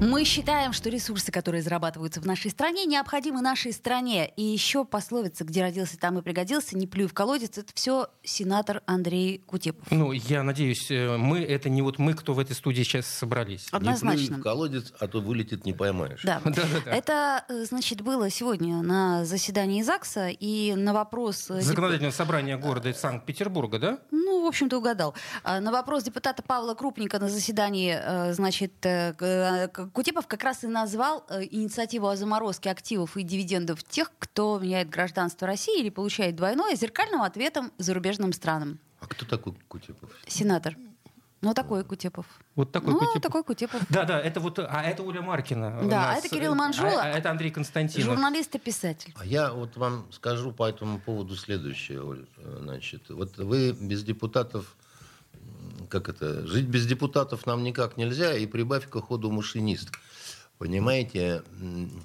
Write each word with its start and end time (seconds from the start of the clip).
Мы 0.00 0.22
считаем, 0.24 0.72
что 0.72 0.90
ресурсы, 0.90 1.32
которые 1.32 1.60
зарабатываются 1.60 2.20
в 2.20 2.24
нашей 2.24 2.52
стране, 2.52 2.84
необходимы 2.86 3.40
нашей 3.40 3.72
стране. 3.72 4.32
И 4.36 4.44
еще 4.44 4.84
пословица, 4.84 5.42
где 5.42 5.60
родился, 5.60 5.98
там 5.98 6.16
и 6.18 6.22
пригодился, 6.22 6.78
не 6.78 6.86
плюй 6.86 7.08
в 7.08 7.14
колодец, 7.14 7.58
это 7.58 7.72
все 7.74 8.06
сенатор 8.22 8.80
Андрей 8.86 9.42
Кутепов. 9.44 9.88
Ну, 9.90 10.12
я 10.12 10.44
надеюсь, 10.44 10.88
э, 10.92 11.16
мы, 11.16 11.40
это 11.40 11.68
не 11.68 11.82
вот 11.82 11.98
мы, 11.98 12.14
кто 12.14 12.32
в 12.32 12.38
этой 12.38 12.54
студии 12.54 12.84
сейчас 12.84 13.06
собрались. 13.06 13.66
Однозначно. 13.72 14.20
Не 14.20 14.26
плюй 14.28 14.38
в 14.38 14.42
колодец, 14.44 14.92
а 15.00 15.08
то 15.08 15.20
вылетит, 15.20 15.64
не 15.64 15.72
поймаешь. 15.72 16.22
Да. 16.22 16.40
Это, 16.86 17.44
э, 17.48 17.64
значит, 17.64 18.00
было 18.00 18.30
сегодня 18.30 18.80
на 18.82 19.24
заседании 19.24 19.82
ЗАГСа, 19.82 20.28
и 20.28 20.74
на 20.76 20.92
вопрос... 20.92 21.50
э, 21.50 21.60
Законодательное 21.60 22.12
собрание 22.12 22.56
города 22.56 22.94
Санкт-Петербурга, 22.94 23.80
да? 23.80 23.98
Ну, 24.12 24.44
в 24.44 24.46
общем-то, 24.46 24.78
угадал. 24.78 25.14
А, 25.42 25.58
На 25.58 25.72
вопрос 25.72 26.04
депутата 26.04 26.40
Павла 26.44 26.74
Крупника 26.74 27.18
на 27.18 27.28
заседании, 27.28 28.32
значит, 28.32 28.74
Кутепов 29.92 30.26
как 30.26 30.44
раз 30.44 30.64
и 30.64 30.66
назвал 30.66 31.24
э, 31.28 31.44
инициативу 31.50 32.08
о 32.08 32.16
заморозке 32.16 32.70
активов 32.70 33.16
и 33.16 33.22
дивидендов 33.22 33.84
тех, 33.84 34.10
кто 34.18 34.58
меняет 34.58 34.90
гражданство 34.90 35.46
России 35.46 35.80
или 35.80 35.90
получает 35.90 36.36
двойное, 36.36 36.74
зеркальным 36.74 37.22
ответом 37.22 37.72
зарубежным 37.78 38.32
странам. 38.32 38.78
А 39.00 39.06
кто 39.06 39.24
такой 39.24 39.54
Кутепов? 39.68 40.10
Сенатор. 40.26 40.76
Ну, 41.40 41.54
такой 41.54 41.84
Кутепов. 41.84 42.26
Вот 42.56 42.72
такой 42.72 42.94
ну, 42.94 42.98
Кутепов. 42.98 43.22
такой 43.22 43.44
Кутепов. 43.44 43.80
Да, 43.88 44.04
да, 44.04 44.20
это 44.20 44.40
вот, 44.40 44.58
а 44.58 44.82
это 44.82 45.04
Оля 45.04 45.22
Маркина. 45.22 45.88
Да, 45.88 46.10
а 46.10 46.14
это 46.16 46.28
Кирилл 46.28 46.52
э, 46.52 46.56
Манжула. 46.56 47.00
А, 47.00 47.04
а 47.04 47.08
это 47.10 47.30
Андрей 47.30 47.52
Константинов. 47.52 48.06
Журналист 48.06 48.56
и 48.56 48.58
писатель. 48.58 49.14
А 49.16 49.24
я 49.24 49.52
вот 49.52 49.76
вам 49.76 50.10
скажу 50.10 50.50
по 50.50 50.68
этому 50.68 50.98
поводу 50.98 51.36
следующее, 51.36 52.02
Оль. 52.02 52.26
Э, 52.38 52.58
Значит, 52.62 53.08
вот 53.10 53.38
вы 53.38 53.72
без 53.72 54.02
депутатов, 54.02 54.76
как 55.88 56.08
это, 56.08 56.46
жить 56.46 56.66
без 56.66 56.86
депутатов 56.86 57.46
нам 57.46 57.62
никак 57.62 57.96
нельзя, 57.96 58.36
и 58.36 58.46
прибавь 58.46 58.88
к 58.88 59.00
ходу 59.00 59.30
машинист. 59.30 59.90
Понимаете? 60.58 61.44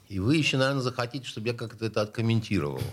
И 0.09 0.19
вы 0.19 0.35
еще, 0.35 0.57
наверное, 0.57 0.83
захотите, 0.83 1.27
чтобы 1.27 1.47
я 1.47 1.53
как-то 1.55 1.85
это 1.85 2.01
откомментировал. 2.01 2.79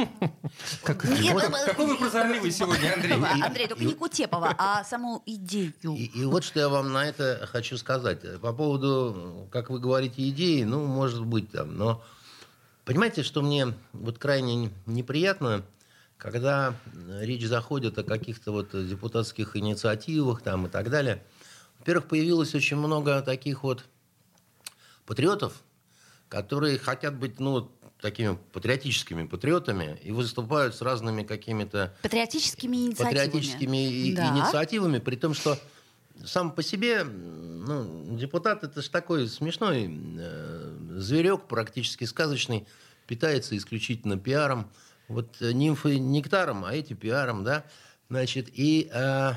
Э, 0.83 0.95
какой 0.95 1.87
вы 1.87 1.97
прозорливый 1.97 2.51
сегодня, 2.51 2.93
Андрей. 2.95 3.13
Андрей, 3.13 3.69
только 3.69 3.85
не 3.85 3.95
Кутепова, 3.95 4.55
а 4.59 4.83
саму 4.83 5.23
идею. 5.25 5.73
И, 5.85 6.07
и 6.07 6.25
вот 6.25 6.43
что 6.43 6.59
я 6.59 6.69
вам 6.69 6.93
на 6.93 7.07
это 7.07 7.49
хочу 7.51 7.77
сказать. 7.77 8.41
По 8.41 8.53
поводу, 8.53 9.49
как 9.53 9.71
вы 9.71 9.79
говорите, 9.79 10.29
идеи, 10.29 10.65
ну, 10.65 10.87
может 10.87 11.25
быть 11.25 11.51
там, 11.53 11.77
но 11.77 12.03
понимаете, 12.85 13.23
что 13.23 13.43
мне 13.43 13.75
вот 13.93 14.19
крайне 14.19 14.71
неприятно, 14.87 15.63
когда 16.21 16.75
речь 17.21 17.47
заходит 17.47 17.99
о 17.99 18.05
каких-то 18.05 18.53
вот 18.53 18.71
депутатских 18.73 19.57
инициативах 19.57 20.43
там 20.43 20.67
и 20.67 20.69
так 20.69 20.91
далее. 20.91 21.23
Во-первых, 21.79 22.09
появилось 22.09 22.55
очень 22.55 22.77
много 22.77 23.23
таких 23.23 23.63
вот 23.63 23.85
патриотов, 25.07 25.55
которые 26.29 26.79
хотят 26.79 27.17
быть, 27.19 27.41
ну, 27.41 27.71
такими 28.01 28.39
патриотическими 28.53 29.27
патриотами 29.27 29.99
и 30.03 30.13
выступают 30.13 30.75
с 30.75 30.83
разными 30.83 31.23
какими-то 31.23 31.95
Патриотическими 32.03 32.77
инициативами. 32.77 33.15
патриотическими 33.15 34.15
Да. 34.15 34.29
инициативами, 34.29 34.99
при 34.99 35.17
том, 35.17 35.35
что 35.35 35.59
сам 36.25 36.53
по 36.53 36.63
себе 36.63 37.05
ну, 37.05 38.17
депутат 38.17 38.63
это 38.63 38.83
же 38.83 38.91
такой 38.91 39.27
смешной 39.29 39.91
э, 40.19 40.77
зверек, 40.97 41.47
практически 41.47 42.05
сказочный, 42.05 42.67
питается 43.07 43.57
исключительно 43.57 44.19
пиаром. 44.19 44.71
Вот 45.11 45.43
э, 45.43 45.51
нимфы 45.51 45.99
нектаром, 45.99 46.65
а 46.65 46.73
эти 46.73 46.93
пиаром, 46.93 47.43
да. 47.43 47.65
Значит, 48.09 48.49
и 48.53 48.89
э, 48.93 49.33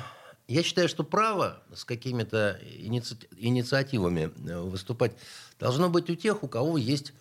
я 0.47 0.63
считаю, 0.63 0.88
что 0.88 1.03
право 1.03 1.63
с 1.73 1.84
какими-то 1.84 2.59
иници- 2.63 3.28
инициативами 3.38 4.31
э, 4.47 4.59
выступать 4.59 5.13
должно 5.59 5.89
быть 5.89 6.12
у 6.12 6.16
тех, 6.16 6.44
у 6.44 6.47
кого 6.47 6.78
есть 6.78 7.12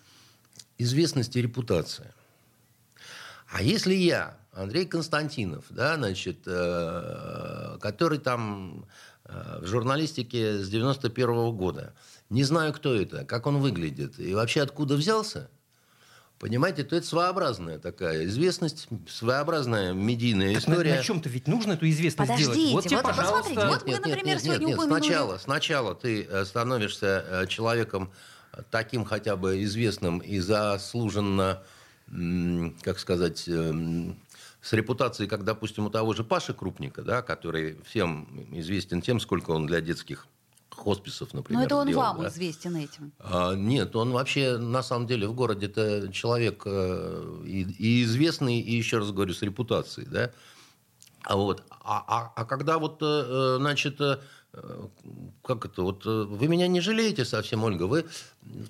известность 0.76 1.34
и 1.34 1.40
репутация. 1.40 2.12
А 3.50 3.62
если 3.62 3.94
я, 3.94 4.36
Андрей 4.52 4.84
Константинов, 4.84 5.64
да, 5.70 5.96
значит, 5.96 6.40
э, 6.44 7.78
который 7.80 8.18
там 8.18 8.84
э, 9.24 9.60
в 9.62 9.66
журналистике 9.66 10.58
с 10.58 10.68
91 10.68 11.56
года, 11.56 11.94
не 12.28 12.44
знаю, 12.44 12.74
кто 12.74 12.94
это, 12.94 13.24
как 13.24 13.46
он 13.46 13.60
выглядит 13.60 14.20
и 14.20 14.34
вообще 14.34 14.60
откуда 14.60 14.96
взялся, 14.96 15.48
понимаете, 16.42 16.82
то 16.82 16.96
это 16.96 17.06
своеобразная 17.06 17.78
такая 17.78 18.24
известность, 18.24 18.88
своеобразная 19.08 19.92
медийная 19.92 20.54
Так 20.54 20.66
на- 20.66 20.72
история. 20.72 20.96
На, 20.96 21.02
чем-то 21.04 21.28
ведь 21.28 21.46
нужно 21.46 21.74
эту 21.74 21.88
известность 21.88 22.28
Подождите, 22.30 22.52
сделать. 22.52 22.72
Вот 22.72 22.84
тебе, 22.84 22.96
вот 22.96 23.04
пожалуйста. 23.04 23.54
посмотрите, 23.54 23.66
вот 23.68 23.86
мы, 23.86 24.10
например, 24.10 24.38
сегодня 24.40 24.66
нет, 24.66 24.76
упомянули- 24.78 24.98
Сначала, 25.06 25.38
сначала 25.38 25.94
ты 25.94 26.24
э, 26.28 26.44
становишься 26.44 27.24
э, 27.28 27.46
человеком 27.46 28.10
э, 28.52 28.62
таким 28.72 29.04
хотя 29.04 29.36
бы 29.36 29.62
известным 29.62 30.18
и 30.18 30.40
заслуженно, 30.40 31.62
как 32.82 32.98
сказать, 32.98 33.44
эм, 33.48 34.18
с 34.60 34.72
репутацией, 34.72 35.28
как, 35.28 35.44
допустим, 35.44 35.86
у 35.86 35.90
того 35.90 36.12
же 36.12 36.24
Паши 36.24 36.54
Крупника, 36.54 37.02
да, 37.02 37.22
который 37.22 37.78
всем 37.84 38.28
известен 38.50 39.00
тем, 39.00 39.20
сколько 39.20 39.52
он 39.52 39.66
для 39.66 39.80
детских 39.80 40.26
хосписов, 40.74 41.34
например, 41.34 41.60
Но 41.60 41.66
это 41.66 41.76
он 41.76 41.88
сделал, 41.88 42.02
вам 42.02 42.22
да. 42.22 42.28
известен 42.28 42.76
этим. 42.76 43.12
А, 43.18 43.54
нет, 43.54 43.94
он 43.96 44.12
вообще 44.12 44.56
на 44.56 44.82
самом 44.82 45.06
деле 45.06 45.26
в 45.26 45.34
городе-то 45.34 46.12
человек 46.12 46.62
э, 46.66 47.42
и, 47.44 47.62
и 47.62 48.04
известный, 48.04 48.60
и 48.60 48.74
еще 48.74 48.98
раз 48.98 49.12
говорю, 49.12 49.34
с 49.34 49.42
репутацией, 49.42 50.06
да. 50.06 50.30
А 51.24 51.36
вот, 51.36 51.62
а, 51.70 52.04
а, 52.06 52.32
а 52.34 52.44
когда 52.44 52.78
вот, 52.78 53.00
э, 53.02 53.06
э, 53.06 53.56
значит, 53.58 54.00
э, 54.00 54.18
как 55.42 55.64
это, 55.64 55.82
вот 55.82 56.04
э, 56.04 56.24
вы 56.28 56.46
меня 56.46 56.66
не 56.68 56.80
жалеете 56.80 57.24
совсем, 57.24 57.64
Ольга, 57.64 57.84
вы 57.84 58.04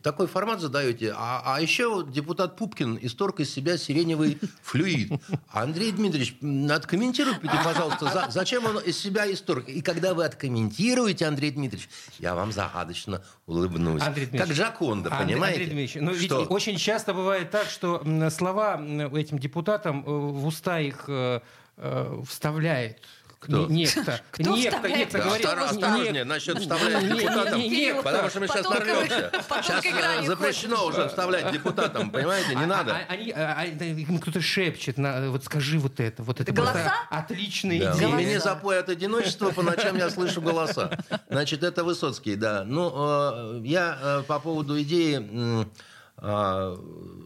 такой 0.02 0.28
формат 0.28 0.60
задаете, 0.60 1.12
а, 1.16 1.42
а 1.44 1.60
еще 1.60 1.88
вот 1.92 2.12
депутат 2.12 2.56
Пупкин 2.56 2.98
исторг 3.02 3.40
из 3.40 3.52
себя 3.52 3.76
сиреневый 3.76 4.38
флюид. 4.62 5.12
Андрей 5.48 5.90
Дмитриевич, 5.90 6.36
откомментируйте, 6.70 7.40
пожалуйста, 7.64 8.10
за- 8.12 8.26
зачем 8.30 8.64
он 8.64 8.78
из 8.78 8.96
себя 8.96 9.30
исторг? 9.32 9.68
И 9.68 9.82
когда 9.82 10.14
вы 10.14 10.24
откомментируете, 10.24 11.26
Андрей 11.26 11.50
Дмитриевич, 11.50 11.88
я 12.20 12.36
вам 12.36 12.52
загадочно 12.52 13.22
улыбнусь. 13.46 14.02
Андрей 14.02 14.26
как 14.26 14.50
Джаконда, 14.50 15.10
Андрей- 15.10 15.26
понимаете? 15.34 15.60
Андрей 15.62 15.74
Дмитриевич, 15.74 15.94
ну 15.96 16.12
ведь 16.12 16.26
Что? 16.30 16.44
очень 16.44 16.76
часто 16.76 17.12
бывает 17.12 17.50
так, 17.50 17.68
что 17.68 18.02
слова 18.30 18.80
этим 19.18 19.38
депутатам 19.40 20.04
э, 20.06 20.10
в 20.10 20.46
уста 20.46 20.78
их 20.78 21.04
э, 21.08 21.40
э, 21.76 22.22
вставляет 22.28 23.00
Кто? 23.42 23.66
не- 23.66 23.84
некто. 23.84 24.20
Кто 24.30 24.54
некто, 24.54 24.70
вставляет? 24.76 24.98
некто 24.98 25.18
Да, 25.18 25.24
говорит. 25.24 25.44
не- 25.46 25.52
осторожнее, 25.64 26.12
не- 26.12 26.24
насчет 26.24 26.58
вставлять 26.60 27.08
депутатам. 27.08 27.58
не- 27.58 27.68
не- 27.68 27.94
Потому 28.02 28.30
что 28.30 28.38
мы 28.40 28.46
сейчас 28.46 28.70
нарвемся. 28.70 29.32
Сейчас 29.62 29.84
э, 29.84 30.26
запрещено 30.26 30.86
уже 30.86 31.08
вставлять 31.08 31.50
депутатам, 31.52 32.10
понимаете? 32.12 32.54
Не 32.54 32.64
А- 32.64 32.66
надо. 32.68 32.92
а- 32.94 33.12
Они, 33.12 33.32
а- 33.32 33.54
а- 33.58 33.64
им 33.64 34.18
кто-то 34.20 34.40
шепчет, 34.40 34.96
на- 34.96 35.28
вот 35.30 35.42
скажи 35.44 35.80
вот 35.80 35.98
это, 35.98 36.22
вот 36.22 36.40
это 36.40 36.52
Голоса? 36.52 36.92
отличная 37.10 37.80
Да. 37.80 37.96
идея. 37.96 38.08
Мне 38.08 38.38
запой 38.38 38.78
от 38.78 38.88
одиночества, 38.88 39.50
по 39.50 39.62
ночам 39.62 39.96
я 39.96 40.08
слышу 40.10 40.40
голоса. 40.40 40.96
Значит, 41.28 41.64
это 41.64 41.82
Высоцкий, 41.82 42.36
да. 42.36 42.62
Ну, 42.64 42.92
э, 42.94 43.60
я 43.64 43.98
э, 44.00 44.22
по 44.26 44.38
поводу 44.38 44.80
идеи 44.82 45.66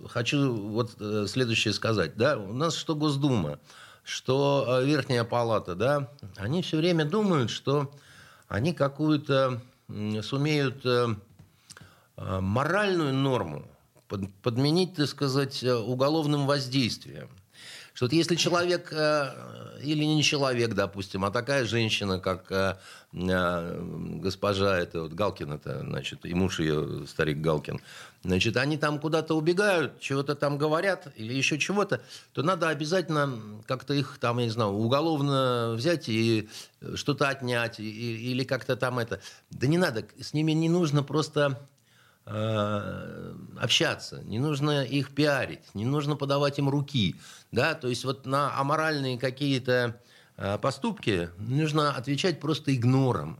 хочу 0.08 0.52
вот 0.54 0.92
э, 0.98 1.26
следующее 1.28 1.74
сказать. 1.74 2.16
Да, 2.16 2.38
у 2.38 2.54
нас 2.54 2.74
что 2.76 2.94
Госдума, 2.94 3.58
что 4.06 4.64
э, 4.68 4.86
Верхняя 4.86 5.24
Палата, 5.24 5.74
да, 5.74 6.08
они 6.36 6.62
все 6.62 6.76
время 6.76 7.04
думают, 7.04 7.50
что 7.50 7.92
они 8.46 8.72
какую-то 8.72 9.60
сумеют 10.22 10.86
э, 10.86 11.08
э, 12.16 12.40
моральную 12.40 13.12
норму 13.12 13.66
под- 14.06 14.32
подменить, 14.42 14.94
так 14.94 15.08
сказать, 15.08 15.62
уголовным 15.64 16.46
воздействием. 16.46 17.28
Что 17.96 18.04
вот 18.04 18.12
если 18.12 18.34
человек, 18.34 18.92
э, 18.92 19.78
или 19.82 20.04
не 20.04 20.22
человек, 20.22 20.74
допустим, 20.74 21.24
а 21.24 21.30
такая 21.30 21.64
женщина, 21.64 22.20
как 22.20 22.52
э, 22.52 22.76
э, 23.14 23.80
госпожа 24.20 24.78
это 24.78 25.00
вот 25.04 25.14
Галкин, 25.14 25.54
это, 25.54 25.80
значит, 25.80 26.26
и 26.26 26.34
муж 26.34 26.60
ее, 26.60 27.06
старик 27.06 27.38
Галкин, 27.38 27.80
значит, 28.22 28.58
они 28.58 28.76
там 28.76 28.98
куда-то 28.98 29.34
убегают, 29.34 29.98
чего-то 29.98 30.34
там 30.34 30.58
говорят 30.58 31.10
или 31.16 31.32
еще 31.32 31.58
чего-то, 31.58 32.02
то 32.34 32.42
надо 32.42 32.68
обязательно 32.68 33.32
как-то 33.66 33.94
их 33.94 34.18
там, 34.20 34.40
я 34.40 34.44
не 34.44 34.50
знаю, 34.50 34.72
уголовно 34.72 35.72
взять 35.74 36.10
и 36.10 36.50
что-то 36.96 37.30
отнять, 37.30 37.80
и- 37.80 38.30
или 38.30 38.44
как-то 38.44 38.76
там 38.76 38.98
это. 38.98 39.22
Да 39.50 39.66
не 39.66 39.78
надо, 39.78 40.04
с 40.20 40.34
ними 40.34 40.52
не 40.52 40.68
нужно 40.68 41.02
просто 41.02 41.66
общаться, 42.26 44.20
не 44.24 44.40
нужно 44.40 44.84
их 44.84 45.14
пиарить, 45.14 45.74
не 45.74 45.84
нужно 45.84 46.16
подавать 46.16 46.58
им 46.58 46.68
руки, 46.68 47.14
да, 47.52 47.74
то 47.74 47.86
есть 47.86 48.04
вот 48.04 48.26
на 48.26 48.58
аморальные 48.58 49.16
какие-то 49.16 50.00
э, 50.36 50.58
поступки 50.58 51.30
нужно 51.38 51.92
отвечать 51.92 52.40
просто 52.40 52.74
игнором, 52.74 53.38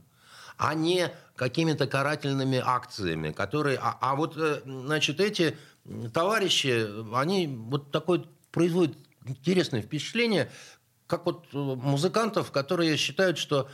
а 0.57 0.73
не 0.73 1.11
какими-то 1.35 1.85
карательными 1.87 2.61
акциями, 2.63 3.31
которые... 3.31 3.77
А, 3.77 3.97
а 3.99 4.15
вот, 4.15 4.37
э, 4.37 4.61
значит, 4.65 5.19
эти 5.19 5.57
товарищи, 6.13 6.87
они 7.15 7.47
вот 7.47 7.91
такой 7.91 8.25
производят 8.51 8.97
интересное 9.25 9.81
впечатление, 9.81 10.49
как 11.05 11.25
вот 11.25 11.45
э, 11.53 11.57
музыкантов, 11.57 12.51
которые 12.51 12.97
считают, 12.97 13.37
что 13.37 13.69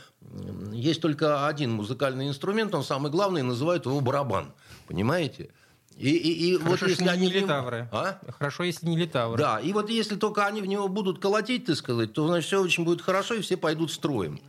есть 0.72 1.00
только 1.00 1.46
один 1.46 1.72
музыкальный 1.72 2.28
инструмент, 2.28 2.74
он 2.74 2.84
самый 2.84 3.10
главный, 3.10 3.42
называют 3.42 3.86
его 3.86 4.00
барабан. 4.00 4.52
Понимаете? 4.86 5.50
И, 5.96 6.10
и, 6.10 6.54
и 6.54 6.58
Хорошо, 6.58 6.86
вот 6.86 6.88
если 6.88 7.08
они 7.08 7.26
не 7.28 7.32
литавры. 7.32 7.88
А? 7.92 8.18
Хорошо, 8.38 8.64
если 8.64 8.86
не 8.86 8.96
литавры. 8.96 9.38
Да, 9.38 9.60
и 9.60 9.72
вот 9.72 9.90
если 9.90 10.16
только 10.16 10.44
они 10.44 10.60
в 10.60 10.66
него 10.66 10.88
будут 10.88 11.20
колотить, 11.20 11.66
так 11.66 11.76
сказать, 11.76 12.12
то 12.12 12.26
значит 12.26 12.46
все 12.46 12.60
очень 12.60 12.84
будет 12.84 13.00
хорошо, 13.00 13.34
и 13.34 13.40
все 13.42 13.56
пойдут 13.56 13.92
строем. 13.92 14.40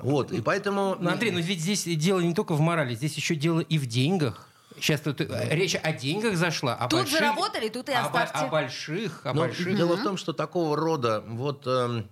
Вот, 0.00 0.30
и 0.30 0.40
поэтому... 0.40 0.96
Ну, 1.00 1.10
Андрей, 1.10 1.32
но 1.32 1.40
ведь 1.40 1.60
здесь 1.60 1.84
дело 1.84 2.20
не 2.20 2.34
только 2.34 2.54
в 2.54 2.60
морали, 2.60 2.94
здесь 2.94 3.16
еще 3.16 3.34
дело 3.34 3.60
и 3.60 3.78
в 3.78 3.86
деньгах. 3.86 4.48
Сейчас 4.78 5.00
тут 5.00 5.20
э, 5.22 5.48
речь 5.50 5.74
о 5.74 5.92
деньгах 5.92 6.36
зашла. 6.36 6.74
О 6.74 6.86
тут 6.88 7.00
больших, 7.00 7.18
заработали, 7.18 7.68
тут 7.68 7.88
и 7.88 7.92
оставьте. 7.92 8.38
О, 8.38 8.44
о 8.44 8.48
больших, 8.48 9.20
о 9.24 9.32
Но 9.32 9.40
больших. 9.42 9.74
Дело 9.74 9.96
в 9.96 10.02
том, 10.02 10.18
что 10.18 10.34
такого 10.34 10.76
рода 10.76 11.24
вот 11.26 11.62
э, 11.66 12.04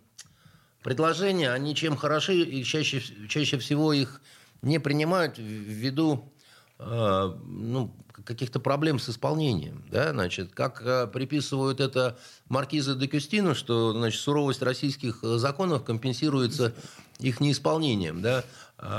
предложения, 0.82 1.52
они 1.52 1.74
чем 1.74 1.96
хороши, 1.96 2.40
и 2.40 2.64
чаще, 2.64 3.02
чаще 3.28 3.58
всего 3.58 3.92
их 3.92 4.22
не 4.62 4.80
принимают 4.80 5.36
ввиду 5.36 6.32
ну, 6.78 7.94
каких-то 8.24 8.60
проблем 8.60 8.98
с 8.98 9.08
исполнением. 9.08 9.84
Да? 9.90 10.10
Значит, 10.12 10.52
как 10.54 10.82
э, 10.82 11.06
приписывают 11.06 11.80
это 11.80 12.18
маркиза 12.48 12.94
де 12.94 13.06
Кюстину, 13.06 13.54
что 13.54 13.92
значит, 13.92 14.20
суровость 14.20 14.62
российских 14.62 15.22
э, 15.22 15.38
законов 15.38 15.84
компенсируется 15.84 16.74
их 17.18 17.40
неисполнением. 17.40 18.22
Да? 18.22 18.44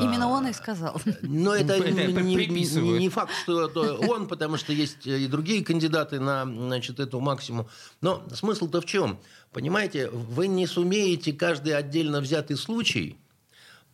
Именно 0.01 0.29
он 0.29 0.47
и 0.47 0.53
сказал. 0.53 0.99
Но 1.21 1.53
это, 1.53 1.73
это 1.73 1.91
не, 2.21 2.47
не, 2.47 2.99
не 2.99 3.09
факт, 3.09 3.31
что 3.43 3.67
это 3.67 3.93
он, 3.93 4.27
потому 4.27 4.57
что 4.57 4.73
есть 4.73 5.05
и 5.05 5.27
другие 5.27 5.63
кандидаты 5.63 6.19
на 6.19 6.43
значит, 6.45 6.99
эту 6.99 7.19
максимум. 7.19 7.67
Но 8.01 8.23
смысл-то 8.33 8.81
в 8.81 8.85
чем? 8.85 9.19
Понимаете, 9.51 10.09
вы 10.09 10.47
не 10.47 10.65
сумеете 10.65 11.33
каждый 11.33 11.75
отдельно 11.75 12.21
взятый 12.21 12.57
случай 12.57 13.19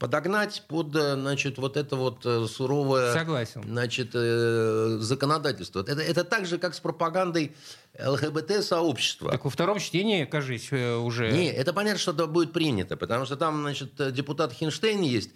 подогнать 0.01 0.63
под, 0.67 0.95
э, 0.95 1.13
значит, 1.13 1.59
вот 1.59 1.77
это 1.77 1.95
вот 1.95 2.25
э, 2.25 2.47
суровое 2.47 3.13
Согласен. 3.13 3.61
Значит, 3.63 4.09
э, 4.15 4.97
законодательство. 4.99 5.81
Это, 5.81 6.01
это 6.01 6.23
так 6.23 6.47
же, 6.47 6.57
как 6.57 6.73
с 6.73 6.79
пропагандой 6.79 7.55
ЛГБТ-сообщества. 8.03 9.29
Так 9.29 9.45
во 9.45 9.51
втором 9.51 9.77
чтении, 9.77 10.25
кажись, 10.25 10.73
уже... 10.73 11.31
Не, 11.31 11.51
это 11.51 11.71
понятно, 11.71 11.99
что 11.99 12.13
это 12.13 12.25
будет 12.25 12.51
принято, 12.51 12.97
потому 12.97 13.27
что 13.27 13.35
там, 13.35 13.61
значит, 13.61 13.91
депутат 14.11 14.53
Хинштейн 14.53 15.01
есть, 15.01 15.29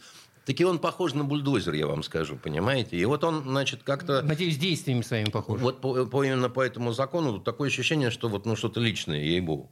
Таки 0.46 0.64
он 0.64 0.78
похож 0.78 1.16
на 1.16 1.24
бульдозер, 1.24 1.74
я 1.74 1.88
вам 1.88 2.04
скажу, 2.04 2.36
понимаете? 2.36 2.98
И 2.98 3.06
вот 3.06 3.24
он, 3.24 3.44
значит, 3.44 3.82
как-то... 3.84 4.22
Надеюсь, 4.22 4.58
действиями 4.58 5.02
своими 5.02 5.32
похож. 5.32 5.60
Вот 5.60 5.82
по, 5.82 6.06
по, 6.06 6.24
именно 6.24 6.50
по 6.50 6.62
этому 6.62 6.94
закону 6.94 7.40
такое 7.40 7.70
ощущение, 7.70 8.12
что 8.12 8.30
вот 8.30 8.46
ну, 8.46 8.56
что-то 8.56 8.80
личное, 8.80 9.22
ей-богу. 9.22 9.72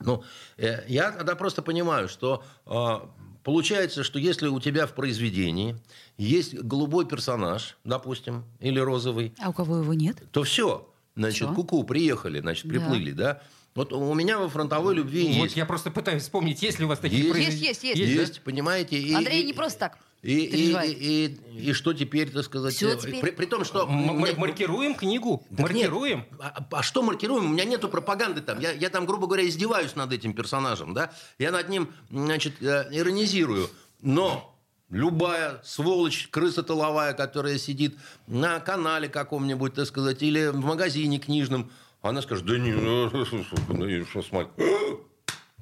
Ну, 0.00 0.22
я 0.58 1.12
тогда 1.12 1.34
просто 1.34 1.62
понимаю, 1.62 2.08
что 2.08 2.44
а, 2.66 3.08
Получается, 3.42 4.04
что 4.04 4.18
если 4.18 4.46
у 4.46 4.60
тебя 4.60 4.86
в 4.86 4.94
произведении 4.94 5.76
есть 6.16 6.54
голубой 6.54 7.06
персонаж, 7.06 7.76
допустим, 7.84 8.44
или 8.60 8.78
розовый... 8.78 9.34
А 9.40 9.50
у 9.50 9.52
кого 9.52 9.78
его 9.78 9.94
нет? 9.94 10.22
То 10.30 10.44
все. 10.44 10.88
Значит, 11.16 11.48
все? 11.48 11.54
куку, 11.54 11.82
приехали, 11.84 12.40
значит, 12.40 12.68
приплыли, 12.68 13.10
да? 13.10 13.34
да? 13.34 13.42
Вот 13.74 13.92
у 13.92 14.14
меня 14.14 14.38
во 14.38 14.48
фронтовой 14.48 14.94
любви 14.94 15.22
вот 15.22 15.28
есть. 15.28 15.40
Вот 15.40 15.50
я 15.56 15.66
просто 15.66 15.90
пытаюсь 15.90 16.22
вспомнить, 16.22 16.62
есть 16.62 16.78
ли 16.78 16.84
у 16.84 16.88
вас 16.88 16.98
такие 16.98 17.22
есть, 17.22 17.32
произведения? 17.32 17.68
Есть, 17.68 17.82
есть, 17.82 17.98
есть. 17.98 18.12
Есть, 18.12 18.34
да? 18.36 18.40
понимаете? 18.44 18.98
И, 18.98 19.14
Андрей 19.14 19.42
и, 19.42 19.46
не 19.46 19.52
просто 19.52 19.78
так. 19.80 19.98
И, 20.22 20.44
и, 20.44 20.72
и, 20.72 21.26
и, 21.26 21.70
и 21.70 21.72
что 21.72 21.92
теперь, 21.92 22.30
так 22.30 22.44
сказать? 22.44 22.74
Все 22.74 22.94
теперь? 22.94 23.20
При, 23.20 23.30
при 23.32 23.46
том, 23.46 23.64
что... 23.64 23.88
М- 23.88 24.20
маркируем 24.38 24.94
книгу? 24.94 25.44
Так 25.50 25.60
маркируем? 25.60 26.18
Нет. 26.18 26.40
А, 26.40 26.64
а 26.70 26.82
что 26.84 27.02
маркируем? 27.02 27.46
У 27.46 27.48
меня 27.48 27.64
нету 27.64 27.88
пропаганды 27.88 28.40
там. 28.40 28.60
Я, 28.60 28.70
я 28.70 28.88
там, 28.88 29.04
грубо 29.04 29.26
говоря, 29.26 29.48
издеваюсь 29.48 29.96
над 29.96 30.12
этим 30.12 30.32
персонажем. 30.32 30.94
Да? 30.94 31.12
Я 31.40 31.50
над 31.50 31.68
ним, 31.68 31.92
значит, 32.08 32.62
э, 32.62 32.88
иронизирую. 32.92 33.68
Но 34.00 34.56
любая 34.90 35.60
сволочь, 35.64 36.28
крыса 36.28 36.62
тыловая, 36.62 37.14
которая 37.14 37.58
сидит 37.58 37.98
на 38.28 38.60
канале 38.60 39.08
каком-нибудь, 39.08 39.74
так 39.74 39.86
сказать, 39.86 40.22
или 40.22 40.48
в 40.48 40.64
магазине 40.64 41.18
книжном, 41.18 41.72
она 42.00 42.22
скажет, 42.22 42.44
да 42.46 42.58
не, 42.58 42.72
ну, 42.72 43.10
ну 43.10 44.04
что 44.04 44.22
смотри, 44.22 44.52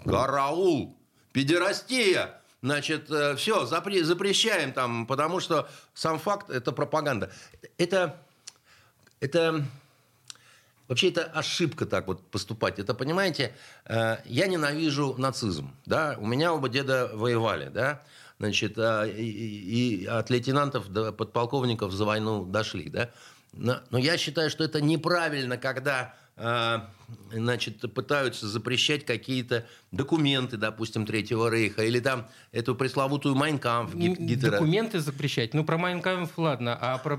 караул, 0.04 0.98
педерастия, 1.32 2.39
Значит, 2.62 3.10
э, 3.10 3.36
все, 3.36 3.64
запре- 3.64 4.04
запрещаем 4.04 4.72
там, 4.72 5.06
потому 5.06 5.40
что 5.40 5.68
сам 5.94 6.18
факт– 6.18 6.50
это 6.50 6.72
пропаганда. 6.72 7.30
Это, 7.78 8.20
это 9.20 9.64
Вообще 10.90 11.10
это 11.10 11.22
ошибка 11.22 11.86
так 11.86 12.08
вот 12.08 12.20
поступать. 12.32 12.80
Это, 12.80 12.94
понимаете, 12.94 13.54
э, 13.84 14.16
я 14.24 14.48
ненавижу 14.48 15.14
нацизм. 15.16 15.70
Да? 15.86 16.16
У 16.18 16.26
меня 16.26 16.52
оба 16.52 16.68
деда 16.68 17.08
воевали. 17.14 17.68
Да? 17.68 18.02
Значит, 18.40 18.76
а, 18.76 19.04
и, 19.04 19.22
и 19.22 20.06
от 20.06 20.30
лейтенантов 20.30 20.88
до 20.88 21.12
подполковников 21.12 21.92
за 21.92 22.04
войну 22.04 22.44
дошли. 22.44 22.88
Да? 22.90 23.10
Но, 23.52 23.80
но 23.90 23.98
я 23.98 24.16
считаю, 24.16 24.50
что 24.50 24.64
это 24.64 24.80
неправильно, 24.80 25.56
когда 25.56 26.14
а, 26.42 26.88
значит, 27.32 27.80
пытаются 27.92 28.48
запрещать 28.48 29.04
какие-то 29.04 29.66
документы, 29.92 30.56
допустим, 30.56 31.04
Третьего 31.04 31.50
Рейха, 31.50 31.84
или 31.84 32.00
там 32.00 32.28
эту 32.50 32.74
пресловутую 32.74 33.34
Майнкамф 33.34 33.94
Гитлера. 33.94 34.52
Документы 34.52 35.00
запрещать? 35.00 35.52
Ну, 35.52 35.64
про 35.64 35.76
Майнкамф, 35.76 36.38
ладно, 36.38 36.78
а 36.80 36.96
про... 36.98 37.18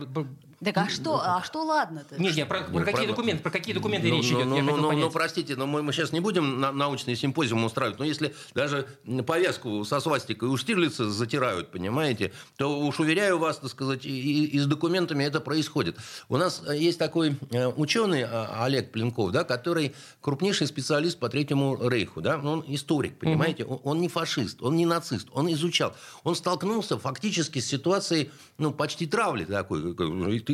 Так 0.63 0.77
а 0.77 0.89
что, 0.89 1.19
а 1.19 1.41
что 1.43 1.63
ладно-то? 1.63 2.21
Нет, 2.21 2.35
нет, 2.35 2.47
про, 2.47 2.61
про 2.61 2.83
какие 2.83 3.07
документы, 3.07 3.41
про 3.41 3.49
какие 3.49 3.73
документы 3.73 4.09
ну, 4.09 4.17
речь 4.17 4.29
ну, 4.29 4.37
идет? 4.37 4.47
Ну, 4.47 4.61
ну, 4.61 4.77
ну, 4.77 4.91
ну, 4.91 5.09
простите, 5.09 5.55
но 5.55 5.65
мы, 5.65 5.81
мы 5.81 5.91
сейчас 5.91 6.11
не 6.11 6.19
будем 6.19 6.59
на, 6.59 6.71
научный 6.71 7.15
симпозиум 7.15 7.63
устраивать, 7.63 7.97
но 7.97 8.05
если 8.05 8.35
даже 8.53 8.87
повязку 9.25 9.83
со 9.85 9.99
свастикой 9.99 10.49
у 10.49 10.57
Штирлица 10.57 11.09
затирают, 11.09 11.71
понимаете, 11.71 12.31
то 12.57 12.79
уж 12.79 12.99
уверяю 12.99 13.39
вас, 13.39 13.57
так 13.57 13.71
сказать, 13.71 14.05
и, 14.05 14.09
и, 14.09 14.45
и 14.45 14.59
с 14.59 14.67
документами 14.67 15.23
это 15.23 15.39
происходит. 15.41 15.97
У 16.29 16.37
нас 16.37 16.61
э, 16.67 16.77
есть 16.77 16.99
такой 16.99 17.37
э, 17.49 17.67
ученый 17.67 18.23
а, 18.23 18.63
Олег 18.63 18.91
Пленков, 18.91 19.31
да, 19.31 19.43
который 19.43 19.95
крупнейший 20.21 20.67
специалист 20.67 21.17
по 21.17 21.27
Третьему 21.27 21.89
Рейху, 21.89 22.21
да, 22.21 22.37
он 22.37 22.63
историк, 22.67 23.17
понимаете, 23.17 23.65
угу. 23.65 23.81
он, 23.83 23.95
он 23.95 24.01
не 24.01 24.09
фашист, 24.09 24.61
он 24.61 24.75
не 24.75 24.85
нацист, 24.85 25.27
он 25.33 25.51
изучал, 25.51 25.95
он 26.23 26.35
столкнулся 26.35 26.99
фактически 26.99 27.57
с 27.57 27.67
ситуацией, 27.67 28.29
ну, 28.59 28.71
почти 28.71 29.07
травли 29.07 29.45
такой, 29.45 29.95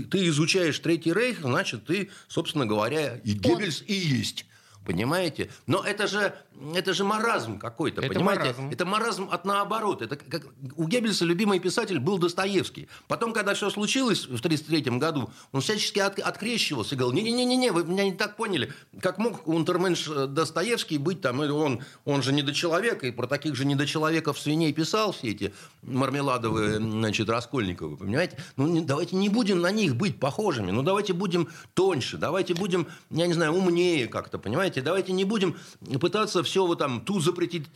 ты, 0.01 0.19
ты 0.19 0.27
изучаешь 0.27 0.79
Третий 0.79 1.13
Рейх, 1.13 1.41
значит, 1.41 1.85
ты, 1.85 2.09
собственно 2.27 2.65
говоря, 2.65 3.17
и 3.23 3.33
Геббельс 3.33 3.83
и 3.87 3.93
есть. 3.93 4.45
Понимаете? 4.88 5.50
Но 5.65 5.84
это 5.84 6.08
же, 6.08 6.34
это 6.74 6.94
же 6.94 7.03
маразм 7.03 7.60
какой-то, 7.60 8.00
это 8.00 8.13
понимаете? 8.13 8.44
Маразм. 8.44 8.70
Это 8.72 8.86
маразм 8.86 9.27
от 9.29 9.44
наоборот. 9.44 10.01
Это 10.01 10.15
как, 10.15 10.44
у 10.77 10.88
Геббельса 10.88 11.25
любимый 11.25 11.60
писатель 11.60 12.00
был 12.00 12.17
Достоевский. 12.17 12.88
Потом, 13.10 13.34
когда 13.34 13.53
все 13.53 13.70
случилось 13.70 14.22
в 14.22 14.39
1933 14.39 14.98
году, 14.98 15.29
он 15.51 15.60
всячески 15.60 16.00
от, 16.00 16.20
открещивался 16.20 16.96
и 16.96 16.98
говорил, 16.98 17.22
не-не-не, 17.22 17.72
вы 17.72 17.84
меня 17.84 18.06
не 18.06 18.13
так 18.13 18.38
поняли. 18.38 18.72
Как 19.01 19.17
мог 19.17 19.46
унтерменш 19.46 20.08
э, 20.08 20.25
Достоевский 20.27 20.98
быть 20.98 21.20
там, 21.20 21.41
он, 21.41 21.84
он 22.06 22.24
же 22.24 22.32
недочеловек, 22.32 23.03
и 23.03 23.12
про 23.12 23.27
таких 23.27 23.56
же 23.56 23.65
недочеловеков 23.65 24.39
свиней 24.39 24.72
писал 24.72 25.12
все 25.12 25.32
эти 25.32 25.53
мармеладовые, 25.82 26.77
значит, 26.77 27.29
Раскольниковы, 27.29 27.98
понимаете? 27.98 28.38
Ну, 28.56 28.67
не, 28.67 28.79
давайте 28.79 29.17
не 29.17 29.27
будем 29.27 29.60
на 29.60 29.72
них 29.72 29.98
быть 29.98 30.17
похожими, 30.17 30.72
ну, 30.72 30.82
давайте 30.82 31.12
будем 31.12 31.50
тоньше, 31.74 32.15
давайте 32.15 32.53
будем, 32.53 32.88
я 33.10 33.27
не 33.27 33.34
знаю, 33.34 33.51
умнее 33.51 34.08
как-то, 34.08 34.39
понимаете? 34.39 34.76
Давайте, 34.81 34.81
давайте 34.81 35.13
не 35.13 35.25
будем 35.25 35.55
пытаться 36.00 36.43
все 36.43 36.65
вот 36.65 36.79
там 36.79 37.01
ту 37.01 37.19
запретить. 37.19 37.67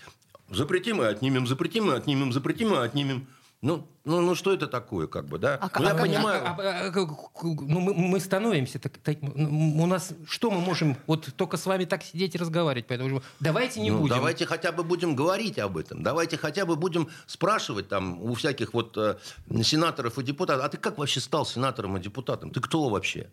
Запретим 0.50 1.02
и 1.02 1.06
отнимем, 1.06 1.48
запретим 1.48 1.90
и 1.92 1.96
отнимем, 1.96 2.34
запретим 2.34 2.74
и 2.74 2.78
отнимем. 2.78 3.28
Ну, 3.62 3.88
ну, 4.06 4.22
ну 4.22 4.36
что 4.36 4.52
это 4.52 4.68
такое, 4.68 5.08
как 5.08 5.28
бы, 5.28 5.38
да? 5.38 5.58
А, 5.62 5.80
ну, 5.80 5.86
я 5.86 5.92
а, 5.92 5.96
понимаю. 5.96 6.42
А, 6.44 6.58
а, 6.60 6.88
а, 6.88 7.06
ну, 7.44 7.80
мы, 7.80 7.94
мы 7.94 8.20
становимся 8.20 8.80
так, 8.80 8.98
так, 8.98 9.18
у 9.22 9.86
нас 9.86 10.14
что 10.28 10.50
мы 10.50 10.60
можем 10.60 10.98
вот 11.08 11.30
только 11.36 11.58
с 11.58 11.66
вами 11.68 11.86
так 11.86 12.04
сидеть 12.04 12.36
и 12.36 12.40
разговаривать, 12.40 12.88
поэтому 12.88 13.22
давайте 13.40 13.80
не 13.80 13.92
ну, 13.92 14.00
будем. 14.00 14.16
Давайте 14.16 14.46
хотя 14.46 14.72
бы 14.72 14.84
будем 14.84 15.16
говорить 15.16 15.60
об 15.60 15.78
этом, 15.78 16.02
давайте 16.02 16.38
хотя 16.38 16.66
бы 16.66 16.76
будем 16.76 17.08
спрашивать 17.28 17.88
там 17.88 18.22
у 18.22 18.34
всяких 18.34 18.74
вот 18.74 18.98
э, 18.98 19.18
сенаторов 19.64 20.18
и 20.18 20.24
депутатов, 20.24 20.66
а 20.66 20.70
ты 20.70 20.78
как 20.78 20.98
вообще 20.98 21.20
стал 21.20 21.46
сенатором 21.46 21.98
и 21.98 22.02
депутатом? 22.02 22.50
Ты 22.50 22.62
кто 22.62 22.90
вообще? 22.90 23.30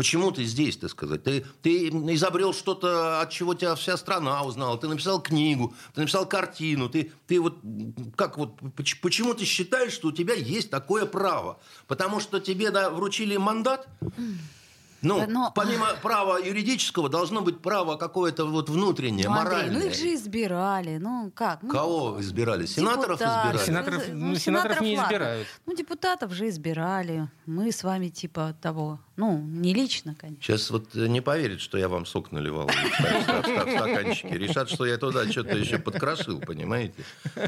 Почему 0.00 0.30
ты 0.30 0.44
здесь, 0.44 0.78
так 0.78 0.88
сказать? 0.88 1.24
Ты, 1.24 1.44
ты 1.60 1.88
изобрел 1.88 2.54
что-то, 2.54 3.20
от 3.20 3.28
чего 3.28 3.52
тебя 3.52 3.74
вся 3.74 3.98
страна 3.98 4.42
узнала. 4.44 4.78
Ты 4.78 4.88
написал 4.88 5.20
книгу, 5.20 5.74
ты 5.92 6.00
написал 6.00 6.24
картину. 6.24 6.88
Ты, 6.88 7.12
ты 7.26 7.38
вот, 7.38 7.58
как 8.16 8.38
вот, 8.38 8.58
почему 9.02 9.34
ты 9.34 9.44
считаешь, 9.44 9.92
что 9.92 10.08
у 10.08 10.12
тебя 10.12 10.32
есть 10.32 10.70
такое 10.70 11.04
право? 11.04 11.58
Потому 11.86 12.18
что 12.18 12.40
тебе 12.40 12.70
да, 12.70 12.88
вручили 12.88 13.36
мандат? 13.36 13.88
Ну, 15.02 15.26
Но- 15.28 15.50
помимо 15.54 15.86
права 16.02 16.38
юридического, 16.38 17.08
должно 17.08 17.40
быть 17.40 17.60
право 17.60 17.96
какое-то 17.96 18.44
вот 18.44 18.68
внутреннее, 18.68 19.28
Ну, 19.28 19.34
Андрей, 19.34 19.54
моральное. 19.54 19.80
ну 19.80 19.86
их 19.86 19.94
же 19.94 20.14
избирали. 20.14 20.98
Ну 20.98 21.32
как? 21.34 21.62
Ну, 21.62 21.70
Кого 21.70 22.20
избирали? 22.20 22.66
Сенаторов 22.66 23.18
депутаты. 23.18 23.56
избирали? 23.56 23.66
Сенаторов- 23.66 24.08
Ну, 24.12 24.26
ну, 24.28 24.34
сенаторов 24.36 24.80
не 24.82 24.98
ладно. 24.98 25.08
избирают. 25.12 25.46
Ну, 25.64 25.74
депутатов 25.74 26.32
же 26.32 26.48
избирали. 26.50 27.28
Мы 27.46 27.72
с 27.72 27.82
вами 27.82 28.08
типа 28.08 28.54
того. 28.60 28.98
Ну, 29.20 29.36
не 29.38 29.74
лично, 29.74 30.14
конечно. 30.18 30.42
Сейчас 30.42 30.70
вот 30.70 30.96
э, 30.96 31.06
не 31.06 31.20
поверят, 31.20 31.60
что 31.60 31.76
я 31.76 31.88
вам 31.90 32.06
сок 32.06 32.32
наливал 32.32 32.68
в 32.68 32.72
ста- 32.72 33.42
ста- 33.42 33.64
в 33.66 33.70
стаканчике. 33.70 34.38
Решат, 34.38 34.70
что 34.70 34.86
я 34.86 34.96
туда 34.96 35.30
что-то 35.30 35.58
еще 35.58 35.78
подкрошил, 35.78 36.40
понимаете? 36.40 36.94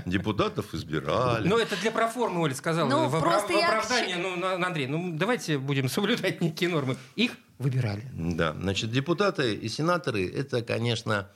Депутатов 0.05 0.75
избирали. 0.75 1.49
Ну, 1.49 1.57
это 1.57 1.75
для 1.81 1.91
проформы, 1.91 2.43
Оля 2.43 2.55
сказала. 2.55 2.91
Ну, 2.91 3.09
в, 3.09 3.19
просто 3.21 3.55
в 3.55 3.57
я 3.57 3.69
оправдание, 3.69 4.19
ну, 4.19 4.62
Андрей, 4.62 4.87
ну, 4.87 5.12
давайте 5.17 5.57
будем 5.57 5.88
соблюдать 5.88 6.43
некие 6.43 6.69
нормы. 6.69 6.99
Их 7.17 7.33
выбирали. 7.59 8.02
Да, 8.12 8.52
значит, 8.52 8.91
депутаты 8.91 9.55
и 9.55 9.69
сенаторы– 9.71 10.29
это, 10.35 10.61
конечно, 10.61 11.31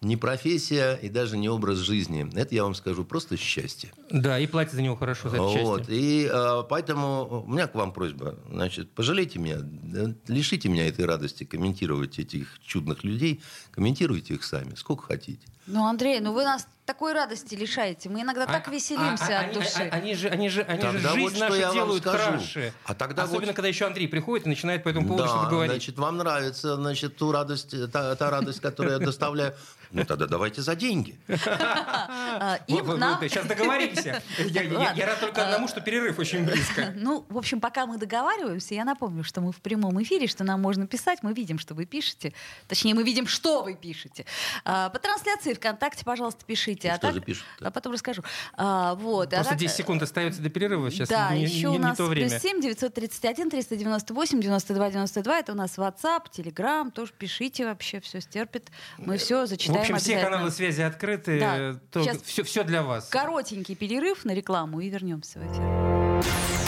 не 0.00 0.16
профессия 0.16 0.94
и 0.94 1.08
даже 1.08 1.36
не 1.36 1.48
образ 1.48 1.78
жизни. 1.78 2.28
Это, 2.34 2.54
я 2.54 2.64
вам 2.64 2.74
скажу, 2.74 3.04
просто 3.04 3.36
счастье. 3.36 3.92
Да, 4.10 4.38
и 4.38 4.46
платят 4.46 4.74
за 4.74 4.82
него 4.82 4.96
хорошо, 4.96 5.28
за 5.28 5.36
это 5.36 5.48
счастье. 5.48 5.64
Вот. 5.64 5.84
И 5.88 6.28
э, 6.32 6.62
поэтому 6.68 7.44
у 7.46 7.50
меня 7.50 7.66
к 7.66 7.74
вам 7.74 7.92
просьба. 7.92 8.38
Значит, 8.50 8.90
пожалейте 8.92 9.38
меня, 9.38 9.58
да, 9.60 10.14
лишите 10.28 10.68
меня 10.68 10.86
этой 10.86 11.04
радости 11.04 11.44
комментировать 11.44 12.18
этих 12.18 12.58
чудных 12.64 13.04
людей. 13.04 13.42
Комментируйте 13.70 14.34
их 14.34 14.44
сами, 14.44 14.74
сколько 14.74 15.04
хотите. 15.04 15.46
Ну, 15.66 15.84
Андрей, 15.84 16.20
ну 16.20 16.32
вы 16.32 16.44
нас 16.44 16.66
такой 16.88 17.12
радости 17.12 17.54
лишаете. 17.54 18.08
Мы 18.08 18.22
иногда 18.22 18.46
так 18.46 18.66
А- 18.66 18.70
веселимся 18.70 19.38
а- 19.38 19.40
от 19.40 19.44
они, 19.44 19.54
души. 19.54 19.90
а- 19.92 19.94
Они 19.96 20.14
же, 20.14 20.28
они 20.28 20.48
же, 20.48 20.62
они 20.62 20.80
же 20.98 20.98
жизнь 21.00 21.20
вот 21.20 21.38
нашу 21.38 21.72
делают 21.74 22.02
краше. 22.02 22.72
А 22.86 22.94
тогда 22.94 23.24
Особенно, 23.24 23.46
вот- 23.48 23.56
когда 23.56 23.68
еще 23.68 23.84
Андрей 23.86 24.08
приходит 24.08 24.46
и 24.46 24.48
начинает 24.48 24.82
по 24.84 24.88
этому 24.88 25.06
поводу 25.06 25.24
да, 25.24 25.28
что-то 25.28 25.50
говорить. 25.50 25.72
значит, 25.72 25.98
вам 25.98 26.16
нравится, 26.16 26.76
значит, 26.76 27.16
ту 27.18 27.30
радость, 27.30 27.74
та, 27.92 28.16
та 28.16 28.30
радость, 28.30 28.60
которую 28.60 28.98
я 28.98 29.04
доставляю. 29.04 29.54
Ну, 29.90 30.04
тогда 30.04 30.26
давайте 30.26 30.60
за 30.60 30.74
деньги. 30.76 31.18
А, 31.28 32.58
сейчас 32.66 33.46
договоримся. 33.46 34.22
Я, 34.38 35.06
рад 35.06 35.20
только 35.20 35.44
одному, 35.46 35.68
что 35.68 35.80
перерыв 35.80 36.18
очень 36.18 36.44
близко. 36.44 36.92
Ну, 37.08 37.24
в 37.28 37.38
общем, 37.38 37.60
пока 37.60 37.86
мы 37.86 37.96
договариваемся, 37.96 38.74
я 38.74 38.84
напомню, 38.84 39.24
что 39.24 39.40
мы 39.40 39.52
в 39.52 39.60
прямом 39.60 40.02
эфире, 40.02 40.26
что 40.26 40.44
нам 40.44 40.60
можно 40.60 40.86
писать, 40.86 41.20
мы 41.22 41.32
видим, 41.32 41.58
что 41.58 41.74
вы 41.74 41.86
пишете. 41.86 42.32
Точнее, 42.66 42.94
мы 42.94 43.02
видим, 43.02 43.26
что 43.26 43.62
вы 43.62 43.74
пишете. 43.74 44.26
А, 44.64 44.90
по 44.90 44.98
трансляции 44.98 45.54
ВКонтакте, 45.54 46.04
пожалуйста, 46.04 46.44
пишите. 46.44 46.77
Ну, 46.84 46.90
а 46.94 46.98
так-? 46.98 47.22
А 47.60 47.70
потом 47.70 47.92
расскажу. 47.92 48.22
А, 48.54 48.94
вот. 48.94 49.32
а 49.32 49.36
Просто 49.36 49.50
так- 49.50 49.58
10 49.58 49.76
секунд 49.76 50.02
остается 50.02 50.40
до 50.42 50.50
перерыва. 50.50 50.90
Сейчас 50.90 51.08
да, 51.08 51.34
не, 51.34 51.44
еще 51.44 51.60
не- 51.60 51.66
у 51.68 51.72
не 51.72 51.78
нас 51.78 51.96
то 51.96 52.04
время. 52.06 52.28
плюс 52.28 52.42
7 52.42 52.60
931 52.60 53.50
398 53.50 54.40
92 54.40 54.90
92. 54.90 55.38
Это 55.38 55.52
у 55.52 55.54
нас 55.56 55.76
WhatsApp, 55.78 56.22
Telegram. 56.36 56.90
Тоже 56.90 57.12
пишите 57.16 57.64
вообще, 57.64 58.00
все 58.00 58.20
стерпит. 58.20 58.68
Мы 58.98 59.16
все 59.18 59.44
В 59.44 59.46
зачитаем 59.48 59.80
общем, 59.80 59.96
все 59.96 60.20
каналы 60.20 60.50
связи 60.50 60.82
открыты. 60.82 61.40
Да, 61.40 61.80
то 61.90 62.02
сейчас- 62.04 62.22
все, 62.22 62.42
все 62.42 62.64
для 62.64 62.82
вас. 62.82 63.08
Коротенький 63.08 63.74
перерыв 63.76 64.24
на 64.24 64.32
рекламу 64.32 64.80
и 64.80 64.88
вернемся 64.88 65.38
в 65.38 65.42
эфир. 65.42 66.67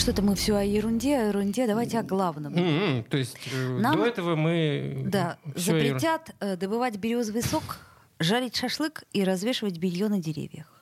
Что-то 0.00 0.22
мы 0.22 0.34
все 0.34 0.56
о 0.56 0.62
ерунде, 0.64 1.14
о 1.18 1.26
ерунде. 1.28 1.66
Давайте 1.66 1.98
о 1.98 2.02
главном. 2.02 2.56
М-м, 2.56 3.04
То 3.04 3.18
есть 3.18 3.36
э, 3.52 3.78
Нам- 3.78 3.96
до 3.98 4.06
этого 4.06 4.34
мы... 4.34 5.02
Да, 5.04 5.36
запретят 5.54 6.34
э, 6.40 6.56
добывать 6.56 6.96
березовый 6.96 7.42
сок, 7.42 7.76
жарить 8.18 8.56
шашлык 8.56 9.04
и 9.12 9.22
развешивать 9.24 9.76
белье 9.76 10.08
на 10.08 10.18
деревьях. 10.18 10.79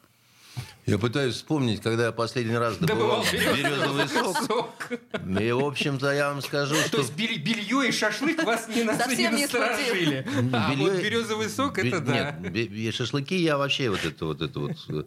Я 0.86 0.96
пытаюсь 0.98 1.34
вспомнить, 1.34 1.82
когда 1.82 2.06
я 2.06 2.12
последний 2.12 2.56
раз 2.56 2.76
добывал 2.78 3.22
Добывал 3.22 3.56
березовый 3.56 4.08
сок. 4.08 4.36
сок. 4.46 4.74
И, 5.40 5.52
в 5.52 5.64
общем-то, 5.64 6.10
я 6.12 6.30
вам 6.30 6.40
скажу, 6.40 6.74
То 6.76 6.88
что... 6.88 6.96
есть 6.98 7.14
белье, 7.14 7.88
и 7.88 7.92
шашлык 7.92 8.42
вас 8.42 8.68
не, 8.68 8.84
Совсем 8.86 9.36
не 9.36 9.42
насторожили. 9.42 10.26
А 10.52 10.72
вот 10.74 10.94
березовый 10.94 11.50
сок, 11.50 11.78
это 11.78 12.00
да. 12.00 12.36
Нет, 12.40 12.94
шашлыки 12.94 13.36
я 13.36 13.58
вообще 13.58 13.90
вот 13.90 14.04
это 14.04 14.24
вот 14.24 14.40
это 14.40 14.60
вот 14.60 14.76
э, 14.88 15.04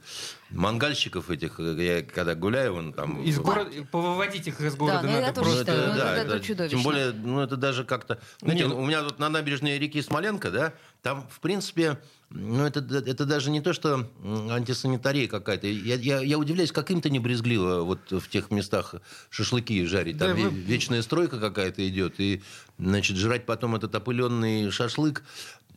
мангальщиков 0.51 1.29
этих, 1.31 1.60
э, 1.60 1.75
я 1.84 2.01
когда 2.03 2.36
гуляю, 2.36 2.74
вон 2.74 2.93
там. 2.93 3.22
Из 3.24 3.39
города, 3.39 3.72
повыводить 3.91 4.48
их 4.48 4.62
из 4.62 4.75
города 4.75 5.01
ну, 5.03 5.10
я 5.12 5.22
надо 5.22 5.41
Ну, 5.41 5.46
просто. 5.48 5.88
ну, 5.88 5.96
да, 5.98 6.17
это 6.17 6.39
чудовищно. 6.39 6.77
Тем 6.77 6.84
более, 6.84 7.12
ну, 7.12 7.41
это 7.41 7.58
даже 7.58 7.84
как-то... 7.86 8.20
Знаете, 8.41 8.67
ну- 8.67 8.79
у 8.79 8.86
меня 8.86 9.01
тут 9.01 9.20
на 9.20 9.29
набережной 9.29 9.79
реки 9.79 10.01
Смоленко, 10.01 10.51
да, 10.51 10.74
там, 11.01 11.27
в 11.29 11.39
принципе, 11.39 11.98
ну, 12.34 12.66
это, 12.66 12.80
это 12.80 13.26
даже 13.26 13.52
не 13.52 13.62
то, 13.62 13.74
что 13.74 14.08
антисанитария 14.50 15.28
какая-то. 15.28 15.68
Я, 15.68 15.96
я, 15.96 16.22
я 16.22 16.38
удивляюсь, 16.38 16.72
как 16.72 16.90
им-то 16.92 17.10
не 17.10 17.20
брезгливо 17.20 17.82
вот 17.82 18.00
в 18.12 18.28
тех 18.30 18.52
местах 18.52 18.96
шашлыки 19.30 19.86
жарить. 19.86 20.18
Там 20.18 20.30
Да, 20.30 20.36
вы- 20.36 20.50
вечная 20.50 21.02
стройка 21.02 21.40
какая-то 21.40 21.88
идет. 21.88 22.20
И, 22.20 22.42
значит, 22.80 23.18
жрать 23.18 23.46
потом 23.46 23.76
этот 23.76 23.94
опыленный 23.96 24.72
шашлык. 24.72 25.24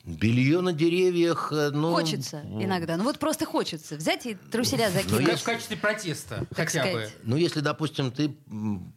Белье 0.04 0.61
на 0.61 0.75
деревьях, 0.75 1.50
э, 1.50 1.70
ну... 1.70 1.92
Хочется 1.94 2.42
иногда. 2.44 2.99
Ну 2.99 3.04
вот 3.04 3.18
просто 3.18 3.46
хочется 3.46 3.96
взять 3.96 4.26
и 4.26 4.34
труселя 4.34 4.90
Как 4.90 5.04
закинуть. 5.08 5.40
в 5.40 5.44
качестве 5.44 5.76
протеста, 5.78 6.46
Так 6.54 6.68
хотя 6.68 6.82
бы. 6.82 6.88
сказать. 6.90 7.16
Ну, 7.23 7.37
если, 7.37 7.61
допустим, 7.61 8.11
ты 8.12 8.37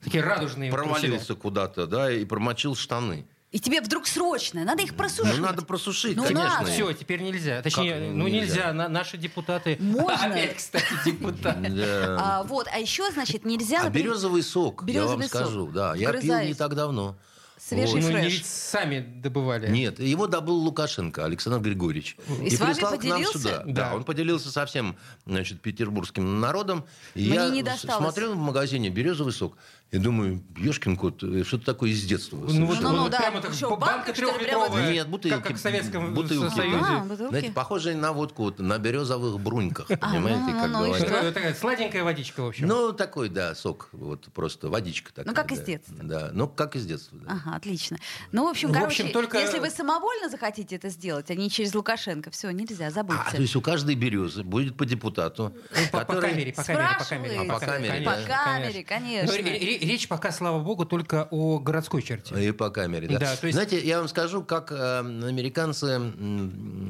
Такие 0.03 0.21
радужные 0.21 0.69
провалился 0.69 1.33
куда-то, 1.35 1.87
да, 1.87 2.11
и 2.11 2.25
промочил 2.25 2.75
штаны. 2.75 3.25
И 3.51 3.59
тебе 3.59 3.79
вдруг 3.79 4.07
срочно, 4.07 4.65
надо 4.65 4.83
их 4.83 4.93
просушить. 4.95 5.37
Ну, 5.37 5.41
надо 5.45 5.61
просушить, 5.63 6.17
Ну, 6.17 6.23
конечно. 6.23 6.59
надо. 6.59 6.69
Все, 6.71 6.91
теперь 6.91 7.21
нельзя. 7.21 7.61
Точнее, 7.61 7.93
Как 7.93 8.01
ну 8.13 8.27
нельзя? 8.27 8.45
нельзя. 8.55 8.73
На- 8.73 8.89
наши 8.89 9.17
депутаты. 9.17 9.77
Можно. 9.79 10.25
Опять, 10.33 10.57
кстати, 10.57 10.85
депутаты. 11.05 11.69
Да. 11.69 12.17
А, 12.19 12.43
вот, 12.43 12.67
а 12.71 12.77
еще, 12.77 13.09
значит, 13.11 13.45
нельзя... 13.45 13.83
А 13.83 13.89
березовый 13.89 14.43
сок, 14.43 14.83
я 14.87 15.05
вам 15.05 15.19
Березовый 15.19 15.29
сок. 15.29 15.41
скажу, 15.41 15.67
да, 15.67 15.95
я 15.95 16.09
пил 16.11 16.19
Вгрызаюсь. 16.19 16.47
не 16.49 16.53
так 16.55 16.75
давно. 16.75 17.15
Свежий 17.59 18.01
Ну, 18.01 18.09
не 18.09 18.13
фреш. 18.13 18.33
ведь 18.33 18.45
сами 18.45 18.99
добывали. 18.99 19.67
Нет, 19.69 19.99
его 19.99 20.27
добыл 20.27 20.55
Лукашенко, 20.57 21.25
Александр 21.25 21.59
Григорьевич. 21.67 22.15
И 22.43 22.51
с 22.51 22.59
вами 22.59 22.73
прислал 22.73 22.99
к 22.99 23.03
нам 23.03 23.23
сюда. 23.25 23.63
Да. 23.65 23.89
Да, 23.89 23.95
он 23.95 24.03
поделился 24.03 24.51
со 24.51 24.65
всем 24.67 24.95
значит, 25.25 25.59
петербургским 25.61 26.39
народом. 26.39 26.85
И 27.15 27.25
Мне 27.25 27.35
я 27.35 27.49
не 27.49 27.63
досталось. 27.63 27.97
смотрел 28.03 28.35
в 28.35 28.37
магазине 28.37 28.89
березовый 28.89 29.33
сок 29.33 29.57
и 29.89 29.99
думаю, 29.99 30.43
ешкин 30.57 30.97
кот, 30.97 31.23
э, 31.23 31.43
что-то 31.45 31.65
такое 31.65 31.91
из 31.91 32.03
детства. 32.03 32.35
Ну, 32.35 32.65
вот. 32.65 32.81
Ну-ну, 32.81 33.03
вот 33.03 33.11
да. 33.11 33.19
прямо 33.19 33.41
так 33.41 33.53
Что, 33.53 33.69
банка 33.77 33.85
банка, 34.07 34.13
трехлитровая. 34.13 34.91
Нет, 34.91 35.07
бутылки. 35.07 35.35
Как, 35.35 35.47
как 35.47 35.55
в 35.55 35.59
Советском 35.59 36.13
Бутылки. 36.13 36.53
Союзе. 36.53 36.85
А, 36.85 36.99
бутылки. 37.05 37.29
Знаете, 37.29 37.51
похожие 37.51 37.95
на 37.95 38.11
водку, 38.11 38.43
вот, 38.43 38.59
на 38.59 38.77
березовых 38.79 39.39
бруньках, 39.39 39.87
понимаете, 39.87 40.41
ну, 40.41 40.51
как 40.59 40.69
ну, 40.71 40.85
говорят. 40.87 41.33
такая 41.33 41.53
сладенькая 41.53 42.03
водичка, 42.03 42.41
в 42.41 42.47
общем. 42.47 42.67
Ну, 42.67 42.91
такой, 42.91 43.29
да, 43.29 43.55
сок, 43.55 43.87
вот 43.93 44.25
просто 44.33 44.67
водичка 44.67 45.13
такая. 45.13 45.29
Ну, 45.29 45.33
как 45.33 45.53
из 45.53 45.61
детства. 45.61 45.95
Да, 46.03 46.31
ну, 46.33 46.49
как 46.49 46.75
из 46.75 46.85
детства, 46.85 47.17
да. 47.21 47.31
Ага, 47.45 47.55
отлично. 47.55 47.97
Ну, 48.33 48.45
в 48.45 48.49
общем, 48.49 48.73
короче, 48.73 49.03
общем, 49.03 49.13
только- 49.13 49.39
если 49.39 49.59
вы 49.59 49.69
самовольно 49.69 50.27
захотите 50.27 50.75
это 50.75 50.89
сделать, 50.89 51.31
а 51.31 51.35
не 51.35 51.49
через 51.49 51.73
Лукашенко, 51.73 52.29
все, 52.31 52.51
нельзя, 52.51 52.91
забудьте. 52.91 53.23
А, 53.25 53.31
то 53.31 53.41
есть 53.41 53.55
у 53.55 53.61
каждой 53.61 53.95
березы 53.95 54.43
будет 54.43 54.75
по 54.75 54.85
депутату, 54.85 55.53
Ну, 55.71 55.77
по, 55.93 55.99
по 55.99 56.05
который- 56.05 56.31
камере, 56.31 56.51
по 56.51 56.63
камере, 56.63 56.87
по 56.99 57.05
камере. 57.05 57.39
А, 57.39 57.53
по 57.53 57.59
камере, 57.65 58.05
По 58.05 58.11
да. 58.11 58.43
камере, 58.43 58.83
конечно. 58.83 59.76
Речь 59.79 60.07
пока, 60.07 60.31
слава 60.31 60.59
богу, 60.61 60.85
только 60.85 61.27
о 61.31 61.59
городской 61.59 62.01
черте. 62.01 62.47
И 62.47 62.51
по 62.51 62.69
камере, 62.69 63.07
да. 63.07 63.19
Да, 63.19 63.31
есть- 63.31 63.51
Знаете, 63.53 63.79
я 63.85 63.99
вам 63.99 64.07
скажу, 64.07 64.43
как 64.43 64.71
э, 64.71 64.99
американцы, 64.99 65.99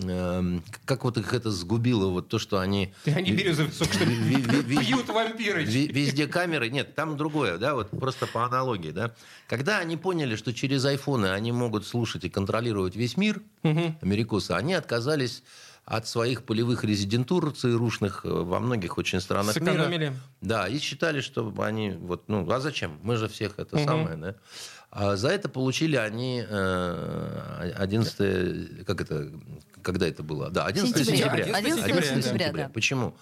э, 0.08 0.60
как 0.86 1.04
вот 1.04 1.18
их 1.18 1.34
это 1.34 1.52
сгубило, 1.52 2.08
вот 2.10 2.28
то, 2.30 2.40
что 2.40 2.60
они... 2.60 2.94
Они 3.06 3.32
березовый 3.32 3.72
сок, 3.72 3.88
что 3.92 4.06
пьют 4.06 5.10
вампиры. 5.10 5.64
Везде 5.66 6.28
камеры. 6.28 6.70
Нет, 6.70 6.96
там 6.96 7.18
другое, 7.18 7.58
да, 7.58 7.76
вот 7.76 7.90
просто 7.92 8.28
по 8.28 8.46
аналогии, 8.46 8.92
да. 8.92 9.14
Когда 9.48 9.80
они 9.80 9.98
поняли, 9.98 10.36
что 10.36 10.54
через 10.54 10.86
айфоны 10.86 11.28
они 11.28 11.52
могут 11.52 11.86
слушать 11.86 12.24
и 12.24 12.30
контролировать 12.30 12.96
весь 12.96 13.18
мир, 13.18 13.42
америкосы, 13.64 14.52
они 14.52 14.74
отказались 14.74 15.44
от 15.88 16.06
своих 16.06 16.44
полевых 16.44 16.84
резидентур 16.84 17.54
ЦРУшных 17.54 18.26
э, 18.26 18.30
во 18.30 18.60
многих 18.60 18.98
очень 18.98 19.22
странах 19.22 19.54
Сэкономили. 19.54 19.98
мира. 20.10 20.14
Да, 20.42 20.68
и 20.68 20.80
считали, 20.80 21.22
что 21.22 21.54
они 21.60 21.92
вот, 21.92 22.28
ну, 22.28 22.50
а 22.52 22.60
зачем? 22.60 23.00
Мы 23.04 23.16
же 23.16 23.30
всех 23.30 23.58
это 23.58 23.80
самое, 23.80 24.18
да. 24.18 24.36
А 24.92 25.16
за 25.16 25.30
это 25.30 25.48
получили 25.48 25.96
они 25.96 26.44
э, 26.46 27.72
11 27.78 28.86
как 28.86 29.00
это, 29.00 29.32
когда 29.82 30.08
это 30.10 30.24
было? 30.24 30.50
Да, 30.50 30.66
11 30.66 30.94
Сентября. 30.94 31.46
сентября. 31.46 31.56
11 31.56 31.86
сентября, 31.86 32.22
сентября, 32.22 32.52
да. 32.52 32.70
Почему? 32.70 33.16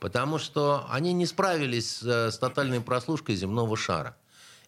Потому 0.00 0.38
что 0.38 0.86
они 0.90 1.12
не 1.12 1.24
справились 1.24 2.02
э, 2.02 2.32
с 2.32 2.38
тотальной 2.38 2.80
прослушкой 2.80 3.36
земного 3.36 3.76
шара. 3.76 4.16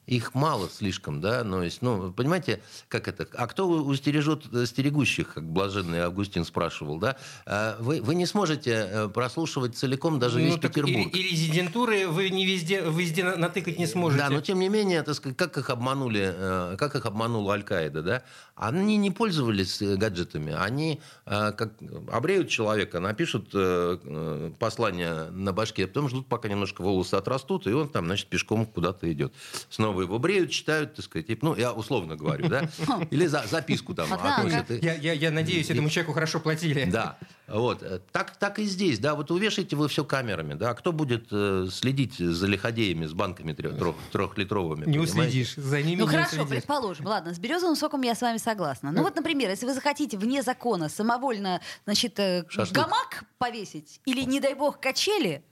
Их 0.07 0.35
мало 0.35 0.69
слишком, 0.69 1.21
да, 1.21 1.45
но 1.45 1.63
есть, 1.63 1.83
ну, 1.83 2.13
понимаете, 2.13 2.61
как 2.89 3.07
это, 3.07 3.29
а 3.35 3.47
кто 3.47 3.69
устережет 3.69 4.45
стерегущих, 4.67 5.35
как 5.35 5.45
блаженный 5.45 6.01
Августин 6.01 6.45
спрашивал, 6.45 6.99
да, 6.99 7.17
А 7.47 7.77
вы, 7.81 8.01
вы 8.03 8.15
не 8.17 8.27
сможете 8.27 8.71
э, 8.91 9.09
прослушивать 9.09 9.77
целиком 9.77 10.19
даже 10.19 10.41
весь 10.41 10.55
Ну, 10.55 10.59
так 10.61 10.73
Петербург. 10.73 11.15
И, 11.15 11.19
и 11.19 11.23
резидентуры 11.31 12.09
вы 12.09 12.31
не 12.31 12.45
везде, 12.45 12.81
везде 12.81 13.23
на- 13.25 13.37
натыкать 13.37 13.79
не 13.79 13.87
сможете. 13.87 14.23
Да, 14.25 14.31
но 14.31 14.41
тем 14.41 14.59
не 14.59 14.69
менее, 14.69 15.03
так 15.03 15.15
сказать, 15.15 15.37
как 15.39 15.57
их 15.59 15.71
обманули, 15.71 16.33
э, 16.35 16.77
как 16.77 16.97
их 16.97 17.07
обманула 17.07 17.55
Аль-Каида, 17.55 18.03
да? 18.03 18.23
Они 18.57 18.97
не 18.97 19.11
пользовались 19.13 19.81
э, 19.81 19.95
гаджетами, 19.97 20.53
они 20.59 21.01
э, 21.27 21.53
как 21.53 21.75
обреют 22.11 22.49
человека, 22.49 22.99
напишут 23.01 23.51
э, 23.55 23.99
э, 24.03 24.53
послание 24.59 25.31
на 25.31 25.53
башке, 25.53 25.85
а 25.85 25.87
потом 25.87 26.09
ждут, 26.09 26.27
пока 26.27 26.49
немножко 26.49 26.83
волосы 26.83 27.15
отрастут, 27.15 27.67
и 27.69 27.73
он 27.73 27.89
там, 27.89 28.07
значит, 28.07 28.27
пешком 28.29 28.67
куда-то 28.67 29.11
идет. 29.13 29.33
Снова 29.69 29.90
его 29.99 30.19
бреют, 30.19 30.51
читают, 30.51 30.95
так 30.95 31.05
сказать, 31.05 31.43
ну, 31.43 31.57
я 31.57 31.73
условно 31.73 32.17
говорю, 32.17 32.49
да? 32.49 32.69
Или 33.11 33.27
за- 33.27 33.45
записку 33.49 33.95
там 33.95 34.13
Однако. 34.13 34.43
относят. 34.43 34.83
Я, 34.83 34.95
я, 34.95 35.13
я 35.13 35.31
надеюсь, 35.31 35.71
этому 35.71 35.89
человеку 35.91 36.13
хорошо 36.13 36.39
платили. 36.41 36.85
да, 36.85 37.19
вот. 37.49 37.83
э, 37.83 38.01
Так, 38.13 38.37
так 38.37 38.59
и 38.59 38.65
здесь, 38.65 38.99
да, 38.99 39.15
вот 39.15 39.31
увешайте 39.31 39.75
вы 39.77 39.89
все 39.89 40.05
камерами, 40.05 40.55
да, 40.55 40.75
кто 40.75 40.93
будет 40.93 41.29
э, 41.33 41.67
следить 41.73 42.19
за 42.19 42.47
лиходеями 42.47 43.07
с 43.07 43.13
банками 43.13 43.53
трех- 43.53 43.77
трех- 43.79 43.97
трехлитровыми? 44.13 44.81
Не 44.87 44.99
понимаете? 44.99 45.13
уследишь. 45.13 45.55
За 45.57 45.83
ними 45.83 46.01
Ну 46.01 46.07
не 46.07 46.11
хорошо, 46.13 46.29
уследишь. 46.43 46.49
предположим. 46.51 47.07
Ладно, 47.07 47.35
с 47.35 47.39
березовым 47.39 47.77
соком 47.77 48.03
я 48.03 48.15
с 48.15 48.21
вами 48.21 48.37
согласна. 48.39 48.93
Ну 48.93 49.03
вот, 49.03 49.17
например, 49.17 49.51
если 49.51 49.67
вы 49.67 49.75
захотите 49.75 50.17
вне 50.17 50.43
закона 50.43 50.89
самовольно, 50.89 51.61
значит, 51.85 52.19
э, 52.19 52.45
Шашлык. 52.49 52.77
гамак 52.77 53.25
повесить 53.39 54.01
или, 54.05 54.23
не 54.23 54.39
дай 54.41 54.55
бог, 54.55 54.79
качели, 54.81 55.43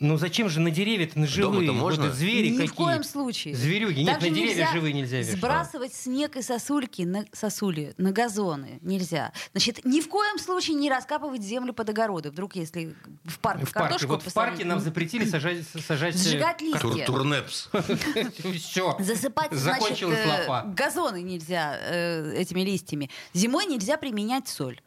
Ну 0.00 0.16
зачем 0.16 0.48
же 0.48 0.60
на 0.60 0.70
деревья-то 0.70 1.18
на 1.18 1.26
живые? 1.26 1.66
Дома-то 1.66 1.72
можно? 1.72 2.06
Вот 2.06 2.14
звери 2.14 2.48
ни 2.48 2.56
какие. 2.56 2.68
в 2.68 2.74
коем 2.74 3.04
случае. 3.04 3.54
Зверюги. 3.54 4.00
Нет, 4.00 4.14
Также 4.14 4.30
на 4.30 4.34
деревья 4.34 4.54
нельзя 4.54 4.72
живые 4.72 4.92
нельзя 4.92 5.18
вешать. 5.18 5.36
Сбрасывать 5.36 5.94
снег 5.94 6.36
и 6.36 6.42
сосульки 6.42 7.02
на 7.02 7.24
сосули, 7.32 7.94
на 7.96 8.12
газоны 8.12 8.78
нельзя. 8.82 9.32
Значит, 9.52 9.84
ни 9.84 10.00
в 10.00 10.08
коем 10.08 10.38
случае 10.38 10.76
не 10.76 10.90
раскапывать 10.90 11.42
землю 11.42 11.72
под 11.72 11.90
огороды. 11.90 12.30
Вдруг, 12.30 12.56
если 12.56 12.94
в 13.24 13.38
парке 13.38 13.66
В 13.66 13.72
парке. 13.72 13.88
картошку 13.90 14.08
Вот 14.08 14.22
в 14.22 14.32
парке 14.32 14.64
нам 14.64 14.80
запретили 14.80 15.24
сажать... 15.24 15.64
сажать 15.86 16.16
Сжигать 16.16 16.60
листья. 16.60 16.80
Тур- 16.80 17.04
Турнепс. 17.04 17.68
Все. 18.58 18.96
Засыпать, 18.98 19.52
значит, 19.52 19.82
Закончилась 19.82 20.18
э, 20.18 20.62
газоны 20.74 21.22
нельзя 21.22 21.78
э, 21.80 22.34
этими 22.36 22.60
листьями. 22.60 23.10
Зимой 23.32 23.66
нельзя 23.66 23.96
применять 23.96 24.48
соль. 24.48 24.80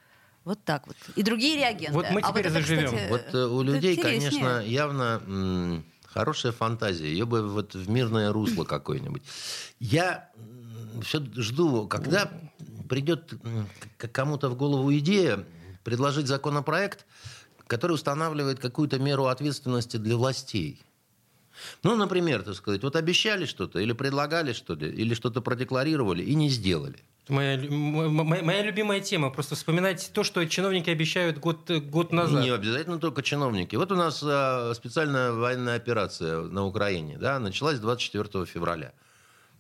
Вот 0.48 0.64
так 0.64 0.88
вот. 0.88 0.96
И 1.18 1.24
другие 1.24 1.58
реагенты. 1.58 1.92
Вот 1.92 2.06
мы 2.10 2.22
А 2.22 2.30
теперь 2.32 2.46
это, 2.46 2.54
заживем. 2.54 2.86
кстати, 2.86 3.10
Вот 3.10 3.22
э, 3.34 3.46
у 3.48 3.62
это 3.64 3.72
людей, 3.74 3.98
конечно, 3.98 4.64
явно 4.64 5.22
м, 5.28 5.86
хорошая 6.06 6.54
фантазия. 6.54 7.08
Ее 7.10 7.26
бы 7.26 7.46
вот 7.50 7.76
в 7.76 7.90
мирное 7.90 8.32
русло 8.32 8.64
какое-нибудь. 8.64 9.22
Я 9.82 10.30
все 11.02 11.22
жду, 11.36 11.86
когда 11.86 12.32
придет 12.88 13.34
к 13.98 14.08
кому-то 14.08 14.48
в 14.48 14.56
голову 14.56 14.94
идея 14.94 15.44
предложить 15.84 16.28
законопроект, 16.28 17.06
который 17.68 17.92
устанавливает 17.92 18.60
какую-то 18.60 19.00
меру 19.00 19.26
ответственности 19.26 19.98
для 19.98 20.16
властей. 20.16 20.82
Ну, 21.84 21.98
например, 21.98 22.44
так 22.44 22.56
сказать, 22.56 22.84
вот 22.84 22.96
обещали 22.96 23.46
что-то, 23.46 23.80
или 23.80 23.92
предлагали 23.92 24.54
что-то, 24.54 24.86
или 24.86 25.14
что-то 25.14 25.42
продекларировали 25.42 26.24
и 26.24 26.36
не 26.36 26.48
сделали. 26.48 27.04
Моя, 27.30 27.56
лю- 27.58 27.70
м- 27.72 28.20
м- 28.22 28.46
моя 28.46 28.64
любимая 28.64 29.00
тема. 29.02 29.30
Просто 29.30 29.56
вспоминать 29.56 30.12
то, 30.14 30.24
что 30.24 30.46
чиновники 30.46 30.90
обещают 30.90 31.38
год, 31.40 31.70
год 31.70 32.12
назад. 32.14 32.44
Не 32.44 32.50
обязательно 32.52 33.00
только 33.00 33.22
чиновники. 33.22 33.76
Вот 33.76 33.92
у 33.92 33.96
нас 33.96 34.24
э, 34.24 34.74
специальная 34.76 35.32
военная 35.34 35.76
операция 35.76 36.42
на 36.42 36.66
Украине, 36.66 37.18
да, 37.20 37.40
началась 37.40 37.80
24 37.80 38.46
февраля. 38.46 38.94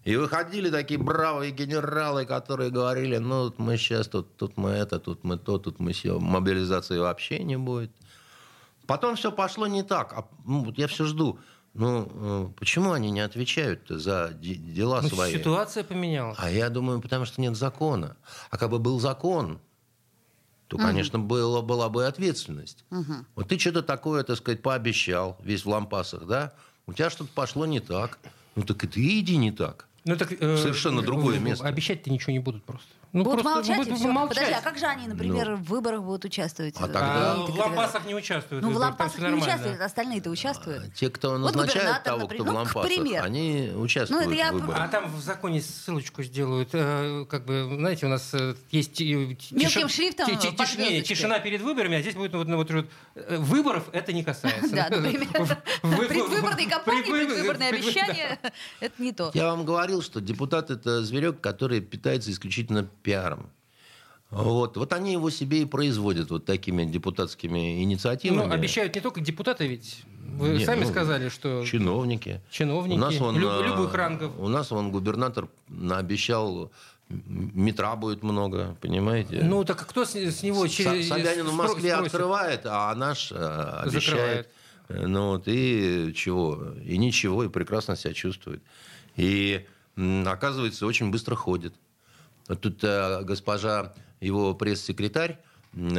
И 0.05 0.15
выходили 0.15 0.69
такие 0.69 0.97
бравые 0.99 1.51
генералы, 1.51 2.25
которые 2.25 2.69
говорили, 2.71 3.17
ну, 3.17 3.43
вот 3.43 3.59
мы 3.59 3.75
сейчас 3.77 4.07
тут, 4.07 4.37
тут 4.37 4.55
мы 4.57 4.69
это, 4.69 4.99
тут 4.99 5.25
мы 5.25 5.37
то, 5.37 5.57
тут 5.57 5.79
мы 5.81 5.91
все, 5.91 6.17
мобилизации 6.19 6.97
вообще 6.97 7.39
не 7.43 7.57
будет. 7.57 7.91
Потом 8.85 9.17
все 9.17 9.33
пошло 9.33 9.67
не 9.67 9.83
так. 9.83 10.13
А, 10.13 10.25
ну, 10.45 10.63
вот 10.63 10.77
я 10.77 10.87
все 10.87 11.03
жду. 11.03 11.39
Ну, 11.77 12.07
э, 12.11 12.49
почему 12.57 12.91
они 12.93 13.11
не 13.11 13.19
отвечают 13.19 13.81
за 13.87 14.31
де- 14.33 14.55
дела 14.55 15.01
Ну, 15.03 15.09
свои? 15.09 15.31
ситуация 15.33 15.83
поменялась. 15.83 16.37
А 16.41 16.49
я 16.49 16.69
думаю, 16.69 16.99
потому 17.01 17.25
что 17.25 17.39
нет 17.39 17.55
закона. 17.55 18.17
А 18.49 18.57
как 18.57 18.71
бы 18.71 18.79
был 18.79 18.99
закон, 18.99 19.59
то, 20.67 20.77
конечно, 20.77 21.19
было, 21.19 21.61
была 21.61 21.87
бы 21.89 22.07
ответственность. 22.07 22.83
Вот 23.35 23.47
ты 23.47 23.59
что-то 23.59 23.83
такое, 23.83 24.23
так 24.23 24.37
сказать, 24.37 24.61
пообещал, 24.63 25.37
весь 25.43 25.63
в 25.65 25.69
лампасах, 25.69 26.25
да? 26.25 26.51
У 26.87 26.93
тебя 26.93 27.09
что-то 27.11 27.29
пошло 27.33 27.65
не 27.65 27.79
так. 27.79 28.17
Ну 28.55 28.63
так 28.63 28.83
и 28.83 28.87
ты 28.87 29.19
иди 29.19 29.37
не 29.37 29.51
так. 29.51 29.87
Ну, 30.03 30.15
так, 30.17 30.31
э, 30.31 30.57
Совершенно 30.57 31.01
другое 31.03 31.35
в- 31.37 31.41
в- 31.41 31.43
место. 31.43 31.67
Обещать-то 31.67 32.09
ничего 32.09 32.31
не 32.31 32.39
будут 32.39 32.63
просто. 32.63 32.87
Ну, 33.13 33.23
Будут 33.23 33.41
просто 33.43 33.55
молчать, 33.71 33.77
будут 33.77 33.93
и 33.93 33.95
всё. 33.95 34.11
молчать. 34.11 34.35
Подожди, 34.37 34.53
а 34.53 34.61
как 34.61 34.77
же 34.77 34.85
они, 34.85 35.07
например, 35.07 35.49
Ну. 35.51 35.55
в 35.55 35.63
выборах 35.63 36.01
будут 36.03 36.25
участвовать? 36.25 36.75
А 36.77 36.83
Э, 36.83 36.87
тогда- 36.87 37.31
А 37.33 37.35
в 37.37 37.57
лампасах 37.57 38.05
не 38.05 38.13
участвуют. 38.15 38.63
Ну, 38.63 38.71
в 38.71 38.77
лампасах 38.77 39.19
не 39.19 39.33
участвуют, 39.33 39.81
остальные-то 39.81 40.29
участвуют. 40.29 40.93
Те, 40.93 41.09
кто 41.09 41.31
Вот 41.31 41.39
назначает 41.39 41.73
губернатор, 41.77 42.03
того, 42.03 42.17
кто 42.17 42.25
например. 42.27 42.43
в 42.43 42.47
Ну, 42.47 42.51
к 42.51 42.55
лампасах, 42.75 42.87
примеру. 42.91 43.25
они 43.25 43.71
участвуют 43.75 44.25
Ну, 44.25 44.31
это 44.31 44.37
я- 44.37 44.51
в 44.51 44.55
выборах. 44.55 44.79
А 44.81 44.87
там 44.89 45.11
в 45.11 45.19
законе 45.21 45.61
ссылочку 45.61 46.21
сделают. 46.23 46.69
э, 46.73 47.25
Как 47.29 47.45
бы, 47.45 47.67
знаете, 47.77 48.05
у 48.05 48.09
нас 48.09 48.33
э, 48.33 48.55
есть... 48.71 48.99
Мелким 48.99 49.37
тиши- 49.87 49.89
шрифтом 49.89 50.29
тиш- 50.29 50.41
звездочке. 50.67 51.01
Тишина 51.01 51.39
перед 51.39 51.61
выборами, 51.61 51.97
а 51.97 52.01
здесь 52.01 52.15
будет 52.15 52.33
вот, 52.33 52.47
вот, 52.47 52.71
вот, 52.71 52.85
выборов 53.39 53.85
это 53.93 54.11
не 54.13 54.23
касается. 54.23 54.75
Да, 54.75 54.87
например, 54.89 55.27
Вы- 55.83 56.05
предвыборные 56.07 56.67
кампании, 56.69 57.01
предвыбор- 57.03 57.25
предвыборные 57.35 57.69
предвы- 57.71 57.87
обещания– 57.89 58.39
это 58.81 59.01
не 59.01 59.11
то. 59.13 59.31
Я 59.33 59.47
вам 59.47 59.65
говорил, 59.65 60.01
что 60.01 60.19
депутат 60.21 60.69
это 60.71 61.03
зверек, 61.03 61.39
который 61.41 61.79
питается 61.81 62.31
исключительно 62.31 62.83
пиаром. 63.07 63.49
Вот. 64.29 64.75
вот 64.75 64.91
они 64.91 65.13
его 65.13 65.29
себе 65.29 65.61
и 65.61 65.65
производят 65.65 66.29
вот 66.29 66.43
такими 66.43 66.83
депутатскими 66.83 67.81
инициативами. 67.83 68.43
Ну, 68.45 68.51
обещают 68.53 68.93
не 68.95 68.99
только 69.01 69.21
депутаты 69.21 69.65
ведь. 69.67 70.01
Вы 70.37 70.49
Не, 70.57 70.65
сами 70.65 70.83
ну, 70.83 70.89
сказали, 70.89 71.29
что 71.29 71.63
Чиновники. 71.65 72.41
чиновники 72.51 72.97
У 72.97 72.99
нас 72.99 73.21
он, 73.21 73.37
люб- 73.37 73.49
а, 73.49 73.65
любых 73.65 73.93
рангов. 73.93 74.31
У 74.37 74.49
нас 74.49 74.73
он 74.73 74.91
губернатор 74.91 75.47
обещал, 75.89 76.69
м, 77.09 77.51
метра 77.55 77.95
будет 77.95 78.21
много, 78.23 78.75
понимаете? 78.81 79.39
Ну, 79.43 79.63
так 79.63 79.87
кто 79.87 80.03
с, 80.03 80.13
с 80.15 80.43
него 80.43 80.67
через... 80.67 81.07
Собянин 81.07 81.45
в 81.47 81.53
Москве 81.55 81.91
спросит? 81.93 82.13
открывает, 82.13 82.61
а 82.65 82.93
наш 82.95 83.31
э, 83.31 83.35
обещает. 83.35 84.03
Закрывает. 84.03 84.47
Э, 84.89 85.07
Ну 85.07 85.27
вот, 85.29 85.43
и 85.47 86.11
чего? 86.13 86.73
И 86.83 86.97
ничего, 86.97 87.45
и 87.45 87.49
прекрасно 87.49 87.95
себя 87.95 88.13
чувствует. 88.13 88.61
И 89.15 89.65
оказывается, 90.25 90.85
очень 90.85 91.11
быстро 91.11 91.35
ходит. 91.35 91.73
Вот 92.47 92.61
Тут 92.61 92.83
э, 92.83 93.23
госпожа, 93.23 93.93
его 94.19 94.53
пресс-секретарь, 94.53 95.39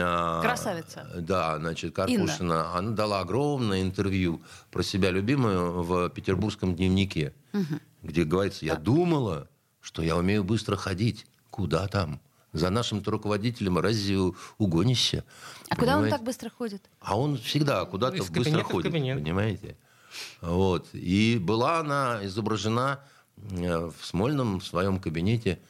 а, 0.01 0.43
Красавица. 0.43 1.07
Да, 1.17 1.59
значит, 1.59 1.95
Карпушина. 1.95 2.75
Она 2.75 2.91
дала 2.91 3.21
огромное 3.21 3.83
интервью 3.83 4.43
про 4.71 4.83
себя 4.83 5.11
любимую 5.11 5.83
в 5.83 6.11
петербургском 6.11 6.75
дневнике, 6.75 7.33
где 8.03 8.25
говорится, 8.25 8.65
я 8.65 8.75
думала, 8.75 9.49
что 9.81 10.03
я 10.03 10.17
умею 10.17 10.45
быстро 10.45 10.77
ходить. 10.77 11.27
Куда 11.51 11.87
там? 11.89 12.21
За 12.53 12.71
нашим-то 12.71 13.11
руководителем 13.11 13.79
разве 13.79 14.33
угонишься? 14.59 15.25
А 15.69 15.77
куда 15.77 15.93
он 15.93 15.97
Понимаете? 15.99 16.17
так 16.17 16.25
быстро 16.25 16.51
ходит? 16.51 16.83
А 17.01 17.19
он 17.19 17.37
всегда 17.37 17.85
куда-то 17.85 18.17
Из 18.17 18.31
быстро 18.31 18.63
ходит, 18.63 18.91
понимаете? 18.93 19.77
Вот. 20.41 20.89
И 20.93 21.39
была 21.39 21.81
она 21.81 22.21
изображена 22.23 23.01
э, 23.51 23.91
в 23.91 24.07
Смольном 24.07 24.61
в 24.61 24.67
своем 24.67 24.99
кабинете, 24.99 25.61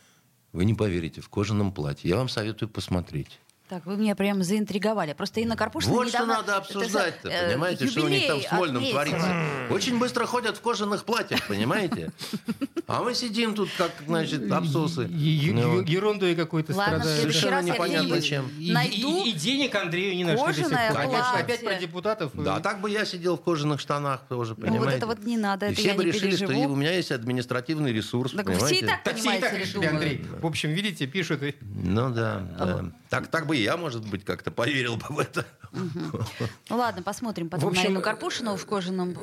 вы 0.53 0.65
не 0.65 0.75
поверите, 0.75 1.21
в 1.21 1.29
кожаном 1.29 1.73
платье. 1.73 2.09
Я 2.09 2.17
вам 2.17 2.29
советую 2.29 2.69
посмотреть. 2.69 3.39
Так, 3.69 3.85
вы 3.85 3.97
меня 3.99 4.15
прям 4.17 4.43
заинтриговали. 4.43 5.13
Просто 5.13 5.41
Инна 5.41 5.55
Карпушина 5.55 5.93
Вот 5.93 6.09
что 6.09 6.17
недавно... 6.21 6.35
надо 6.37 6.57
обсуждать-то, 6.57 7.29
это, 7.29 7.37
э, 7.37 7.51
понимаете, 7.51 7.87
что 7.87 8.03
у 8.05 8.09
них 8.09 8.27
там 8.27 8.41
в 8.41 8.43
Смольном 8.45 8.77
отметила. 8.77 9.05
творится. 9.05 9.29
Очень 9.71 9.99
быстро 9.99 10.25
ходят 10.25 10.57
в 10.57 10.61
кожаных 10.63 11.05
платьях, 11.05 11.47
понимаете? 11.47 12.11
А 12.87 13.03
мы 13.03 13.13
сидим 13.15 13.55
тут, 13.55 13.69
как, 13.77 13.91
значит, 14.07 14.51
абсусы. 14.51 15.03
Е- 15.11 15.53
Ну, 15.53 15.83
Ерундой 15.83 16.35
какой-то 16.35 16.73
следующий 16.73 17.21
Совершенно 17.21 17.57
раз 17.57 17.67
я 17.67 17.73
непонятно 17.75 18.23
чем. 18.23 18.49
И, 18.59 18.73
найду 18.73 19.25
и- 19.27 19.33
денег 19.33 19.75
Андрею 19.75 20.17
не 20.17 20.25
нашли. 20.25 20.65
Конечно. 20.65 21.33
Опять 21.39 21.63
про 21.63 21.75
депутатов. 21.75 22.31
Да, 22.43 22.57
а 22.57 22.61
так 22.61 22.81
бы 22.81 22.89
я 22.91 23.05
сидел 23.05 23.37
в 23.37 23.43
кожаных 23.43 23.81
штанах 23.81 24.23
тоже, 24.31 24.55
Ну, 24.57 24.63
понимаете? 24.67 24.85
вот 24.85 24.95
это 24.95 25.07
вот 25.07 25.27
не 25.27 25.37
надо, 25.37 25.67
это 25.67 25.75
все 25.77 25.93
бы 25.93 26.05
решили, 26.05 26.37
что 26.37 26.47
у 26.47 26.75
меня 26.75 26.93
есть 26.93 27.13
административный 27.13 27.93
ресурс, 27.93 28.33
Так 28.33 28.47
вы 28.47 28.53
все 28.55 28.61
понимаете? 28.61 28.85
и 28.87 28.89
так 28.89 29.03
Так 29.05 29.17
все 29.19 29.37
и 29.37 29.41
так 29.41 29.53
решили. 29.59 29.85
Андрей. 29.85 30.25
В 30.41 30.47
общем, 30.47 30.71
видите, 30.71 31.07
пишут. 31.07 31.43
и- 31.43 31.55
Ну 31.61 32.09
да, 32.11 32.41
да. 32.59 32.85
Так, 33.11 33.29
так 33.29 33.47
бы 33.47 33.57
я, 33.63 33.77
может 33.77 34.09
быть, 34.09 34.25
как-то 34.25 34.51
поверил 34.51 34.97
бы 34.97 35.07
в 35.09 35.19
это. 35.19 35.47
Ну 36.71 36.77
ладно, 36.77 37.03
посмотрим 37.03 37.49
потом 37.49 37.69
В 37.69 37.73
общем, 37.73 37.85
на 37.85 37.89
Инну 37.95 38.01
Карпушину 38.03 38.57
в 38.57 38.67
кожаном 38.67 39.15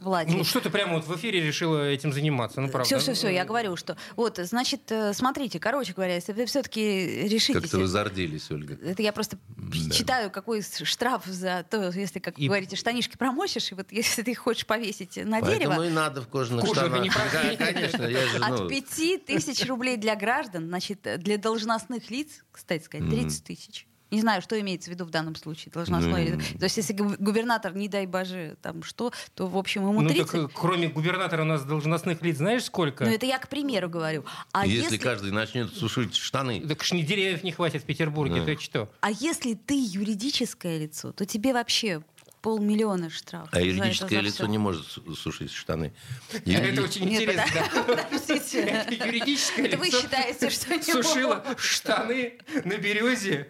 платье. 0.00 0.36
Ну 0.36 0.44
что 0.44 0.60
ты 0.60 0.70
прямо 0.70 0.94
вот 0.94 1.06
в 1.06 1.16
эфире 1.16 1.40
решила 1.40 1.88
этим 1.88 2.12
заниматься, 2.12 2.60
ну 2.60 2.68
правда. 2.68 2.86
Все, 2.86 2.98
все, 2.98 3.14
все, 3.14 3.28
я 3.30 3.44
говорю, 3.44 3.76
что 3.76 3.96
вот, 4.16 4.38
значит, 4.42 4.90
э, 4.92 5.12
смотрите, 5.12 5.58
короче 5.58 5.92
говоря, 5.92 6.14
если 6.14 6.32
вы 6.32 6.46
все-таки 6.46 7.28
решитесь... 7.28 7.60
Как-то 7.62 7.78
вы 7.78 7.86
зарделись, 7.86 8.50
Ольга. 8.50 8.74
Это 8.84 9.02
я 9.02 9.12
просто 9.12 9.38
Да. 9.56 9.90
читаю, 9.94 10.30
какой 10.30 10.62
штраф 10.62 11.24
за 11.26 11.64
то, 11.68 11.90
если, 11.90 12.18
как 12.18 12.38
И- 12.38 12.46
говорите, 12.46 12.76
штанишки 12.76 13.16
промочишь, 13.16 13.72
и 13.72 13.74
вот 13.74 13.90
если 13.90 14.22
ты 14.22 14.30
их 14.32 14.38
хочешь 14.38 14.66
повесить 14.66 15.16
на 15.16 15.40
дерево, 15.42 15.70
Поэтому 15.76 15.82
и 15.82 15.90
надо 15.90 16.22
в 16.22 16.28
кожаных 16.28 16.64
Кожа, 16.66 16.80
штанах. 16.82 17.02
не 17.02 17.10
Да, 17.10 17.56
Конечно, 17.56 18.02
я 18.04 18.26
же, 18.28 18.38
от 18.38 18.60
ну, 18.60 18.68
5 18.68 19.24
тысяч 19.26 19.66
рублей 19.68 19.96
для 19.96 20.16
граждан, 20.16 20.68
значит, 20.68 21.06
для 21.18 21.38
должностных 21.38 22.10
лиц, 22.10 22.44
кстати 22.52 22.84
сказать, 22.84 23.08
30 23.10 23.44
тысяч. 23.44 23.86
Не 24.14 24.20
знаю, 24.20 24.42
что 24.42 24.58
имеется 24.60 24.90
в 24.90 24.94
виду 24.94 25.04
в 25.04 25.10
данном 25.10 25.34
случае. 25.36 25.72
Должностное 25.72 26.30
Ну, 26.30 26.36
лицо. 26.38 26.58
То 26.58 26.64
есть, 26.64 26.76
если 26.76 26.92
гу- 26.92 27.16
губернатор, 27.18 27.74
не 27.74 27.88
дай 27.88 28.06
боже, 28.06 28.56
там 28.62 28.82
что, 28.82 29.12
то, 29.34 29.46
в 29.46 29.56
общем, 29.56 29.82
ему 29.82 30.00
Ну 30.00 30.08
30. 30.08 30.26
так 30.30 30.34
э, 30.40 30.48
кроме 30.54 30.88
губернатора 30.88 31.42
у 31.42 31.46
нас 31.46 31.64
должностных 31.64 32.22
лиц 32.22 32.38
знаешь 32.38 32.64
сколько? 32.64 33.04
Ну, 33.04 33.10
это 33.10 33.26
я 33.26 33.38
к 33.38 33.48
примеру 33.48 33.88
говорю. 33.88 34.24
А 34.52 34.66
если, 34.66 34.82
если, 34.82 34.96
каждый 34.98 35.32
начнет 35.32 35.72
сушить 35.74 36.14
штаны, 36.16 36.60
Так 36.66 36.82
ж 36.84 36.92
ни 36.92 37.02
деревьев 37.02 37.42
не 37.42 37.52
хватит 37.52 37.82
в 37.82 37.84
Петербурге, 37.86 38.40
Да. 38.40 38.46
ты 38.46 38.56
что? 38.58 38.90
а 39.00 39.10
если 39.10 39.54
ты 39.54 39.74
юридическое 39.74 40.78
лицо, 40.78 41.12
то 41.12 41.26
тебе 41.26 41.52
вообще 41.52 42.02
полмиллиона 42.42 43.08
штраф. 43.08 43.48
а 43.52 43.60
юридическое 43.60 44.18
это 44.18 44.20
лицо 44.20 44.44
всё. 44.44 44.46
не 44.46 44.58
может 44.58 44.86
су- 44.86 45.14
сушить 45.16 45.50
штаны. 45.50 45.94
Это 46.32 46.50
Юриди- 46.50 46.80
очень 46.80 47.04
Нет, 47.08 47.22
интересно. 47.22 47.62
Подождите. 47.86 48.60
Это 48.90 49.06
юридическое 49.06 49.64
Это 49.66 49.78
вы 49.78 49.86
лицо 49.86 50.00
считаете, 50.02 50.50
что 50.50 50.76
не 50.76 50.82
сушило 50.82 51.42
штаны 51.56 52.34
на 52.64 52.76
березе 52.76 53.48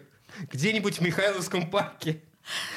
где-нибудь 0.51 0.97
в 0.99 1.01
Михайловском 1.01 1.69
парке. 1.69 2.21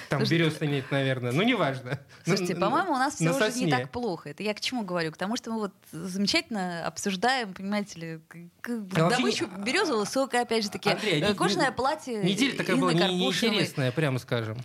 Там 0.08 0.24
берез 0.24 0.58
нет, 0.62 0.90
наверное. 0.90 1.30
Ну, 1.30 1.42
неважно. 1.42 1.98
Слушайте, 2.24 2.54
На- 2.54 2.60
по-моему, 2.66 2.92
у 2.92 2.96
нас 2.96 3.16
все 3.16 3.28
уже 3.28 3.38
не 3.38 3.50
сосне. 3.50 3.70
так 3.70 3.90
плохо. 3.90 4.30
Это 4.30 4.42
я 4.42 4.54
к 4.54 4.60
чему 4.60 4.82
говорю? 4.82 5.12
К 5.12 5.18
тому, 5.18 5.36
что 5.36 5.50
мы 5.52 5.58
вот 5.58 5.72
замечательно 5.92 6.86
обсуждаем, 6.86 7.52
понимаете 7.52 8.00
ли, 8.00 8.20
А 8.64 9.10
добычу 9.10 9.46
березового 9.58 10.06
сока, 10.06 10.40
опять 10.40 10.64
же 10.64 10.70
таки, 10.70 10.88
Андрей, 10.88 11.20
э, 11.22 11.28
не- 11.28 11.34
кожаное 11.34 11.66
не- 11.68 11.72
платье 11.76 12.22
Неделя 12.24 12.56
такая 12.56 12.76
была 12.76 12.94
не- 12.94 13.14
неинтересная, 13.14 13.92
прямо 13.92 14.18
скажем. 14.18 14.56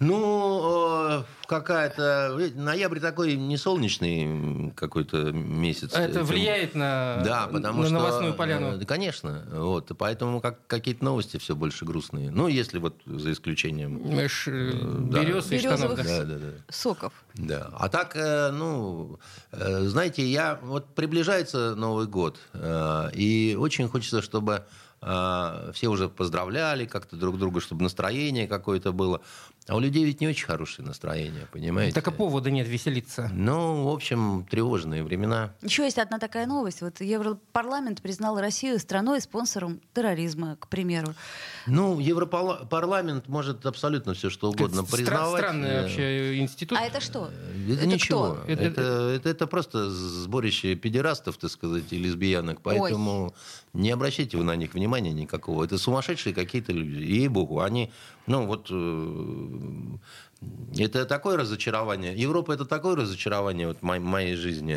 Ну, 0.00 1.08
э, 1.10 1.22
какая-то... 1.46 2.38
Ноябрь 2.54 3.00
такой 3.00 3.34
не 3.36 3.56
солнечный 3.56 4.72
какой-то 4.76 5.32
месяц. 5.32 5.92
Это 5.94 6.22
влияет 6.22 6.74
на, 6.74 7.20
Да, 7.24 7.48
потому 7.50 7.80
на 7.82 7.86
что... 7.86 7.94
новостную 7.94 8.34
поляну. 8.34 8.74
э, 8.74 8.76
да, 8.76 8.84
Конечно. 8.86 9.44
Вот, 9.50 9.90
и 9.90 9.94
поэтому 9.94 10.40
как, 10.40 10.66
какие-то 10.66 11.04
новости 11.04 11.36
все 11.38 11.56
больше 11.56 11.84
грустные. 11.84 12.30
Ну, 12.30 12.46
если 12.48 12.78
вот 12.78 12.94
за 13.06 13.32
исключением... 13.32 14.28
Ш- 14.28 14.50
да. 14.50 15.24
Берез 15.24 15.50
и 15.50 15.58
штанов. 15.58 15.96
Да. 15.96 16.02
Да, 16.02 16.24
да. 16.24 16.50
Соков. 16.68 17.12
Да. 17.34 17.70
А 17.76 17.88
так, 17.88 18.14
э, 18.16 18.50
ну, 18.50 19.18
э, 19.52 19.80
знаете, 19.82 20.24
я 20.24 20.58
вот 20.62 20.94
приближается 20.94 21.74
Новый 21.74 22.06
год, 22.06 22.38
э, 22.52 23.10
и 23.14 23.56
очень 23.58 23.88
хочется, 23.88 24.22
чтобы 24.22 24.64
э, 25.00 25.70
все 25.74 25.88
уже 25.88 26.08
поздравляли 26.08 26.86
как-то 26.86 27.16
друг 27.16 27.38
друга, 27.38 27.60
чтобы 27.60 27.82
настроение 27.82 28.46
какое-то 28.46 28.92
было. 28.92 29.20
А 29.68 29.76
у 29.76 29.80
людей 29.80 30.04
ведь 30.04 30.22
не 30.22 30.28
очень 30.28 30.46
хорошее 30.46 30.88
настроение, 30.88 31.46
понимаете? 31.52 31.94
Так 31.94 32.08
и 32.08 32.10
повода 32.10 32.50
нет 32.50 32.66
веселиться. 32.66 33.30
Ну, 33.34 33.84
в 33.84 33.92
общем, 33.92 34.46
тревожные 34.50 35.04
времена. 35.04 35.52
Еще 35.60 35.84
есть 35.84 35.98
одна 35.98 36.18
такая 36.18 36.46
новость. 36.46 36.80
Вот 36.80 37.02
Европарламент 37.02 38.00
признал 38.00 38.40
Россию 38.40 38.78
страной 38.78 39.20
спонсором 39.20 39.82
терроризма, 39.92 40.56
к 40.58 40.68
примеру. 40.68 41.14
Ну, 41.68 41.98
Европарламент 42.00 43.28
может 43.28 43.66
абсолютно 43.66 44.14
все 44.14 44.30
что 44.30 44.50
угодно 44.50 44.80
Это 44.80 44.90
признавать. 44.96 45.42
Странный 45.42 45.68
Э, 45.68 45.82
вообще 45.82 46.38
институт. 46.38 46.78
А 46.78 46.84
это 46.84 47.00
что? 47.00 47.30
Это, 47.68 47.72
Это 47.74 47.86
ничего. 47.86 48.34
кто? 48.34 48.52
Это, 48.52 48.62
Это- 48.64 48.82
это, 49.16 49.28
это, 49.28 49.46
просто 49.46 49.90
сборище 49.90 50.74
педерастов, 50.74 51.36
так 51.36 51.50
сказать, 51.50 51.92
и 51.92 51.98
лесбиянок. 51.98 52.60
Поэтому 52.62 53.34
не 53.74 53.90
обращайте 53.90 54.36
вы 54.36 54.44
на 54.44 54.56
них 54.56 54.74
внимания 54.74 55.12
никакого. 55.12 55.64
Это 55.64 55.78
сумасшедшие 55.78 56.34
какие-то 56.34 56.72
люди. 56.72 57.02
Ей-богу, 57.02 57.60
они... 57.60 57.90
Ну, 58.26 58.46
вот... 58.46 58.68
э, 58.70 59.98
Это 60.78 61.04
такое 61.06 61.36
разочарование. 61.36 62.14
Европа 62.14 62.52
это 62.52 62.64
такое 62.64 62.94
разочарование 62.96 63.66
вот, 63.68 63.78
в 63.78 63.82
моей, 63.82 64.00
моей 64.02 64.36
жизни. 64.36 64.76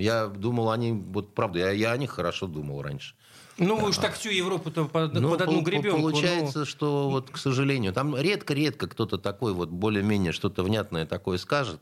Я 0.00 0.26
думал, 0.26 0.70
они... 0.70 0.92
Вот 0.92 1.34
правда, 1.34 1.58
я, 1.60 1.70
я 1.70 1.92
о 1.92 1.96
них 1.96 2.10
хорошо 2.10 2.46
думал 2.46 2.82
раньше. 2.82 3.14
Ну, 3.58 3.76
мы 3.76 3.88
уж 3.88 3.98
так 3.98 4.14
всю 4.14 4.30
Европу-то 4.30 4.84
под, 4.84 5.14
Ну, 5.14 5.30
под 5.30 5.40
одну 5.42 5.62
гребенку. 5.62 5.98
ну. 5.98 6.10
Получается, 6.10 6.64
что 6.64 7.10
вот, 7.10 7.30
к 7.30 7.36
сожалению, 7.36 7.92
там 7.92 8.16
редко-редко 8.16 8.86
кто-то 8.86 9.18
такой 9.18 9.52
вот 9.52 9.70
более-менее 9.70 10.32
что-то 10.32 10.62
внятное 10.62 11.06
такое 11.06 11.38
скажет. 11.38 11.80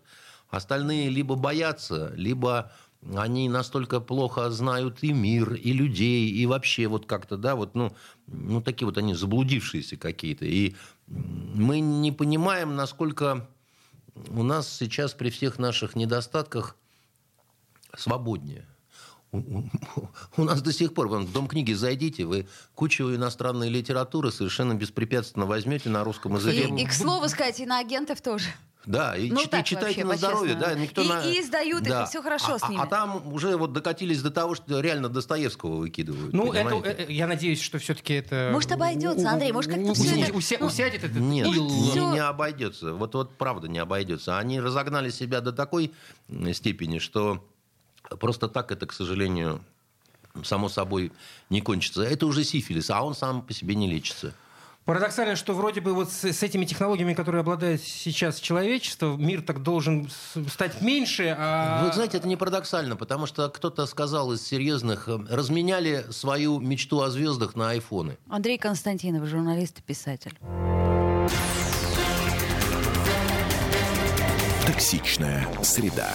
Остальные 0.49 1.11
либо 1.11 1.35
боятся, 1.35 2.13
либо 2.17 2.73
они 3.15 3.49
настолько 3.49 4.01
плохо 4.01 4.51
знают 4.51 5.03
и 5.03 5.13
мир, 5.13 5.55
и 5.55 5.73
людей, 5.73 6.31
и 6.31 6.47
вообще 6.47 6.87
вот 6.87 7.07
как-то, 7.07 7.37
да, 7.37 7.55
вот, 7.55 7.75
ну, 7.75 7.95
ну 8.27 8.61
такие 8.63 8.87
вот 8.87 8.99
они 8.99 9.15
заблудившиеся 9.15 9.97
какие-то. 9.97 10.45
И 10.45 10.75
мы 11.07 11.81
не 11.81 12.11
понимаем, 12.11 12.75
насколько 12.75 13.47
у 14.31 14.43
нас 14.43 14.69
сейчас 14.69 15.13
при 15.13 15.31
всех 15.31 15.59
наших 15.59 15.95
недостатках 15.95 16.77
свободнее. 17.97 18.67
У- 20.37 20.45
нас 20.45 20.63
до 20.63 20.73
сих 20.73 20.95
пор, 20.95 21.09
вон, 21.09 21.27
в 21.27 21.33
Дом 21.33 21.49
книги 21.49 21.73
зайдите, 21.73 22.25
вы 22.25 22.47
кучу 22.75 23.05
иностранной 23.15 23.69
литературы 23.69 24.31
совершенно 24.33 24.75
беспрепятственно 24.75 25.47
возьмете 25.47 25.89
на 25.91 26.05
русском 26.05 26.35
языке. 26.37 26.69
И, 26.69 26.83
и, 26.83 26.87
к 26.87 26.93
слову 26.93 27.29
сказать, 27.29 27.61
и 27.61 27.67
на 27.67 27.79
агентов 27.79 28.21
тоже. 28.21 28.47
Да, 28.85 29.17
и 29.17 29.33
Ну, 29.33 29.45
так 29.47 29.65
читайте 29.65 30.05
вообще, 30.05 30.05
на 30.05 30.17
здоровье, 30.17 30.55
да, 30.55 30.73
никто 30.75 31.03
И- 31.03 31.09
на... 31.09 31.21
и 31.25 31.41
издают 31.41 31.85
их, 31.85 31.93
и 31.93 32.05
всё 32.07 32.23
хорошо 32.23 32.55
а, 32.55 32.59
с 32.61 32.63
а- 32.63 32.69
ними. 32.69 32.81
А 32.81 32.87
там 32.87 33.33
уже 33.35 33.57
вот 33.57 33.73
докатились 33.73 34.23
до 34.23 34.31
того, 34.31 34.55
что 34.55 34.79
реально 34.79 35.09
Достоевского 35.09 35.75
выкидывают. 35.79 36.33
Ну, 36.33 36.53
это, 36.53 36.71
понимаете? 36.71 37.05
э, 37.09 37.13
я 37.13 37.27
надеюсь, 37.27 37.61
что 37.61 37.79
все-таки 37.81 38.15
это... 38.15 38.51
Может, 38.53 38.71
обойдется, 38.71 39.29
Андрей, 39.29 39.51
может, 39.51 39.73
как-то 39.73 39.93
всё 39.93 40.15
у- 40.17 40.21
это- 40.23 40.33
уся- 40.33 40.65
Усядет 40.65 41.03
этот 41.03 41.17
Нет, 41.17 41.49
ил. 41.49 41.67
не, 41.69 42.13
не 42.13 42.19
обойдется. 42.21 42.93
Вот, 42.95 43.13
вот 43.17 43.37
правда 43.37 43.67
не 43.67 43.81
обойдется. 43.81 44.39
Они 44.39 44.61
разогнали 44.61 45.11
себя 45.11 45.41
до 45.41 45.51
такой 45.53 45.93
степени, 46.53 47.01
что 47.01 47.45
просто 48.19 48.49
так 48.49 48.73
это, 48.73 48.87
к 48.87 48.93
сожалению, 48.93 49.61
само 50.45 50.69
собой 50.69 51.13
не 51.51 51.61
кончится. 51.61 52.03
Это 52.03 52.27
уже 52.27 52.45
сифилис, 52.45 52.91
а 52.91 53.03
он 53.03 53.15
сам 53.15 53.43
по 53.43 53.53
себе 53.53 53.75
не 53.75 53.89
лечится. 53.89 54.35
Парадоксально, 54.87 55.35
что 55.35 55.53
вроде 55.53 55.81
бы 55.81 55.93
вот 55.95 56.13
с, 56.13 56.25
с 56.25 56.45
этими 56.45 56.65
технологиями, 56.65 57.13
которые 57.13 57.41
обладает 57.41 57.83
сейчас 57.83 58.39
человечество, 58.39 59.17
мир 59.17 59.43
так 59.43 59.61
должен 59.61 60.09
стать 60.49 60.81
меньше, 60.81 61.35
а... 61.37 61.85
Вы 61.85 61.93
знаете, 61.93 62.19
это 62.19 62.29
не 62.29 62.37
парадоксально, 62.37 62.95
потому 62.95 63.27
что 63.27 63.49
кто-то 63.49 63.85
сказал 63.87 64.33
из 64.33 64.47
серьезных, 64.47 65.09
э, 65.09 65.19
разменяли 65.29 66.07
свою 66.11 66.61
мечту 66.61 67.01
о 67.01 67.11
звездах 67.11 67.57
на 67.57 67.71
айфоны. 67.71 68.17
Андрей 68.29 68.59
Константинов, 68.59 69.27
журналист 69.27 69.81
и 69.81 69.83
писатель. 69.83 70.39
Токсичная 74.65 75.49
среда. 75.65 76.15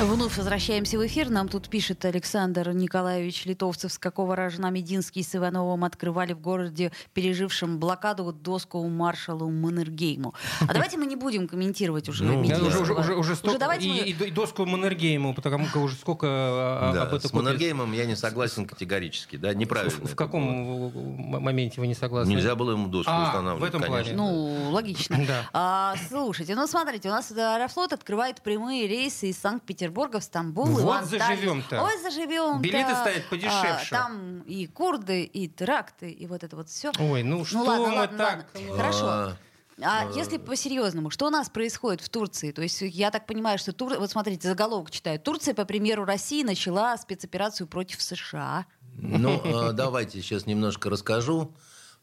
Вновь 0.00 0.36
возвращаемся 0.36 0.96
в 0.96 1.04
эфир. 1.04 1.28
Нам 1.28 1.48
тут 1.48 1.68
пишет 1.68 2.04
Александр 2.04 2.70
Николаевич 2.70 3.44
Литовцев, 3.46 3.92
с 3.92 3.98
какого 3.98 4.36
рожна 4.36 4.70
Мединский 4.70 5.24
с 5.24 5.34
Ивановым 5.34 5.82
открывали 5.82 6.34
в 6.34 6.40
городе, 6.40 6.92
пережившем 7.14 7.80
блокаду, 7.80 8.32
доску 8.32 8.86
маршалу 8.88 9.50
Маннергейму. 9.50 10.34
А 10.60 10.66
давайте 10.72 10.98
мы 10.98 11.06
не 11.06 11.16
будем 11.16 11.48
комментировать 11.48 12.08
уже 12.08 12.22
Ну, 12.22 12.44
Да, 12.46 12.58
уже, 12.58 12.78
уже, 12.80 12.94
уже, 12.94 13.14
уже 13.16 13.34
столько- 13.34 13.58
давайте 13.58 13.88
и, 13.88 13.90
мы- 14.14 14.24
и, 14.26 14.28
и 14.28 14.30
доску 14.30 14.64
Маннергейму, 14.66 15.34
потому 15.34 15.66
что 15.66 15.80
уже 15.80 15.96
сколько 15.96 16.26
а, 16.30 16.92
Да, 16.94 17.02
об 17.02 17.14
этом 17.14 17.28
с 17.28 17.32
Маннергеймом 17.32 17.92
я 17.92 18.06
не 18.06 18.14
согласен 18.14 18.66
категорически. 18.66 19.34
Да, 19.34 19.52
неправильно. 19.52 19.90
В, 20.06 20.12
в 20.12 20.14
каком 20.14 20.48
м- 20.92 21.42
моменте 21.42 21.80
вы 21.80 21.88
не 21.88 21.94
было. 21.94 22.00
согласны? 22.00 22.30
Нельзя 22.30 22.54
было 22.54 22.70
ему 22.70 22.86
доску 22.86 23.10
А, 23.12 23.26
устанавливать, 23.26 23.62
в 23.62 23.76
этом 23.76 23.82
конечно. 23.82 24.14
плане. 24.14 24.16
Ну, 24.16 24.70
логично. 24.70 25.18
Да. 25.28 25.48
А, 25.52 25.94
слушайте, 26.08 26.54
ну 26.54 26.66
смотрите, 26.68 27.08
у 27.08 27.12
нас 27.12 27.32
Аэрофлот 27.32 27.92
открывает 27.92 28.40
прямые 28.42 28.86
рейсы 28.86 29.30
из 29.30 29.38
Санкт-Петербурга 29.38 29.87
в 29.90 30.20
Стамбул. 30.20 30.66
Вот 30.66 30.82
в 30.82 30.90
Анталию. 30.90 31.18
заживем-то. 31.20 31.82
Ой, 31.82 31.98
заживем. 32.02 32.60
Билеты 32.60 32.94
стоят 32.94 33.28
подешевше. 33.28 33.90
там 33.90 34.40
и 34.42 34.66
курды, 34.66 35.24
и 35.24 35.48
теракты, 35.48 36.10
и 36.10 36.26
вот 36.26 36.44
это 36.44 36.56
вот 36.56 36.68
все. 36.68 36.92
Ой, 36.98 37.22
ну 37.22 37.44
что 37.44 37.62
ладно, 37.62 37.86
мы 37.88 37.94
ладно, 37.94 38.18
так... 38.18 38.46
ладно. 38.54 38.76
Хорошо. 38.76 39.06
А, 39.06 39.36
А 39.82 40.10
если 40.12 40.38
по-серьезному, 40.38 41.10
что 41.10 41.26
у 41.26 41.30
нас 41.30 41.48
происходит 41.48 42.00
в 42.00 42.08
Турции? 42.08 42.50
То 42.52 42.62
есть 42.62 42.80
я 42.80 43.10
так 43.10 43.26
понимаю, 43.26 43.58
что 43.58 43.72
Тур... 43.72 43.98
вот 43.98 44.10
смотрите, 44.10 44.48
заголовок 44.48 44.90
читаю. 44.90 45.20
Турция, 45.20 45.54
по 45.54 45.64
примеру 45.64 46.04
России, 46.04 46.42
начала 46.42 46.96
спецоперацию 46.96 47.66
против 47.66 48.02
США. 48.02 48.66
Ну, 48.96 49.40
э, 49.44 49.72
давайте 49.72 50.20
сейчас 50.20 50.46
немножко 50.46 50.90
расскажу. 50.90 51.54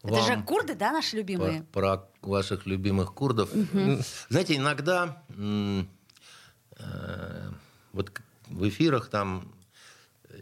Это 0.04 0.22
же 0.22 0.42
курды, 0.44 0.76
да, 0.76 0.92
наши 0.92 1.18
любимые? 1.18 1.64
про 1.64 2.08
ваших 2.22 2.66
любимых 2.66 3.14
курдов. 3.14 3.50
Знаете, 4.30 4.56
иногда 4.56 5.24
э, 5.30 5.84
вот 7.96 8.12
в 8.48 8.68
эфирах 8.68 9.08
там 9.10 9.52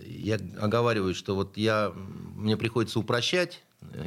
я 0.06 0.40
оговариваю, 0.60 1.14
что 1.14 1.36
вот 1.36 1.56
я, 1.56 1.94
мне 2.36 2.58
приходится 2.58 3.00
упрощать 3.00 3.64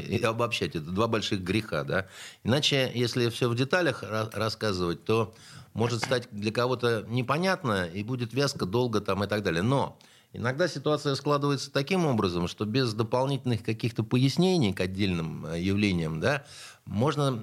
и 0.09 0.19
обобщать. 0.19 0.75
Это 0.75 0.91
два 0.91 1.07
больших 1.07 1.43
греха, 1.43 1.85
да. 1.85 2.07
Иначе, 2.45 2.91
если 2.95 3.29
все 3.29 3.49
в 3.49 3.55
деталях 3.55 4.03
ра- 4.03 4.31
рассказывать, 4.33 5.05
то 5.05 5.35
может 5.75 6.03
стать 6.03 6.29
для 6.33 6.51
кого-то 6.51 7.05
непонятно 7.09 7.87
и 7.87 8.03
будет 8.03 8.33
вязко, 8.33 8.67
долго 8.67 9.01
там 9.01 9.23
и 9.23 9.27
так 9.27 9.43
далее. 9.43 9.63
Но 9.63 9.99
иногда 10.33 10.67
ситуация 10.67 11.15
складывается 11.15 11.71
таким 11.71 12.07
образом, 12.07 12.49
что 12.49 12.65
без 12.65 12.93
дополнительных 12.95 13.63
каких-то 13.63 14.03
пояснений 14.03 14.73
к 14.73 14.81
отдельным 14.81 15.47
э, 15.47 15.61
явлениям, 15.61 16.21
да, 16.21 16.45
можно, 16.87 17.39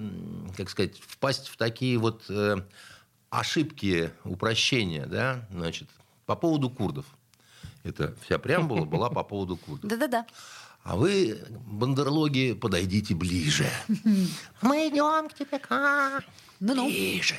как 0.56 0.68
сказать, 0.68 1.00
впасть 1.00 1.48
в 1.48 1.56
такие 1.56 1.96
вот 1.98 2.24
э, 2.28 2.58
ошибки, 3.40 4.12
упрощения, 4.24 5.06
да, 5.06 5.46
значит, 5.50 5.88
по 6.26 6.36
поводу 6.36 6.70
курдов. 6.70 7.04
Это 7.82 8.14
вся 8.24 8.38
преамбула 8.38 8.84
была 8.84 9.10
по 9.10 9.22
поводу 9.24 9.56
курдов. 9.56 9.88
Да-да-да. 9.90 10.26
А 10.82 10.96
вы, 10.96 11.42
бандерлоги, 11.66 12.52
подойдите 12.52 13.14
ближе. 13.14 13.66
Мы 14.62 14.88
идем 14.88 15.28
к 15.28 15.34
тебе 15.34 15.58
как 15.58 16.24
Ну-ну. 16.60 16.86
ближе. 16.86 17.36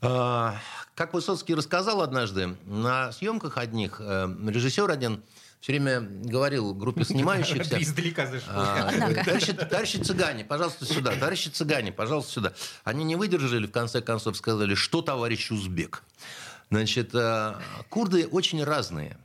А, 0.00 0.56
Как 0.94 1.12
Высоцкий 1.14 1.54
рассказал 1.54 2.00
однажды, 2.02 2.56
на 2.66 3.12
съемках 3.12 3.58
одних 3.58 4.00
э, 4.00 4.28
режиссер 4.46 4.90
один 4.90 5.22
все 5.64 5.72
время 5.72 6.00
говорил 6.02 6.74
группе 6.74 7.04
снимающихся... 7.06 7.80
Издалека 7.80 8.26
зашел. 8.26 8.50
А. 8.54 8.92
Товарищи, 9.70 9.96
цыгане, 9.96 10.44
пожалуйста, 10.44 10.84
сюда. 10.84 11.12
Товарищи 11.16 11.48
цыгане, 11.48 11.90
пожалуйста, 11.90 12.32
сюда. 12.32 12.52
Они 12.84 13.02
не 13.02 13.16
выдержали, 13.16 13.66
в 13.66 13.72
конце 13.72 14.02
концов 14.02 14.36
сказали, 14.36 14.74
что 14.74 15.00
товарищ 15.00 15.50
узбек. 15.50 16.02
Значит, 16.68 17.14
э, 17.14 17.54
курды 17.88 18.26
очень 18.26 18.62
разные. 18.62 19.16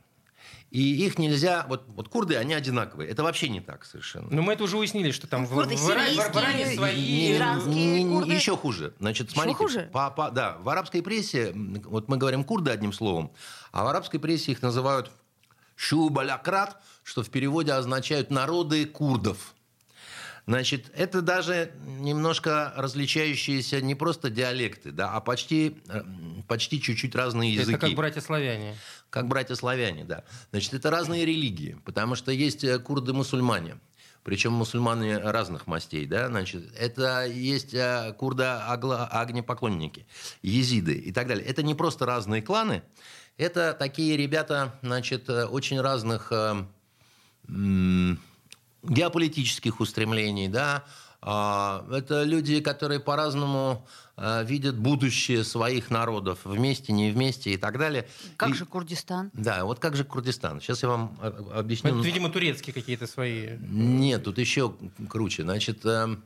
И 0.70 1.04
их 1.04 1.18
нельзя... 1.18 1.66
Вот, 1.68 1.84
вот 1.88 2.08
курды, 2.08 2.36
они 2.36 2.54
одинаковые. 2.54 3.10
Это 3.10 3.22
вообще 3.22 3.50
не 3.50 3.60
так 3.60 3.84
совершенно. 3.84 4.28
Ну, 4.30 4.40
мы 4.40 4.54
это 4.54 4.64
уже 4.64 4.78
уяснили, 4.78 5.10
что 5.10 5.26
там 5.26 5.44
в- 5.44 5.52
Курды 5.52 5.76
в 5.76 5.90
Ира- 5.90 6.04
в 6.04 6.14
сирийские, 6.14 6.32
Иране 6.32 6.74
свои... 6.74 7.36
иранские 7.36 8.08
курды. 8.08 8.32
Еще 8.32 8.56
хуже. 8.56 8.94
Значит, 8.98 9.30
смотрите, 9.30 9.58
хуже? 9.58 9.90
По, 9.92 10.10
по- 10.10 10.30
да, 10.30 10.56
в 10.62 10.70
арабской 10.70 11.02
прессе, 11.02 11.52
вот 11.54 12.08
мы 12.08 12.16
говорим 12.16 12.44
курды 12.44 12.70
одним 12.70 12.94
словом, 12.94 13.30
а 13.72 13.84
в 13.84 13.88
арабской 13.88 14.18
прессе 14.18 14.52
их 14.52 14.62
называют 14.62 15.10
шубалякрат, 15.80 16.76
что 17.02 17.22
в 17.22 17.30
переводе 17.30 17.72
означают 17.72 18.30
народы 18.30 18.84
курдов. 18.84 19.54
Значит, 20.46 20.90
это 20.94 21.22
даже 21.22 21.72
немножко 21.84 22.72
различающиеся 22.76 23.80
не 23.80 23.94
просто 23.94 24.30
диалекты, 24.30 24.90
да, 24.90 25.10
а 25.12 25.20
почти, 25.20 25.80
э, 25.88 26.02
почти 26.48 26.82
чуть-чуть 26.82 27.14
разные 27.14 27.54
языки. 27.54 27.76
Это 27.76 27.86
как 27.86 27.94
братья-славяне. 27.94 28.76
Как 29.10 29.26
братья-славяне, 29.26 30.04
да. 30.04 30.24
Значит, 30.50 30.74
это 30.74 30.90
разные 30.90 31.24
религии, 31.24 31.78
потому 31.84 32.14
что 32.14 32.30
есть 32.30 32.62
э, 32.64 32.78
курды-мусульмане. 32.78 33.78
Причем 34.22 34.52
мусульмане 34.52 35.18
разных 35.18 35.66
мастей, 35.66 36.06
да, 36.06 36.28
значит, 36.28 36.72
это 36.76 37.24
есть 37.26 37.72
э, 37.72 38.14
курды-огнепоклонники, 38.18 40.06
езиды 40.42 40.92
и 40.92 41.10
так 41.10 41.26
далее. 41.26 41.46
Это 41.46 41.62
не 41.62 41.74
просто 41.74 42.04
разные 42.04 42.42
кланы, 42.42 42.82
это 43.38 43.72
такие 43.72 44.18
ребята, 44.18 44.78
значит, 44.82 45.30
э, 45.30 45.46
очень 45.46 45.80
разных 45.80 46.30
э, 46.32 46.64
геополитических 48.82 49.80
устремлений, 49.80 50.48
да, 50.48 50.84
это 51.22 52.22
люди, 52.24 52.60
которые 52.60 52.98
по-разному 53.00 53.86
э, 54.16 54.44
видят 54.44 54.78
будущее 54.78 55.44
своих 55.44 55.90
народов, 55.90 56.40
вместе, 56.44 56.92
не 56.92 57.10
вместе 57.10 57.50
и 57.52 57.56
так 57.56 57.78
далее. 57.78 58.08
Как 58.36 58.50
И- 58.50 58.54
же 58.54 58.64
Курдистан? 58.66 59.30
да, 59.34 59.64
вот 59.64 59.78
как 59.80 59.96
же 59.96 60.04
Курдистан? 60.04 60.60
Сейчас 60.60 60.82
я 60.82 60.88
вам 60.88 61.16
э, 61.20 61.32
объясню. 61.54 61.92
Ну, 61.92 61.98
это, 62.00 62.06
видимо, 62.06 62.30
турецкие 62.30 62.72
какие-то 62.72 63.06
свои... 63.06 63.56
Нет, 63.60 64.24
тут 64.24 64.38
еще 64.38 64.74
круче. 65.08 65.42
Значит, 65.42 65.84
э, 65.84 66.08
э, 66.08 66.16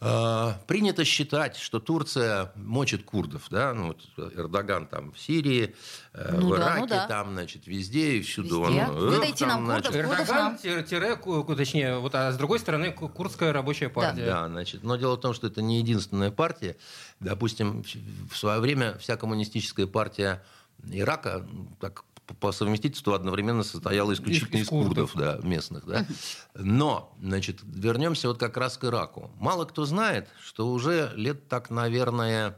принято 0.00 1.04
считать, 1.04 1.56
что 1.56 1.80
Турция 1.80 2.52
мочит 2.54 3.02
курдов, 3.04 3.46
да, 3.50 3.74
ну 3.74 3.88
вот 3.88 4.32
Эрдоган 4.36 4.86
там 4.86 5.12
в 5.12 5.18
Сирии, 5.18 5.74
э, 6.14 6.36
Ну 6.38 6.48
в 6.48 6.50
да, 6.50 6.56
Ираке, 6.56 6.80
ну 6.80 6.86
да. 6.86 7.06
там, 7.08 7.32
значит, 7.32 7.66
везде 7.66 8.12
и 8.18 8.22
всюду. 8.22 8.64
Везде. 8.64 8.84
Он, 8.86 8.94
Выдайте 9.10 9.44
эх, 9.44 9.50
нам 9.50 9.66
там, 9.66 9.74
курдов, 9.76 9.92
значит, 9.92 10.06
курдов 10.08 10.20
Эрдоган, 10.28 10.44
нам. 10.44 10.58
тире, 10.58 11.56
точнее, 11.56 11.98
вот, 11.98 12.14
а 12.14 12.30
с 12.32 12.36
другой 12.36 12.60
стороны, 12.60 12.92
ку- 12.92 13.08
курдская 13.08 13.52
рабочая 13.52 13.88
партия. 13.88 14.24
Да, 14.24 14.46
значит, 14.48 14.84
но 14.84 14.94
дело 14.96 15.16
в 15.16 15.20
том, 15.20 15.34
что 15.34 15.48
это 15.48 15.62
не 15.62 15.78
единственная 15.78 16.30
партия. 16.30 16.76
Допустим, 17.18 17.82
в- 18.30 18.36
свое 18.36 18.60
время 18.60 18.96
вся 18.98 19.16
коммунистическая 19.16 19.88
партия 19.88 20.44
Ирака 20.92 21.44
так, 21.80 22.04
по- 22.34 22.52
совместительству 22.52 23.12
одновременно 23.12 23.62
состояла 23.62 24.12
исключительно 24.12 24.56
Из- 24.56 24.62
из, 24.62 24.68
курдов. 24.68 25.12
курдов, 25.12 25.42
да, 25.42 25.46
местных. 25.46 25.86
Да. 25.86 26.06
Но, 26.54 27.14
значит, 27.22 27.60
вернемся 27.62 28.28
вот 28.28 28.38
как 28.38 28.56
раз 28.56 28.76
к 28.78 28.84
Ираку. 28.84 29.30
Мало 29.38 29.64
кто 29.64 29.84
знает, 29.84 30.28
что 30.42 30.70
уже 30.70 31.12
лет 31.16 31.48
так, 31.48 31.70
наверное, 31.70 32.56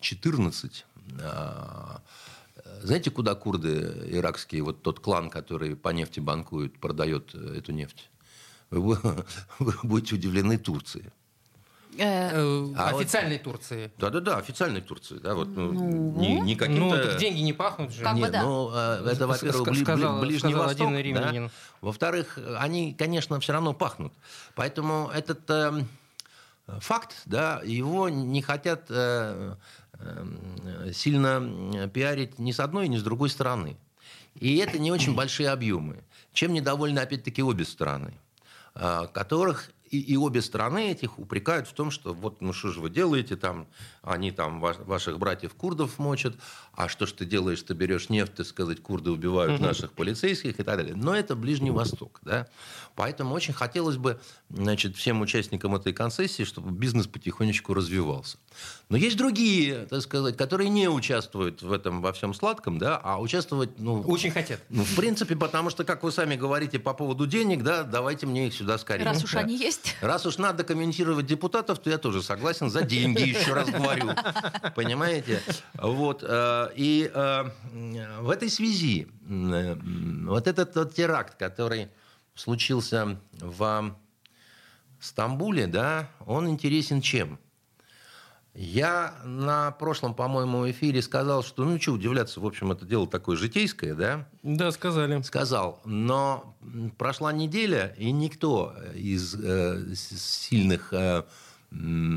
14 0.00 0.84
а, 1.20 2.02
знаете, 2.82 3.10
куда 3.10 3.34
курды 3.34 3.92
иракские, 4.10 4.62
вот 4.62 4.82
тот 4.82 5.00
клан, 5.00 5.30
который 5.30 5.74
по 5.76 5.88
нефти 5.90 6.20
банкует, 6.20 6.78
продает 6.78 7.34
э, 7.34 7.58
эту 7.58 7.72
нефть? 7.72 8.10
Вы, 8.70 8.98
вы 9.58 9.74
будете 9.82 10.14
удивлены 10.16 10.58
Турции. 10.58 11.10
Э, 11.98 12.30
Э, 12.32 12.72
А 12.76 12.92
вот- 12.92 13.00
Официальной 13.02 13.38
Турции. 13.38 13.90
Да-да-да, 13.98 14.36
официальной 14.38 14.80
Турции. 14.80 15.18
Да, 15.18 15.34
вот, 15.34 15.48
ну, 15.48 15.72
Ну. 15.72 16.20
не. 16.20 16.54
Ну, 16.68 16.90
так 16.90 17.18
деньги 17.18 17.40
не 17.40 17.52
пахнут 17.52 17.92
же. 17.92 18.02
Как 18.02 18.14
бы 18.14 18.20
Нет, 18.20 18.32
да. 18.32 18.42
ну, 18.42 18.70
э, 18.72 19.10
это, 19.10 19.26
во-первых, 19.26 19.68
бли- 19.68 19.82
сказал- 19.82 20.20
Ближний 20.20 20.38
сказал 20.52 20.66
Восток. 20.68 20.88
один 20.92 21.14
да. 21.14 21.50
Во-вторых, 21.80 22.38
они, 22.58 22.94
конечно, 22.94 23.38
все 23.40 23.52
равно 23.52 23.72
пахнут. 23.74 24.12
Поэтому 24.54 25.10
этот 25.12 25.40
э, 25.50 25.72
факт, 26.80 27.22
да, 27.26 27.60
его 27.64 28.08
не 28.08 28.42
хотят 28.42 28.86
э, 28.90 29.54
э, 29.98 30.90
сильно 30.92 31.40
э, 31.74 31.88
пиарить 31.88 32.38
ни 32.38 32.52
с 32.52 32.60
одной, 32.60 32.88
ни 32.88 32.96
с 32.96 33.02
другой 33.02 33.28
стороны. 33.30 33.76
И 34.34 34.58
это 34.58 34.78
не 34.78 34.92
очень 34.92 35.14
большие 35.16 35.50
объемы. 35.50 36.04
Чем 36.32 36.52
недовольны, 36.52 37.00
опять-таки, 37.00 37.42
обе 37.42 37.64
стороны, 37.64 38.14
э, 38.76 39.06
которых 39.12 39.70
и, 39.90 40.00
и 40.00 40.16
обе 40.16 40.42
стороны 40.42 40.90
этих 40.90 41.18
упрекают 41.18 41.68
в 41.68 41.72
том, 41.72 41.90
что 41.90 42.12
вот, 42.14 42.40
ну 42.40 42.52
что 42.52 42.68
же 42.68 42.80
вы 42.80 42.90
делаете 42.90 43.36
там, 43.36 43.66
они 44.02 44.30
там 44.30 44.60
ва- 44.60 44.76
ваших 44.84 45.18
братьев 45.18 45.54
курдов 45.54 45.98
мочат, 45.98 46.34
а 46.72 46.88
что 46.88 47.06
ж 47.06 47.12
ты 47.12 47.24
делаешь, 47.24 47.62
ты 47.62 47.74
берешь 47.74 48.08
нефть, 48.08 48.34
ты 48.34 48.44
сказать, 48.44 48.80
курды 48.80 49.10
убивают 49.10 49.60
наших 49.66 49.92
полицейских 49.92 50.60
и 50.60 50.62
так 50.62 50.76
далее. 50.76 50.94
Но 50.94 51.14
это 51.14 51.34
Ближний 51.36 51.70
Восток, 51.70 52.20
да. 52.22 52.46
Поэтому 52.94 53.34
очень 53.34 53.54
хотелось 53.54 53.96
бы, 53.96 54.20
значит, 54.50 54.96
всем 54.96 55.20
участникам 55.20 55.74
этой 55.74 55.92
концессии, 55.92 56.44
чтобы 56.44 56.70
бизнес 56.70 57.06
потихонечку 57.06 57.74
развивался. 57.74 58.38
Но 58.88 58.96
есть 58.96 59.16
другие, 59.18 59.86
так 59.86 60.00
сказать, 60.00 60.36
которые 60.36 60.70
не 60.70 60.88
участвуют 60.88 61.60
в 61.60 61.70
этом 61.72 62.00
во 62.00 62.12
всем 62.14 62.32
сладком, 62.32 62.78
да, 62.78 62.96
а 62.96 63.20
участвовать, 63.20 63.78
ну, 63.78 64.00
Очень 64.00 64.30
хотят. 64.30 64.60
ну, 64.70 64.82
в 64.82 64.96
принципе, 64.96 65.36
потому 65.36 65.68
что, 65.68 65.84
как 65.84 66.02
вы 66.02 66.10
сами 66.10 66.36
говорите 66.36 66.78
по 66.78 66.94
поводу 66.94 67.26
денег, 67.26 67.62
да, 67.62 67.82
давайте 67.82 68.24
мне 68.26 68.46
их 68.46 68.54
сюда 68.54 68.78
скорее. 68.78 69.04
Раз 69.04 69.22
уж 69.22 69.32
Да. 69.32 69.40
они 69.40 69.58
есть. 69.58 69.94
Раз 70.00 70.24
уж 70.24 70.38
надо 70.38 70.64
комментировать 70.64 71.26
депутатов, 71.26 71.78
то 71.80 71.90
я 71.90 71.98
тоже 71.98 72.22
согласен 72.22 72.70
за 72.70 72.82
деньги, 72.82 73.20
еще 73.20 73.52
раз 73.52 73.68
говорю. 73.68 74.10
Понимаете? 74.74 75.42
Вот. 75.74 76.24
э, 76.26 76.68
И 76.74 77.10
э, 77.12 77.44
в 78.20 78.30
этой 78.30 78.48
связи 78.48 79.06
э, 79.28 79.76
вот 80.24 80.46
этот 80.46 80.74
вот 80.76 80.94
теракт, 80.94 81.38
который 81.38 81.88
случился 82.34 83.20
в 83.32 83.94
Стамбуле, 85.00 85.66
да, 85.66 86.08
он 86.26 86.48
интересен 86.48 87.00
чем? 87.02 87.38
Я 88.60 89.14
на 89.24 89.70
прошлом, 89.70 90.14
по-моему, 90.14 90.68
эфире 90.72 91.00
сказал, 91.00 91.44
что, 91.44 91.64
ну, 91.64 91.80
что 91.80 91.92
удивляться, 91.92 92.40
в 92.40 92.44
общем, 92.46 92.72
это 92.72 92.84
дело 92.84 93.06
такое 93.06 93.36
житейское, 93.36 93.94
да, 93.94 94.26
Да, 94.42 94.72
сказали. 94.72 95.22
сказал, 95.22 95.80
но 95.84 96.56
прошла 96.96 97.32
неделя, 97.32 97.94
и 97.96 98.10
никто 98.10 98.74
из 98.96 99.36
э, 99.40 99.94
сильных 99.94 100.92
э, 100.92 101.22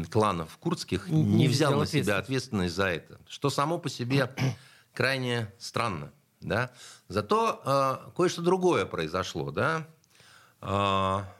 кланов 0.10 0.58
курдских 0.58 1.10
Не 1.10 1.21
не, 1.21 1.47
взял 1.47 1.75
на 1.77 1.86
себя 1.86 2.17
ответственность. 2.17 2.73
за 2.75 2.88
это, 2.88 3.19
что 3.30 3.51
само 3.51 3.77
по 3.77 3.88
себе 3.88 4.34
крайне 4.95 5.54
странно, 5.60 6.12
да. 6.39 6.71
Зато 7.08 7.62
э, 7.63 8.12
кое-что 8.17 8.41
другое 8.41 8.88
произошло, 8.88 9.51
да. 9.51 9.86
А, 10.60 11.32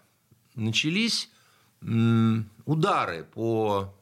начались 0.54 1.32
м, 1.82 2.48
удары 2.66 3.24
по 3.24 3.92
э, 3.98 4.01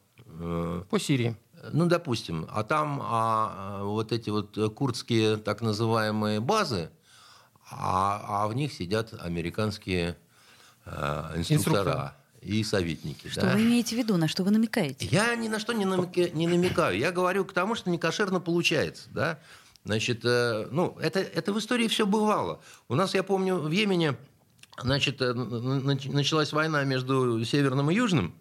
По 0.89 1.00
Сирии. 1.00 1.36
ну, 1.74 1.86
допустим, 1.86 2.48
а 2.50 2.63
там 2.63 3.02
а, 3.02 3.80
а, 3.80 3.84
вот 3.84 4.12
эти 4.12 4.30
вот 4.30 4.58
курдские 4.76 5.38
так 5.38 5.62
называемые 5.62 6.39
базы, 6.39 6.89
а, 7.72 8.44
а 8.44 8.48
в 8.48 8.54
них 8.56 8.74
сидят 8.74 9.13
американские 9.20 10.18
э, 10.86 11.34
инструктора. 11.36 11.44
Инструктора. 11.44 12.15
и 12.42 12.63
советники. 12.63 13.28
Что 13.28 13.42
да. 13.42 13.54
вы 13.54 13.62
имеете 13.63 13.96
в 13.96 14.00
виду, 14.00 14.18
на 14.18 14.28
что 14.28 14.44
вы 14.44 14.52
намекаете? 14.52 15.06
Я 15.06 15.36
ни 15.36 15.48
на 15.48 15.60
что 15.60 15.74
не, 15.74 15.86
намека- 15.86 16.32
не 16.34 16.48
намекаю. 16.48 16.98
Я 16.98 17.12
говорю 17.12 17.46
к 17.46 17.54
тому, 17.54 17.76
что 17.76 17.89
некошерно 17.89 18.39
получается. 18.39 19.10
Да? 19.12 19.39
Значит, 19.86 20.22
э, 20.24 20.68
ну, 20.72 20.98
это, 21.00 21.20
это 21.20 21.54
в 21.54 21.60
истории 21.60 21.88
все 21.88 22.06
бывало. 22.06 22.62
У 22.88 22.96
нас, 22.96 23.13
я 23.13 23.24
помню, 23.24 23.58
в 23.58 23.72
Йемене 23.72 24.18
значит, 24.82 25.22
э, 25.22 25.34
началась 25.34 26.54
война 26.54 26.84
между 26.84 27.44
Северным 27.46 27.92
и 27.92 27.96
Южным. 27.96 28.34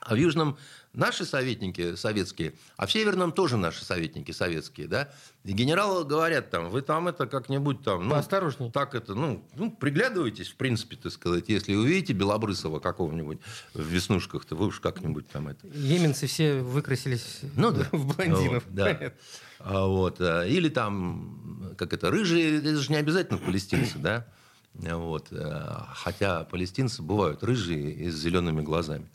А 0.00 0.14
в 0.14 0.16
Южном 0.16 0.58
наши 0.94 1.24
советники 1.24 1.94
советские, 1.94 2.54
а 2.76 2.86
в 2.86 2.92
Северном 2.92 3.32
тоже 3.32 3.56
наши 3.56 3.84
советники 3.84 4.30
советские, 4.32 4.88
да. 4.88 5.10
И 5.44 5.52
генералы 5.52 6.04
говорят 6.04 6.50
там, 6.50 6.70
вы 6.70 6.82
там 6.82 7.08
это 7.08 7.26
как-нибудь 7.26 7.82
там... 7.82 8.04
Ну, 8.04 8.10
Поосторожней. 8.10 8.70
Так 8.70 8.94
это, 8.94 9.14
ну, 9.14 9.44
ну, 9.56 9.70
приглядывайтесь, 9.70 10.48
в 10.48 10.56
принципе, 10.56 10.96
так 10.96 11.12
сказать. 11.12 11.48
Если 11.48 11.74
увидите 11.74 12.12
Белобрысова 12.12 12.78
какого-нибудь 12.78 13.38
в 13.74 13.82
веснушках-то, 13.82 14.54
вы 14.54 14.66
уж 14.66 14.80
как-нибудь 14.80 15.28
там 15.28 15.48
это... 15.48 15.66
Еменцы 15.66 16.26
все 16.26 16.60
выкрасились 16.60 17.40
Ну 17.56 17.72
да. 17.72 17.88
в 17.92 18.14
блондинов. 18.14 18.64
Вот, 18.64 18.74
да. 18.74 19.12
А 19.58 19.86
Вот. 19.86 20.20
а, 20.20 20.44
Или 20.46 20.68
там, 20.68 21.74
как 21.76 21.92
это, 21.92 22.10
рыжие, 22.10 22.58
это 22.58 22.76
же 22.76 22.90
не 22.90 22.98
обязательно 22.98 23.38
палестинцы, 23.38 23.98
да? 23.98 24.26
Вот. 24.74 25.28
а, 25.32 25.88
Хотя 25.94 26.44
палестинцы 26.44 27.02
бывают 27.02 27.42
рыжие 27.42 27.92
и 27.92 28.10
с 28.10 28.14
зелеными 28.14 28.60
глазами. 28.62 29.08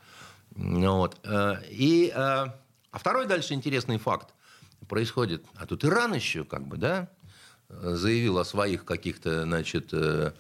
Ну 0.58 0.98
Вот. 0.98 1.20
а, 1.24 1.62
И, 1.70 2.10
а 2.14 2.60
а 2.92 3.00
второй 3.00 3.28
дальше 3.28 3.54
интересный 3.54 3.98
факт 4.00 4.34
происходит. 4.88 5.46
А 5.56 5.66
тут 5.68 5.86
Иран 5.86 6.14
еще, 6.16 6.44
как 6.44 6.66
бы, 6.66 6.78
да, 6.78 7.10
заявил 7.70 8.40
о 8.40 8.46
своих 8.46 8.86
каких-то, 8.86 9.44
значит, 9.44 9.90
э, 9.92 10.32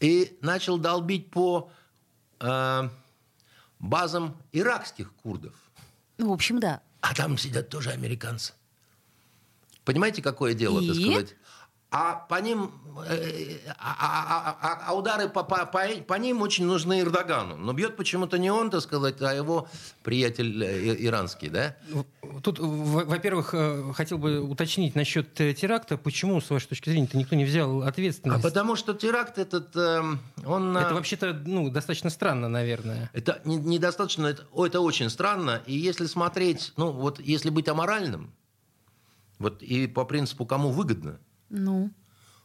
и 0.00 0.36
начал 0.40 0.78
долбить 0.78 1.30
по 1.30 1.70
э, 2.40 2.88
базам 3.78 4.36
иракских 4.52 5.12
курдов. 5.12 5.54
Ну, 6.18 6.30
в 6.30 6.32
общем, 6.32 6.58
да. 6.58 6.80
А 7.00 7.14
там 7.14 7.38
сидят 7.38 7.68
тоже 7.68 7.90
американцы. 7.90 8.54
Понимаете, 9.84 10.20
какое 10.22 10.54
дело, 10.54 10.80
так 10.80 10.96
И? 10.96 11.00
сказать? 11.12 11.36
А 11.96 12.14
по 12.28 12.40
ним, 12.40 12.72
э, 13.08 13.56
а, 13.78 13.94
а- 14.00 14.56
а- 14.60 14.82
а 14.88 14.94
удары 14.96 15.28
по, 15.28 15.44
по- 15.44 15.64
по- 15.64 16.02
по 16.08 16.14
ним 16.14 16.42
очень 16.42 16.66
нужны 16.66 17.00
Эрдогану. 17.02 17.56
Но 17.56 17.72
бьет 17.72 17.94
почему-то 17.96 18.36
не 18.36 18.50
он, 18.50 18.68
так 18.70 18.80
сказать, 18.80 19.22
а 19.22 19.32
его 19.32 19.68
приятель 20.02 20.60
э, 20.64 20.96
иранский, 21.06 21.50
да? 21.50 21.76
Тут, 22.42 22.58
во-первых, 22.58 23.50
э, 23.54 23.92
хотел 23.94 24.18
бы 24.18 24.40
уточнить 24.40 24.96
насчет 24.96 25.40
э, 25.40 25.54
теракта. 25.54 25.96
Почему, 25.96 26.40
с 26.40 26.50
вашей 26.50 26.66
точки 26.66 26.90
зрения, 26.90 27.08
никто 27.12 27.36
не 27.36 27.44
взял 27.44 27.82
А 27.84 27.86
ответственность? 27.90 28.42
потому 28.42 28.74
что 28.74 28.92
теракт 28.94 29.38
этот, 29.38 29.76
э, 29.76 30.02
он... 30.44 30.76
Это 30.76 30.90
э, 30.90 30.94
вообще-то 30.94 31.32
ну, 31.46 31.70
достаточно 31.70 32.10
странно, 32.10 32.48
наверное. 32.48 33.08
Это 33.12 33.40
не- 33.44 33.54
недостаточно, 33.54 34.26
это, 34.26 34.42
это 34.56 34.80
очень 34.80 35.10
странно. 35.10 35.62
И 35.66 35.76
если 35.76 36.06
смотреть, 36.06 36.72
ну 36.76 36.90
вот 36.90 37.20
если 37.20 37.50
быть 37.50 37.68
аморальным, 37.68 38.32
вот 39.38 39.62
и 39.62 39.86
по 39.86 40.04
принципу, 40.04 40.44
кому 40.44 40.70
выгодно, 40.70 41.20
Ну, 41.50 41.90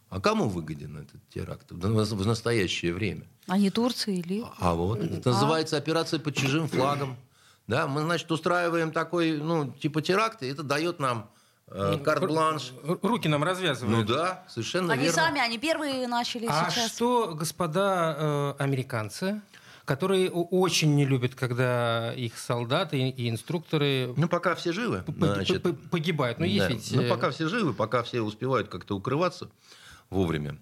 а 0.10 0.20
кому 0.20 0.50
выгоден 0.50 0.98
этот 0.98 1.22
теракт 1.30 1.72
в 1.72 2.26
настоящее 2.26 2.94
время? 2.94 3.28
а 3.48 3.58
не 3.58 3.70
Турция 3.72 4.16
или... 4.16 4.44
А 4.60 4.74
вот 4.76 5.00
это 5.00 5.30
называется 5.32 5.76
операция 5.78 6.20
под 6.20 6.36
чужим 6.36 6.68
флагом. 6.68 7.18
Да, 7.68 7.88
мы, 7.88 8.02
значит, 8.02 8.32
устраиваем 8.32 8.92
такой, 8.92 9.38
ну, 9.38 9.72
типа 9.72 10.02
теракт, 10.02 10.42
и 10.44 10.48
это 10.48 10.62
дает 10.64 11.00
нам 11.00 11.30
э, 11.68 11.98
карт-бланш. 12.04 12.74
Р- 12.84 13.00
Руки 13.04 13.28
нам 13.28 13.42
Ну 13.42 13.48
развязывают. 13.48 14.08
да, 14.08 14.44
совершенно 14.50 14.94
Они 14.94 15.04
верно. 15.04 15.16
сами, 15.16 15.40
они 15.40 15.58
первые 15.60 16.08
начали 16.08 16.48
а 16.50 16.70
сейчас. 16.70 16.92
что, 16.96 17.34
господа 17.36 18.16
э, 18.60 18.64
американцы, 18.64 19.42
которые 19.90 20.30
очень 20.30 20.94
не 20.96 21.04
любят, 21.04 21.34
когда 21.34 22.14
их 22.14 22.38
солдаты 22.38 23.10
и, 23.10 23.28
инструкторы 23.28 24.14
Ну, 24.18 24.28
пока 24.30 24.54
все 24.54 24.72
живы. 24.72 25.04
значит, 25.18 25.66
погибают? 25.90 26.38
Ну, 26.38 26.46
есть 26.46 26.60
Да. 26.68 26.74
ведь... 26.74 26.92
Ну, 26.94 27.02
э, 27.02 27.10
пока 27.10 27.32
все 27.32 27.48
живы, 27.48 27.74
пока 27.74 28.04
все 28.04 28.22
успевают 28.22 28.68
как-то 28.70 28.96
укрываться 28.96 29.50
вовремя. 30.12 30.60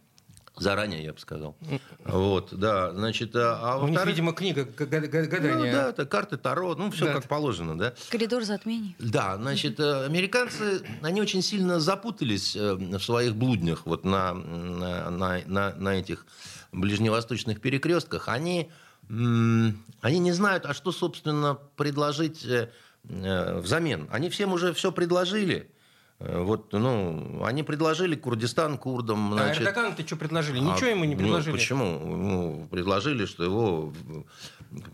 Заранее, 0.56 1.04
я 1.04 1.12
бы 1.13 1.20
сказал. 1.20 1.58
Вот, 2.06 2.54
да, 2.58 2.94
значит, 2.94 3.36
а, 3.36 3.60
а 3.74 3.78
У 3.84 3.90
них, 3.90 4.04
видимо, 4.06 4.32
книга 4.32 4.63
г- 4.63 4.86
г- 4.86 5.02
г- 5.08 5.22
Ну, 5.24 5.30
гадания. 5.30 5.72
да, 5.74 5.90
это 5.90 6.06
карты 6.06 6.38
Таро, 6.38 6.74
ну, 6.76 6.90
все 6.90 7.06
Да. 7.08 7.13
как 7.16 7.28
положено, 7.28 7.78
да. 7.78 7.94
Коридор 8.10 8.44
затмений. 8.44 8.96
Да, 8.98 9.36
значит, 9.36 9.78
э, 9.82 10.06
американцы, 10.06 10.82
они 11.04 11.22
очень 11.22 11.42
сильно 11.42 11.82
запутались 11.82 12.56
э, 12.56 12.76
в 12.76 13.00
своих 13.02 13.36
блуднях 13.36 13.86
вот 13.86 14.06
на, 14.06 14.34
на, 14.34 15.42
на, 15.46 15.76
на- 15.76 15.96
этих 16.00 16.26
ближневосточных 16.72 17.60
перекрестках. 17.62 18.28
Они, 18.30 18.72
они 19.10 20.20
не 20.20 20.32
знают, 20.32 20.65
а 20.65 20.74
что, 20.74 20.91
собственно, 20.91 21.56
предложить 21.76 22.46
э, 22.46 22.70
э, 23.10 23.60
взамен. 23.60 24.08
Они 24.12 24.30
всем 24.30 24.54
уже 24.54 24.74
все 24.74 24.91
предложили. 24.91 25.72
Э, 26.20 26.41
Вот, 26.41 26.74
ну, 26.74 27.43
они 27.46 27.63
предложили 27.63 28.15
Курдистан 28.15 28.78
курдам, 28.78 29.34
А 29.34 29.38
значит, 29.38 29.62
Эрдогану-то 29.62 30.06
что 30.06 30.15
предложили? 30.17 30.60
Ничего 30.60 30.88
а, 30.88 30.89
ему 30.89 31.06
не 31.06 31.13
ну, 31.15 31.20
предложили. 31.22 31.52
почему? 31.54 32.00
Ну, 32.17 32.67
предложили, 32.70 33.26
что 33.26 33.43
его 33.43 33.93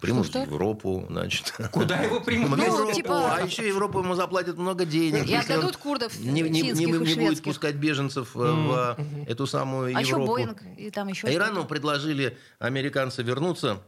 примут 0.02 0.28
Что-что? 0.28 0.49
в 0.49 0.54
Европу, 0.54 1.06
значит. 1.10 1.54
Куда 1.71 1.97
его 2.02 2.19
примут? 2.26 2.49
В 2.52 2.56
Ну, 2.58 2.65
Европу. 2.65 2.93
типа- 2.93 3.36
А 3.36 3.41
еще 3.41 3.67
Европа 3.67 3.99
ему 3.99 4.15
заплатит 4.15 4.58
много 4.58 4.86
денег. 4.86 5.26
И 5.28 5.34
отдадут 5.34 5.78
курдов 5.78 6.19
не, 6.19 6.41
не- 6.41 6.62
не- 6.62 6.71
не 6.73 7.15
будет 7.15 7.41
пускать 7.41 7.76
беженцев 7.76 8.36
э, 8.36 8.39
в 8.39 8.97
эту 9.28 9.47
самую 9.47 9.95
А 9.95 9.99
еще 10.02 10.12
Европу. 10.12 10.34
Боинг, 10.34 10.62
и 10.78 10.91
там 10.91 11.08
еще 11.08 11.28
А 11.28 11.34
Ирану 11.34 11.65
предложили 11.65 12.38
американцы 12.60 13.23
вернуться 13.23 13.82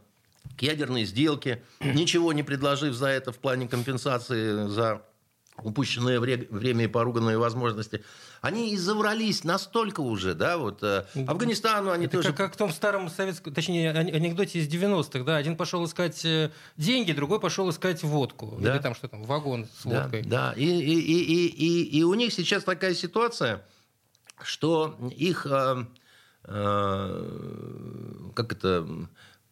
к 0.58 0.62
ядерной 0.62 1.04
сделке, 1.04 1.62
ничего 1.80 2.32
не 2.32 2.42
предложив 2.42 2.94
за 2.94 3.08
это 3.08 3.32
в 3.32 3.38
плане 3.38 3.68
компенсации 3.68 4.68
за 4.68 5.02
упущенное 5.62 6.20
вре- 6.20 6.46
время 6.50 6.84
и 6.84 6.86
поруганные 6.86 7.38
возможности. 7.38 8.04
Они 8.42 8.74
и 8.74 8.76
заврались 8.76 9.42
настолько 9.42 10.00
уже, 10.00 10.34
да, 10.34 10.58
вот. 10.58 10.82
э, 10.82 11.06
Афганистану 11.26 11.90
они 11.92 12.04
Это 12.04 12.18
тоже... 12.18 12.28
как, 12.28 12.36
как 12.36 12.54
в 12.54 12.56
том 12.58 12.70
старом 12.70 13.08
советском, 13.08 13.54
точнее, 13.54 13.90
ан- 13.90 14.14
анекдоте 14.14 14.58
из 14.58 14.68
90-х, 14.68 15.24
да, 15.24 15.36
один 15.36 15.56
пошел 15.56 15.82
искать 15.86 16.22
э, 16.26 16.50
деньги, 16.76 17.12
другой 17.12 17.40
пошел 17.40 17.70
искать 17.70 18.02
водку. 18.02 18.58
Да. 18.60 18.74
Или 18.74 18.82
там 18.82 18.94
что 18.94 19.08
там, 19.08 19.24
вагон 19.24 19.64
с 19.80 19.84
Да, 19.84 20.02
водкой. 20.02 20.22
да. 20.24 20.52
И, 20.58 20.64
и, 20.66 21.00
и, 21.00 21.22
и, 21.22 21.46
и, 21.46 21.98
и 22.00 22.02
у 22.02 22.12
них 22.12 22.34
сейчас 22.34 22.62
такая 22.64 22.92
ситуация, 22.94 23.64
что 24.42 24.98
их, 25.16 25.46
э, 25.48 25.86
э, 26.44 28.30
как 28.34 28.52
это, 28.52 28.86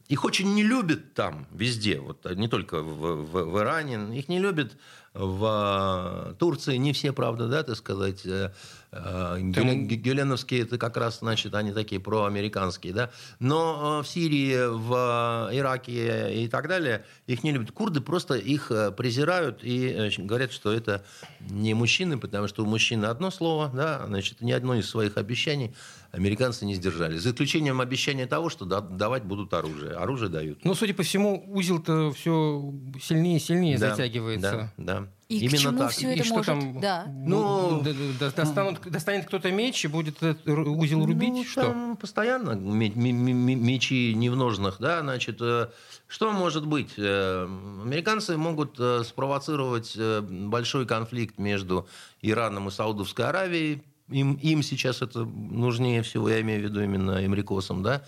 их 0.08 0.24
очень 0.24 0.54
не 0.54 0.62
любят 0.62 1.14
там 1.14 1.46
везде, 1.52 1.98
вот 1.98 2.24
не 2.36 2.48
только 2.48 2.80
в, 2.82 3.24
в- 3.24 3.44
в 3.50 3.58
Иране, 3.58 4.18
их 4.18 4.28
не 4.28 4.38
любят 4.38 4.76
в 5.14 6.28
э, 6.30 6.34
Турции, 6.34 6.76
не 6.76 6.92
все, 6.92 7.12
правда, 7.12 7.46
да, 7.48 7.62
так 7.62 7.76
сказать. 7.76 8.26
э, 8.26 8.50
э, 8.90 9.36
Гюлен- 9.38 9.86
Гюленовские, 9.86 10.62
это 10.62 10.76
как 10.76 10.96
раз, 10.96 11.20
значит, 11.20 11.54
они 11.54 11.72
такие 11.72 12.00
проамериканские, 12.00 12.92
да. 12.92 13.10
Но 13.38 14.00
э, 14.00 14.02
в 14.04 14.08
Сирии, 14.08 14.56
в 14.76 15.48
Ираке 15.52 16.42
и 16.44 16.48
так 16.48 16.66
далее 16.68 17.04
их 17.28 17.44
не 17.44 17.52
любят. 17.52 17.70
Курды 17.70 18.00
просто 18.00 18.34
их 18.34 18.72
презирают 18.96 19.60
и 19.62 20.10
говорят, 20.18 20.52
что 20.52 20.72
это 20.72 21.04
не 21.48 21.74
мужчины, 21.74 22.18
потому 22.18 22.48
что 22.48 22.64
у 22.64 22.66
мужчины 22.66 23.06
одно 23.06 23.30
слово, 23.30 23.70
да, 23.72 24.04
значит, 24.08 24.40
ни 24.40 24.50
одно 24.52 24.74
из 24.74 24.90
своих 24.90 25.16
обещаний 25.16 25.72
американцы 26.14 26.64
не 26.64 26.74
сдержали. 26.74 27.16
За 27.18 27.30
исключением 27.30 27.80
обещания 27.80 28.26
того, 28.26 28.48
что 28.48 28.64
да- 28.64 28.80
давать 28.80 29.24
будут 29.24 29.52
оружие. 29.54 29.92
Оружие 29.92 30.28
дают. 30.30 30.64
Ну, 30.64 30.74
судя 30.74 30.94
по 30.94 31.02
всему, 31.02 31.44
узел-то 31.48 32.12
все 32.12 32.72
сильнее 33.02 33.36
и 33.36 33.40
сильнее 33.40 33.78
Да, 33.78 33.90
затягивается. 33.90 34.72
Да, 34.76 35.00
да. 35.00 35.08
И 35.28 35.38
к 35.38 35.42
Именно 35.42 35.58
чему 35.58 35.78
так. 35.78 35.90
всё 35.90 36.10
И 36.10 36.14
это 36.16 36.24
что 36.24 36.34
может- 36.34 36.46
там? 36.46 36.80
да. 36.80 37.06
Ну, 37.08 37.80
д- 37.82 37.94
достанут- 38.36 38.80
достанет 38.90 39.26
кто-то 39.26 39.50
меч 39.50 39.84
и 39.84 39.88
будет 39.88 40.22
этот 40.22 40.46
узел 40.46 41.04
рубить? 41.04 41.30
Ну, 41.30 41.44
что? 41.44 41.62
там 41.62 41.96
постоянно 41.96 42.50
ме- 42.54 42.90
ме- 42.94 43.12
ме- 43.12 43.54
мечи 43.54 44.12
не 44.14 44.28
в 44.28 44.36
ножнах, 44.36 44.76
да, 44.80 45.00
значит, 45.00 45.38
э, 45.40 45.68
что 46.08 46.30
может 46.30 46.66
быть? 46.66 46.90
Э, 46.98 47.44
Американцы 47.82 48.36
могут 48.36 48.76
э, 48.78 49.02
спровоцировать 49.04 49.96
большой 50.28 50.86
конфликт 50.86 51.38
между 51.38 51.88
Ираном 52.20 52.68
и 52.68 52.70
Саудовской 52.70 53.24
Аравией. 53.26 53.82
Им, 54.08 54.34
им 54.34 54.62
сейчас 54.62 55.00
это 55.02 55.24
нужнее 55.24 56.02
всего, 56.02 56.28
я 56.28 56.40
имею 56.42 56.60
в 56.60 56.64
виду 56.64 56.82
именно 56.82 57.16
америкосам, 57.16 57.82
да. 57.82 58.04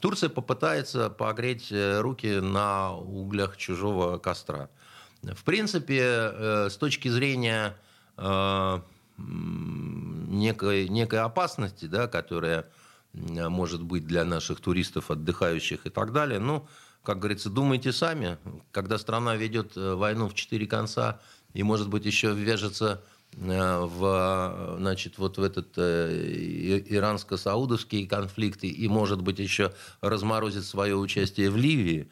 Турция 0.00 0.30
попытается 0.30 1.10
погреть 1.10 1.70
э, 1.70 2.00
руки 2.00 2.40
на 2.40 2.96
углях 2.96 3.56
чужого 3.56 4.18
костра. 4.18 4.70
В 5.22 5.44
принципе, 5.44 6.00
э, 6.02 6.68
с 6.70 6.76
точки 6.76 7.08
зрения 7.08 7.76
э, 8.16 8.80
некой, 9.18 10.88
некой 10.88 11.18
опасности, 11.18 11.84
да, 11.84 12.08
которая 12.08 12.66
может 13.12 13.82
быть 13.82 14.06
для 14.06 14.24
наших 14.24 14.60
туристов, 14.60 15.10
отдыхающих 15.10 15.84
и 15.84 15.90
так 15.90 16.12
далее. 16.12 16.38
Ну, 16.38 16.66
как 17.02 17.18
говорится, 17.18 17.50
думайте 17.50 17.92
сами. 17.92 18.38
Когда 18.70 18.98
страна 18.98 19.34
ведет 19.34 19.72
войну 19.74 20.28
в 20.28 20.34
четыре 20.34 20.68
конца 20.68 21.20
и, 21.52 21.64
может 21.64 21.88
быть, 21.88 22.06
еще 22.06 22.32
ввяжется 22.32 23.02
в, 23.36 24.76
значит, 24.78 25.18
вот 25.18 25.38
в 25.38 25.42
этот 25.42 25.68
э, 25.76 26.82
иранско-саудовский 26.86 28.06
конфликт 28.06 28.64
и, 28.64 28.88
может 28.88 29.22
быть, 29.22 29.38
еще 29.38 29.72
разморозит 30.00 30.64
свое 30.64 30.96
участие 30.96 31.50
в 31.50 31.56
Ливии, 31.56 32.10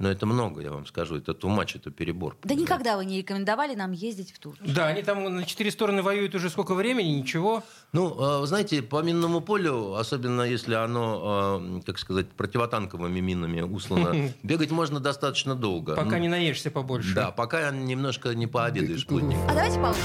Но 0.00 0.10
это 0.10 0.24
много, 0.24 0.62
я 0.62 0.70
вам 0.70 0.86
скажу. 0.86 1.16
Это 1.18 1.34
тумач, 1.34 1.76
это 1.76 1.90
перебор. 1.90 2.34
Да 2.42 2.54
никогда 2.54 2.96
вы 2.96 3.04
не 3.04 3.18
рекомендовали 3.18 3.74
нам 3.74 3.92
ездить 3.92 4.32
в 4.32 4.38
Турцию. 4.38 4.66
Да, 4.74 4.86
они 4.86 5.02
там 5.02 5.22
на 5.36 5.44
четыре 5.44 5.70
стороны 5.70 6.02
воюют 6.02 6.34
уже 6.34 6.48
сколько 6.48 6.74
времени, 6.74 7.08
ничего. 7.08 7.62
Ну, 7.92 8.08
э, 8.18 8.40
вы 8.40 8.46
знаете, 8.46 8.80
по 8.80 9.02
минному 9.02 9.42
полю, 9.42 9.96
особенно 9.96 10.40
если 10.40 10.72
оно, 10.72 11.60
э, 11.62 11.80
как 11.84 11.98
сказать, 11.98 12.30
противотанковыми 12.30 13.20
минами 13.20 13.60
услано, 13.60 14.30
бегать 14.42 14.70
можно 14.70 15.00
достаточно 15.00 15.54
долго. 15.54 15.94
Пока 15.96 16.16
Ну, 16.16 16.22
не 16.22 16.28
наешься 16.28 16.70
побольше. 16.70 17.14
Да, 17.14 17.30
пока 17.30 17.70
немножко 17.70 18.34
не 18.34 18.46
пообедаешь 18.46 19.06
плотненько. 19.06 19.44
А 19.50 19.54
давайте 19.54 19.78
паузу 19.80 19.98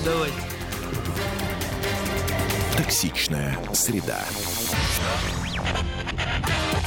сделаем. 0.00 0.32
Давайте. 0.34 0.36
Токсичная 2.76 3.56
среда. 3.72 4.24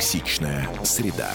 Токсичная 0.00 0.66
среда. 0.82 1.28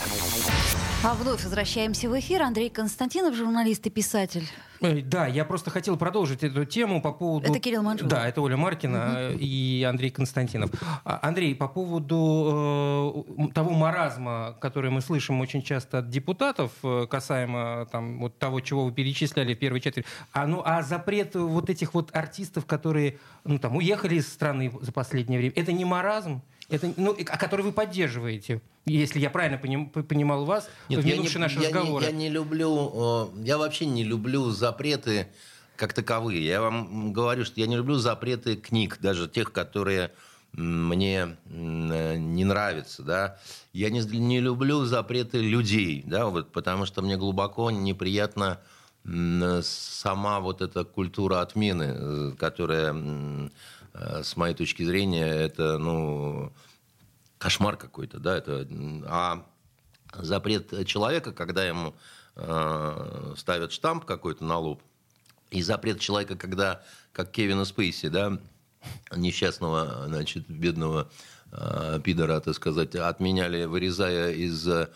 А 1.03 1.13
вновь 1.13 1.43
возвращаемся 1.43 2.09
в 2.09 2.19
эфир. 2.19 2.41
Андрей 2.41 2.71
Константинов, 2.71 3.35
журналист 3.35 3.85
и 3.85 3.91
писатель. 3.91 4.49
Ой, 4.81 5.03
Да, 5.03 5.27
я 5.27 5.45
просто 5.45 5.69
хотел 5.69 5.97
продолжить 5.97 6.43
эту 6.43 6.65
тему 6.65 6.99
по 6.99 7.11
поводу... 7.11 7.47
Это 7.47 7.59
Кирилл 7.59 7.83
Манжула. 7.83 8.09
Да, 8.09 8.27
это 8.27 8.41
Оля 8.41 8.57
Маркина 8.57 9.29
и 9.39 9.85
Андрей 9.87 10.09
Константинов. 10.09 10.71
А, 11.03 11.19
Андрей, 11.21 11.53
по 11.53 11.67
поводу 11.67 13.23
э, 13.37 13.53
того 13.53 13.69
маразма, 13.69 14.57
который 14.59 14.89
мы 14.89 15.01
слышим 15.01 15.39
очень 15.41 15.61
часто 15.61 15.99
от 15.99 16.09
депутатов, 16.09 16.71
э, 16.81 17.05
касаемо 17.07 17.87
там, 17.91 18.19
вот 18.19 18.39
того, 18.39 18.61
чего 18.61 18.85
вы 18.85 18.91
перечисляли 18.91 19.53
в 19.53 19.59
первой 19.59 19.79
четверти, 19.79 20.09
а, 20.33 20.47
ну, 20.47 20.63
а 20.65 20.81
запрет 20.81 21.35
вот 21.35 21.69
этих 21.69 21.93
вот 21.93 22.09
артистов, 22.15 22.65
которые 22.65 23.19
ну, 23.43 23.59
там, 23.59 23.75
уехали 23.75 24.15
из 24.15 24.27
страны 24.27 24.71
за 24.81 24.91
последнее 24.91 25.37
время, 25.37 25.53
это 25.55 25.71
не 25.71 25.85
маразм? 25.85 26.41
Это, 26.69 26.91
ну, 26.97 27.15
а 27.29 27.37
который 27.37 27.61
вы 27.61 27.71
поддерживаете, 27.71 28.61
если 28.85 29.19
я 29.19 29.29
правильно 29.29 29.57
поним- 29.57 29.89
понимал 30.03 30.45
вас 30.45 30.67
Нет, 30.89 31.01
в 31.03 31.05
не, 31.05 31.13
минувшие 31.13 31.39
наши 31.41 31.59
я 31.59 31.69
не- 31.69 31.73
разговоры. 31.73 32.05
я 32.05 32.11
не 32.11 32.29
люблю, 32.29 33.31
э, 33.35 33.43
я 33.45 33.57
вообще 33.57 33.85
не 33.85 34.03
люблю 34.03 34.49
запреты 34.49 35.27
как 35.75 35.93
таковые. 35.93 36.43
Я 36.43 36.61
вам 36.61 37.13
говорю, 37.13 37.45
что 37.45 37.59
я 37.59 37.67
не 37.67 37.75
люблю 37.75 37.95
запреты 37.95 38.55
книг, 38.55 38.97
даже 39.01 39.27
тех, 39.27 39.51
которые 39.51 40.11
мне 40.53 41.35
э, 41.49 42.15
не 42.17 42.45
нравятся, 42.45 43.03
да. 43.03 43.37
Я 43.73 43.89
не, 43.89 43.99
не 44.17 44.39
люблю 44.39 44.85
запреты 44.85 45.39
людей, 45.41 46.03
да, 46.07 46.27
вот, 46.27 46.51
потому 46.51 46.85
что 46.85 47.01
мне 47.01 47.17
глубоко 47.17 47.69
неприятна 47.71 48.59
м, 49.03 49.61
сама 49.61 50.39
вот 50.39 50.61
эта 50.61 50.83
культура 50.83 51.41
отмены, 51.41 51.93
э, 51.95 52.31
которая, 52.39 52.95
с 54.23 54.35
моей 54.35 54.55
точки 54.55 54.83
зрения, 54.83 55.25
это, 55.25 55.77
ну, 55.77 56.51
кошмар 57.37 57.77
какой-то, 57.77 58.19
да, 58.19 58.37
это, 58.37 58.67
а 59.07 59.45
запрет 60.13 60.87
человека, 60.87 61.31
когда 61.31 61.65
ему 61.65 61.93
э, 62.35 63.33
ставят 63.37 63.71
штамп 63.71 64.05
какой-то 64.05 64.43
на 64.43 64.57
лоб, 64.57 64.81
и 65.51 65.61
запрет 65.61 65.99
человека, 65.99 66.35
когда, 66.35 66.83
как 67.13 67.31
Кевина 67.31 67.65
Спейси, 67.65 68.09
да, 68.09 68.37
несчастного, 69.15 70.05
значит, 70.07 70.47
бедного 70.49 71.09
э, 71.51 71.99
пидора, 72.03 72.39
так 72.39 72.55
сказать, 72.55 72.95
отменяли, 72.95 73.65
вырезая 73.65 74.33
из 74.33 74.67
э, 74.67 74.89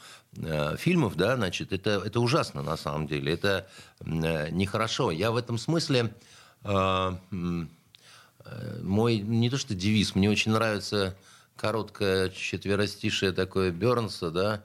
фильмов, 0.78 1.16
да, 1.16 1.36
значит, 1.36 1.74
это, 1.74 2.02
это 2.06 2.20
ужасно 2.20 2.62
на 2.62 2.78
самом 2.78 3.08
деле, 3.08 3.34
это 3.34 3.68
э, 4.02 4.50
нехорошо. 4.52 5.12
Я 5.12 5.32
в 5.32 5.38
этом 5.38 5.58
смысле 5.58 6.14
э, 6.64 7.12
э, 7.32 7.66
мой, 8.82 9.20
не 9.20 9.50
то 9.50 9.58
что 9.58 9.76
девиз, 9.76 10.16
мне 10.16 10.30
очень 10.30 10.52
нравится 10.52 11.16
короткое 11.56 12.30
четверостишее 12.30 13.32
такое 13.32 13.72
Бернса, 13.72 14.32
да, 14.32 14.64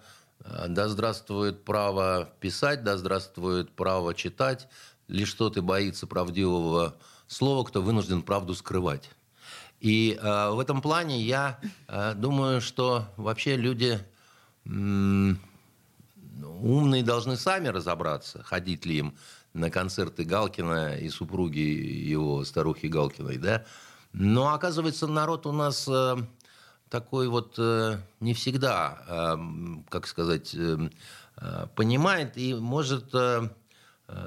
да 0.68 0.89
здравствует 0.89 1.64
право 1.64 2.30
писать, 2.41 2.85
да 2.85 2.97
здравствует 2.97 3.70
право 3.70 4.14
читать, 4.14 4.68
лишь 5.09 5.32
тот 5.35 5.57
и 5.57 5.61
боится 5.61 6.07
правдивого 6.07 6.97
слова, 7.26 7.64
кто 7.64 7.82
вынужден 7.82 8.22
правду 8.22 8.55
скрывать. 8.55 9.11
И 9.80 10.18
э, 10.20 10.51
в 10.51 10.61
этом 10.61 10.80
плане 10.80 11.20
я 11.20 11.59
э, 11.89 12.14
думаю, 12.14 12.61
что 12.61 13.07
вообще 13.16 13.57
люди 13.57 13.99
умные 14.66 15.37
должны 17.03 17.37
сами 17.37 17.68
разобраться, 17.68 18.43
ходить 18.43 18.87
ли 18.87 18.99
им 18.99 19.14
на 19.55 19.71
концерты 19.71 20.25
Галкина 20.25 20.97
и 20.97 21.09
супруги 21.09 21.61
его 21.61 22.45
старухи 22.45 22.87
Галкиной, 22.87 23.39
да. 23.39 23.65
Но 24.13 24.53
оказывается, 24.53 25.07
народ 25.07 25.47
у 25.47 25.53
нас 25.53 25.89
э, 25.89 26.17
такой 26.91 27.29
вот 27.29 27.55
э, 27.59 27.99
не 28.21 28.35
всегда, 28.35 28.99
э, 29.09 29.37
как 29.89 30.07
сказать, 30.07 30.55
понимает 31.75 32.37
и 32.37 32.55
может 32.55 33.13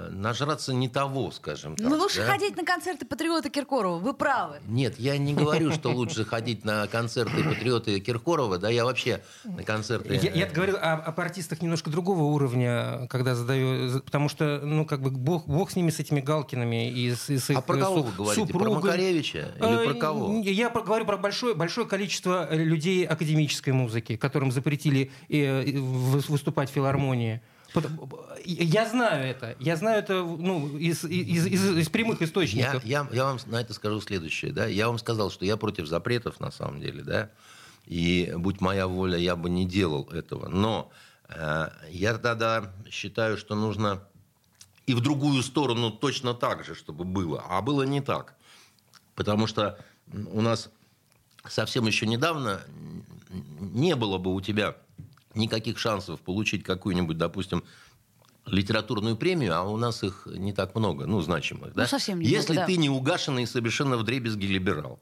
нажраться 0.09 0.73
не 0.73 0.89
того, 0.89 1.29
скажем 1.31 1.75
так. 1.75 1.87
ну, 1.87 1.95
лучше 1.97 2.21
да. 2.21 2.31
ходить 2.31 2.57
на 2.57 2.63
концерты 2.63 3.05
патриота 3.05 3.49
Киркорова. 3.49 3.99
Вы 3.99 4.13
правы. 4.15 4.57
Нет, 4.67 4.97
я 4.99 5.17
не 5.19 5.35
говорю, 5.35 5.71
что 5.73 5.89
лучше 5.91 6.25
ходить 6.25 6.65
на 6.65 6.87
концерты 6.87 7.43
патриоты 7.43 7.99
Киркорова, 7.99 8.57
да, 8.57 8.69
я 8.69 8.85
вообще 8.85 9.21
на 9.45 9.61
концерты... 9.63 10.15
Я, 10.15 10.31
я 10.31 10.45
говорю 10.47 10.77
о- 10.77 10.93
об 10.95 11.19
артистах 11.19 11.61
немножко 11.61 11.91
другого 11.91 12.23
уровня, 12.23 13.07
когда 13.07 13.35
задаю, 13.35 13.89
за- 13.89 13.99
потому 14.01 14.29
что, 14.29 14.59
ну, 14.63 14.83
как 14.83 15.01
бы, 15.01 15.11
бог, 15.11 15.45
бог 15.47 15.69
с 15.69 15.75
ними, 15.75 15.91
с 15.91 15.99
этими 15.99 16.21
Галкиными 16.21 16.89
и 16.91 17.13
с, 17.13 17.29
и 17.29 17.37
с 17.37 17.51
их 17.51 17.59
А 17.59 17.61
про 17.61 17.77
кого 17.77 18.01
вы 18.01 18.11
говорите? 18.11 18.45
Про 18.47 18.59
супругами. 18.59 18.83
Макаревича 18.83 19.53
или 19.57 19.85
про 19.85 19.93
Э, 19.95 19.99
кого? 19.99 20.41
Я 20.41 20.71
про- 20.71 20.81
говорю 20.81 21.05
про 21.05 21.17
большое, 21.17 21.53
большое 21.53 21.85
количество 21.87 22.51
людей 22.51 23.05
академической 23.05 23.69
музыки, 23.71 24.15
которым 24.15 24.51
запретили 24.51 25.11
э, 25.29 25.77
вы- 25.77 26.19
выступать 26.27 26.71
в 26.71 26.73
филармонии. 26.73 27.41
Я 28.45 28.87
знаю 28.87 29.25
это. 29.29 29.55
Я 29.59 29.75
знаю 29.75 29.99
это 29.99 30.23
ну, 30.23 30.77
из, 30.77 31.03
из, 31.03 31.45
из- 31.45 31.77
из 31.77 31.89
прямых 31.89 32.21
Я, 32.21 32.27
источников. 32.27 32.85
я, 32.85 33.07
я 33.11 33.25
вам 33.25 33.39
на 33.47 33.61
это 33.61 33.73
скажу 33.73 33.99
следующее. 34.01 34.51
Да? 34.53 34.65
Я 34.65 34.87
вам 34.87 34.97
сказал, 34.99 35.29
что 35.31 35.45
я 35.45 35.57
против 35.57 35.87
запретов, 35.87 36.39
на 36.39 36.51
самом 36.51 36.79
деле. 36.79 37.03
Да? 37.03 37.29
И 37.85 38.33
будь 38.37 38.61
моя 38.61 38.87
воля, 38.87 39.17
я 39.17 39.35
бы 39.35 39.49
не 39.49 39.65
делал 39.65 40.09
этого. 40.11 40.47
Но 40.47 40.91
э, 41.29 41.69
я 41.89 42.17
тогда 42.17 42.71
считаю, 42.89 43.37
что 43.37 43.55
нужно 43.55 44.01
и 44.85 44.93
в 44.93 45.01
другую 45.01 45.43
сторону 45.43 45.91
точно 45.91 46.33
так 46.33 46.63
же, 46.63 46.73
чтобы 46.73 47.03
было. 47.03 47.43
А 47.49 47.61
было 47.61 47.83
не 47.83 48.01
так. 48.01 48.35
Потому 49.15 49.47
что 49.47 49.77
у 50.31 50.41
нас 50.41 50.69
совсем 51.47 51.85
еще 51.87 52.05
недавно 52.07 52.61
не 53.59 53.95
было 53.95 54.17
бы 54.17 54.33
у 54.33 54.39
тебя 54.41 54.77
никаких 55.37 55.77
шансов 55.79 56.19
получить 56.21 56.63
какую-нибудь, 56.63 57.17
допустим, 57.17 57.63
литературную 58.45 59.15
премию, 59.17 59.55
а 59.55 59.63
у 59.63 59.77
нас 59.77 60.03
их 60.03 60.27
не 60.27 60.53
так 60.53 60.75
много, 60.75 61.05
ну, 61.05 61.21
значимых. 61.21 61.73
Да? 61.73 61.87
совсем 61.87 62.19
немного, 62.19 62.37
Если 62.37 62.55
да. 62.55 62.65
ты 62.65 62.77
не 62.77 62.89
угашенный 62.89 63.45
совершенно 63.45 63.97
вдребезги 63.97 64.45
либерал. 64.45 64.99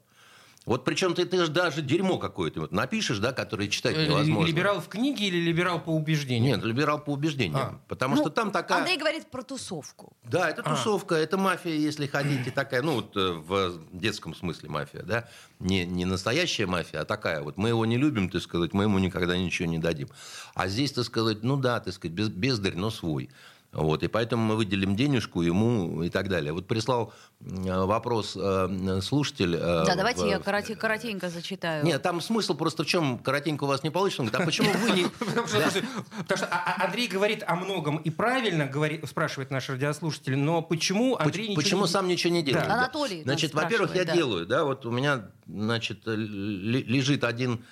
Вот 0.66 0.84
причем 0.84 1.14
ты, 1.14 1.24
ты 1.24 1.38
же 1.44 1.48
даже 1.50 1.80
дерьмо 1.80 2.18
какое-то 2.18 2.60
вот 2.60 2.72
напишешь, 2.72 3.18
да, 3.18 3.32
которое 3.32 3.68
читать 3.68 3.96
Э, 3.96 4.04
невозможно. 4.06 4.46
Либерал 4.48 4.80
в 4.80 4.88
книге 4.88 5.28
или 5.28 5.36
либерал 5.40 5.80
по 5.80 5.90
убеждению? 5.90 6.56
Нет, 6.56 6.64
либерал 6.64 6.98
по 6.98 7.10
убеждениям. 7.10 7.56
А. 7.56 7.80
Потому 7.86 8.16
Ну, 8.16 8.22
что 8.22 8.30
там 8.30 8.50
такая... 8.50 8.80
Андрей 8.80 8.98
говорит 8.98 9.30
про 9.30 9.42
тусовку. 9.42 10.12
Да, 10.24 10.50
это 10.50 10.62
А. 10.62 10.74
тусовка, 10.74 11.14
это 11.14 11.38
мафия, 11.38 11.74
если 11.76 12.08
хотите, 12.08 12.50
такая, 12.50 12.82
ну, 12.82 12.94
вот 12.96 13.16
э, 13.16 13.30
в 13.30 13.78
детском 13.92 14.34
смысле 14.34 14.68
мафия, 14.68 15.02
да, 15.02 15.28
не, 15.60 15.86
не 15.86 16.04
настоящая 16.04 16.66
мафия, 16.66 17.02
а 17.02 17.04
такая 17.04 17.42
вот, 17.42 17.56
мы 17.56 17.68
его 17.68 17.86
не 17.86 17.96
любим, 17.96 18.28
так 18.28 18.42
сказать, 18.42 18.72
мы 18.72 18.84
ему 18.84 18.98
никогда 18.98 19.38
ничего 19.38 19.68
не 19.68 19.78
дадим. 19.78 20.08
А 20.54 20.66
здесь, 20.66 20.90
так 20.90 21.04
сказать, 21.04 21.44
ну 21.44 21.56
да, 21.56 21.78
так 21.78 21.94
сказать, 21.94 22.14
без, 22.16 22.28
бездарь, 22.28 22.74
но 22.74 22.90
свой. 22.90 23.30
Вот, 23.72 24.02
и 24.02 24.08
поэтому 24.08 24.42
мы 24.42 24.56
выделим 24.56 24.96
денежку 24.96 25.42
ему 25.42 26.02
и 26.02 26.08
так 26.08 26.28
далее. 26.28 26.52
Вот 26.54 26.66
прислал 26.66 27.12
э, 27.40 27.84
вопрос 27.84 28.34
э, 28.40 29.00
слушатель. 29.02 29.54
э, 29.54 29.84
Да, 29.86 29.94
давайте 29.96 30.22
в- 30.22 30.26
я 30.28 30.38
короте- 30.38 30.76
коротенько 30.76 31.28
зачитаю. 31.28 31.84
Нет, 31.84 32.00
там 32.02 32.22
смысл 32.22 32.54
просто 32.54 32.84
в 32.84 32.86
чем, 32.86 33.18
коротенько 33.18 33.64
у 33.64 33.66
вас 33.66 33.82
не 33.82 33.90
получится. 33.90 34.22
Он 34.22 34.28
говорит, 34.28 34.42
а 34.42 34.46
почему 34.46 34.70
вы 34.72 34.90
не... 34.92 35.06
Потому 35.18 35.46
что, 35.46 36.46
А- 36.50 36.74
А- 36.80 36.84
Андрей 36.86 37.06
говорит 37.06 37.44
о 37.46 37.54
многом 37.56 37.98
и 37.98 38.08
правильно 38.08 38.66
говорит, 38.66 39.06
спрашивает 39.06 39.50
наш 39.50 39.68
радиослушатель, 39.68 40.36
но 40.38 40.62
почему 40.62 41.16
Андрей 41.16 41.48
ничего 41.48 41.60
Почему 41.62 41.86
сам 41.86 42.08
ничего 42.08 42.32
не 42.32 42.42
делает? 42.42 42.66
Да. 42.68 42.74
Да. 42.74 42.78
Анатолий 42.84 43.16
нас 43.18 43.24
Значит, 43.24 43.52
во-первых, 43.54 43.94
я 43.94 44.04
да. 44.06 44.14
делаю, 44.14 44.46
да, 44.46 44.64
вот 44.64 44.86
у 44.86 44.90
меня, 44.90 45.26
значит, 45.46 46.00
лежит 46.06 47.24
один 47.24 47.64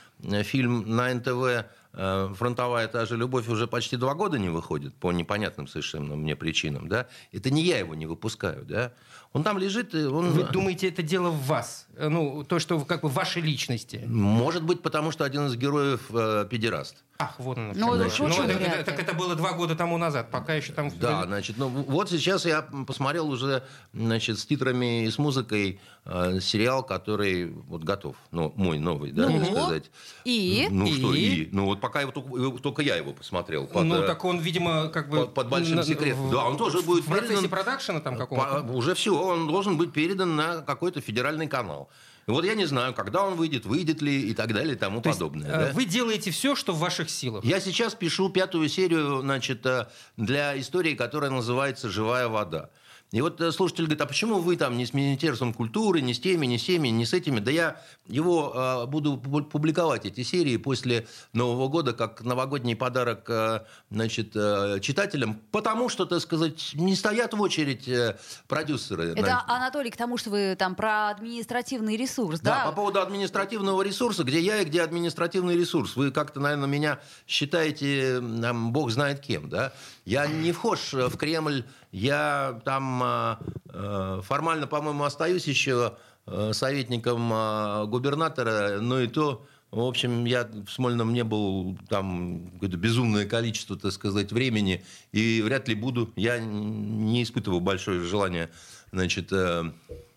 фильм 0.42 0.96
на 0.96 1.12
НТВ 1.14 1.66
«Фронтовая 1.94 2.88
та 2.88 3.06
же 3.06 3.16
любовь» 3.16 3.48
уже 3.48 3.66
почти 3.66 3.96
два 3.96 4.14
года 4.14 4.38
не 4.38 4.48
выходит 4.48 4.94
по 4.94 5.12
непонятным 5.12 5.68
совершенно 5.68 6.16
мне 6.16 6.34
причинам, 6.34 6.88
да. 6.88 7.06
Это 7.32 7.50
не 7.50 7.62
я 7.62 7.78
его 7.78 7.94
не 7.94 8.06
выпускаю, 8.06 8.64
да. 8.64 8.92
Он 9.32 9.42
там 9.42 9.58
лежит, 9.58 9.94
и 9.94 10.04
он... 10.04 10.30
Вы 10.30 10.44
думаете, 10.44 10.88
это 10.88 11.02
дело 11.02 11.30
в 11.30 11.46
вас? 11.46 11.83
Э, 11.96 12.08
Ну, 12.08 12.44
то, 12.44 12.58
что 12.58 12.80
как 12.80 13.02
бы 13.02 13.08
в 13.08 13.14
вашей 13.14 13.42
личности. 13.42 14.02
Может 14.06 14.62
быть, 14.62 14.82
потому 14.82 15.10
что 15.12 15.24
один 15.24 15.46
из 15.46 15.56
героев 15.56 16.00
э, 16.10 16.46
педераст. 16.50 16.96
Ах, 17.18 17.34
вот 17.38 17.56
оно. 17.58 17.72
Ну, 17.74 17.94
что. 18.10 18.24
это 18.24 18.24
очень 18.24 18.44
это, 18.50 18.58
вряд 18.58 18.74
это- 18.74 18.84
так 18.90 18.98
это 19.00 19.14
было 19.14 19.36
два 19.36 19.52
года 19.52 19.76
тому 19.76 19.98
назад, 19.98 20.30
пока 20.32 20.54
еще 20.54 20.72
там... 20.72 20.90
Да, 20.98 21.24
значит, 21.26 21.56
ну 21.58 21.68
вот 21.68 22.10
сейчас 22.10 22.44
я 22.44 22.62
посмотрел 22.86 23.30
уже, 23.30 23.62
значит, 23.92 24.38
с 24.40 24.44
титрами 24.46 25.04
и 25.04 25.10
с 25.10 25.18
музыкой 25.18 25.78
э, 26.06 26.40
сериал, 26.40 26.82
который 26.82 27.52
вот 27.68 27.84
готов, 27.84 28.16
ну 28.32 28.52
мой 28.56 28.80
новый, 28.80 29.12
да, 29.12 29.28
Ну, 29.28 29.38
так 29.38 29.48
сказать. 29.48 29.90
и? 30.24 30.66
Ну 30.70 30.86
что 30.88 31.14
И? 31.14 31.20
и? 31.20 31.48
Ну 31.52 31.66
вот 31.66 31.80
пока 31.80 32.00
его 32.00 32.10
только, 32.10 32.36
его- 32.36 32.58
только 32.58 32.82
я 32.82 32.96
его 32.96 33.12
посмотрел. 33.12 33.68
под, 33.68 33.84
ну, 33.84 34.02
э, 34.02 34.06
так 34.08 34.24
он, 34.24 34.40
видимо, 34.40 34.88
как 34.88 35.08
бы... 35.08 35.18
под- 35.18 35.34
под 35.34 35.48
большим 35.48 35.76
на- 35.76 35.84
секретом. 35.84 36.28
в- 36.28 36.32
Да, 36.32 36.44
он 36.46 36.56
тоже 36.56 36.82
будет 36.82 37.04
В 37.04 37.08
процессе 37.08 37.34
передан- 37.34 37.48
продакшена 37.48 38.00
там 38.00 38.14
По- 38.14 38.20
какого-то? 38.26 38.72
Уже 38.72 38.94
все, 38.96 39.16
он 39.16 39.46
должен 39.46 39.76
быть 39.76 39.92
передан 39.92 40.34
на 40.34 40.62
какой-то 40.62 41.00
федеральный 41.00 41.46
канал. 41.46 41.83
Вот 42.26 42.44
я 42.44 42.54
не 42.54 42.64
знаю, 42.64 42.94
когда 42.94 43.22
он 43.24 43.34
выйдет, 43.34 43.66
выйдет 43.66 44.00
ли 44.02 44.30
и 44.30 44.34
так 44.34 44.52
далее 44.52 44.74
и 44.74 44.78
тому 44.78 45.00
То 45.00 45.10
есть, 45.10 45.18
подобное. 45.18 45.48
э, 45.48 45.66
да. 45.66 45.72
Вы 45.72 45.84
делаете 45.84 46.30
все, 46.30 46.54
что 46.56 46.72
в 46.72 46.78
ваших 46.78 47.10
силах. 47.10 47.44
Я 47.44 47.60
сейчас 47.60 47.94
пишу 47.94 48.28
пятую 48.30 48.68
серию 48.68 49.20
значит, 49.20 49.64
э, 49.66 49.88
для 50.16 50.58
истории, 50.58 50.94
которая 50.94 51.30
называется 51.30 51.88
«Живая 51.88 52.28
вода». 52.28 52.70
И 53.14 53.20
вот 53.20 53.40
э, 53.40 53.52
слушатель 53.52 53.84
говорит, 53.84 54.00
а 54.00 54.06
почему 54.06 54.40
вы 54.40 54.56
там 54.56 54.76
не 54.76 54.84
с 54.84 54.92
Министерством 54.92 55.54
культуры, 55.54 56.00
не 56.00 56.14
с 56.14 56.18
теми, 56.18 56.46
не 56.46 56.58
с 56.58 56.64
теми, 56.64 56.88
не 56.88 57.06
с 57.06 57.12
этими? 57.12 57.38
Да 57.38 57.52
я 57.52 57.80
его 58.08 58.52
э, 58.52 58.86
буду 58.86 59.14
пу- 59.14 59.44
публиковать, 59.44 60.04
эти 60.04 60.24
серии, 60.24 60.56
после 60.56 61.06
Нового 61.32 61.68
года, 61.68 61.92
как 61.92 62.22
новогодний 62.22 62.74
подарок 62.74 63.30
э, 63.30 63.60
значит, 63.88 64.32
э, 64.34 64.80
читателям, 64.80 65.38
потому 65.52 65.88
что, 65.88 66.06
так 66.06 66.20
сказать, 66.22 66.72
не 66.74 66.96
стоят 66.96 67.34
в 67.34 67.40
очередь 67.40 67.86
э, 67.86 68.18
продюсеры. 68.48 69.12
Это, 69.12 69.22
на- 69.22 69.44
Анатолий, 69.46 69.92
к 69.92 69.96
тому, 69.96 70.16
что 70.16 70.30
вы 70.30 70.56
там 70.58 70.74
про 70.74 71.10
административный 71.10 71.96
ресурс, 71.96 72.40
да, 72.40 72.64
да? 72.64 72.70
по 72.70 72.72
поводу 72.72 73.00
административного 73.00 73.82
ресурса, 73.82 74.24
где 74.24 74.40
я 74.40 74.60
и 74.60 74.64
где 74.64 74.82
административный 74.82 75.56
ресурс. 75.56 75.94
Вы 75.94 76.10
как-то, 76.10 76.40
наверное, 76.40 76.66
меня 76.66 76.98
считаете, 77.28 78.20
там, 78.42 78.72
бог 78.72 78.90
знает 78.90 79.20
кем, 79.20 79.48
да? 79.48 79.72
Я 80.04 80.26
не 80.26 80.50
вхож 80.50 80.92
в 80.92 81.16
Кремль, 81.16 81.64
я 81.94 82.60
там 82.64 83.02
э, 83.02 83.36
э, 83.68 84.20
формально, 84.24 84.66
по-моему, 84.66 85.04
остаюсь 85.04 85.46
еще 85.46 85.96
э, 86.26 86.52
советником 86.52 87.32
э, 87.32 87.86
губернатора, 87.86 88.80
но 88.80 89.00
и 89.00 89.06
то... 89.06 89.46
В 89.70 89.80
общем, 89.80 90.24
я 90.24 90.44
в 90.44 90.70
Смольном 90.70 91.12
не 91.12 91.24
был 91.24 91.76
там 91.88 92.50
какое-то 92.54 92.76
безумное 92.76 93.26
количество, 93.26 93.76
так 93.76 93.90
сказать, 93.90 94.30
времени, 94.30 94.84
и 95.10 95.42
вряд 95.42 95.66
ли 95.66 95.74
буду. 95.74 96.12
Я 96.14 96.38
не 96.38 97.24
испытываю 97.24 97.60
большое 97.60 98.00
желание, 98.00 98.50
значит, 98.92 99.32
э, 99.32 99.64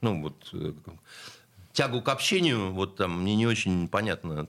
ну 0.01 0.21
вот, 0.21 0.53
тягу 1.77 2.01
к 2.01 2.09
общению, 2.09 2.71
вот 2.73 2.95
там 2.95 3.21
мне 3.21 3.35
не 3.35 3.45
очень 3.45 3.87
понятно, 3.87 4.47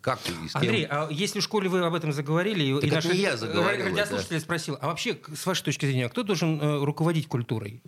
как 0.00 0.18
и 0.26 0.48
с 0.48 0.52
кем. 0.52 0.62
Андрей, 0.62 0.86
а 0.88 1.06
если 1.10 1.40
в 1.40 1.42
школе 1.42 1.68
вы 1.68 1.80
об 1.84 1.92
этом 1.94 2.10
заговорили, 2.12 2.64
и- 2.64 2.74
Так 2.74 2.84
и 2.84 2.86
это 2.86 2.94
наши 2.96 3.08
не 3.08 3.18
я 3.20 3.36
заговорил, 3.36 3.84
ра- 3.86 3.90
радиослушатели 3.90 4.38
спросил, 4.38 4.78
а 4.80 4.86
вообще, 4.86 5.18
с 5.36 5.44
вашей 5.44 5.64
точки 5.64 5.84
зрения, 5.84 6.08
кто 6.08 6.22
должен 6.22 6.58
э, 6.58 6.84
руководить 6.84 7.28
культурой? 7.28 7.82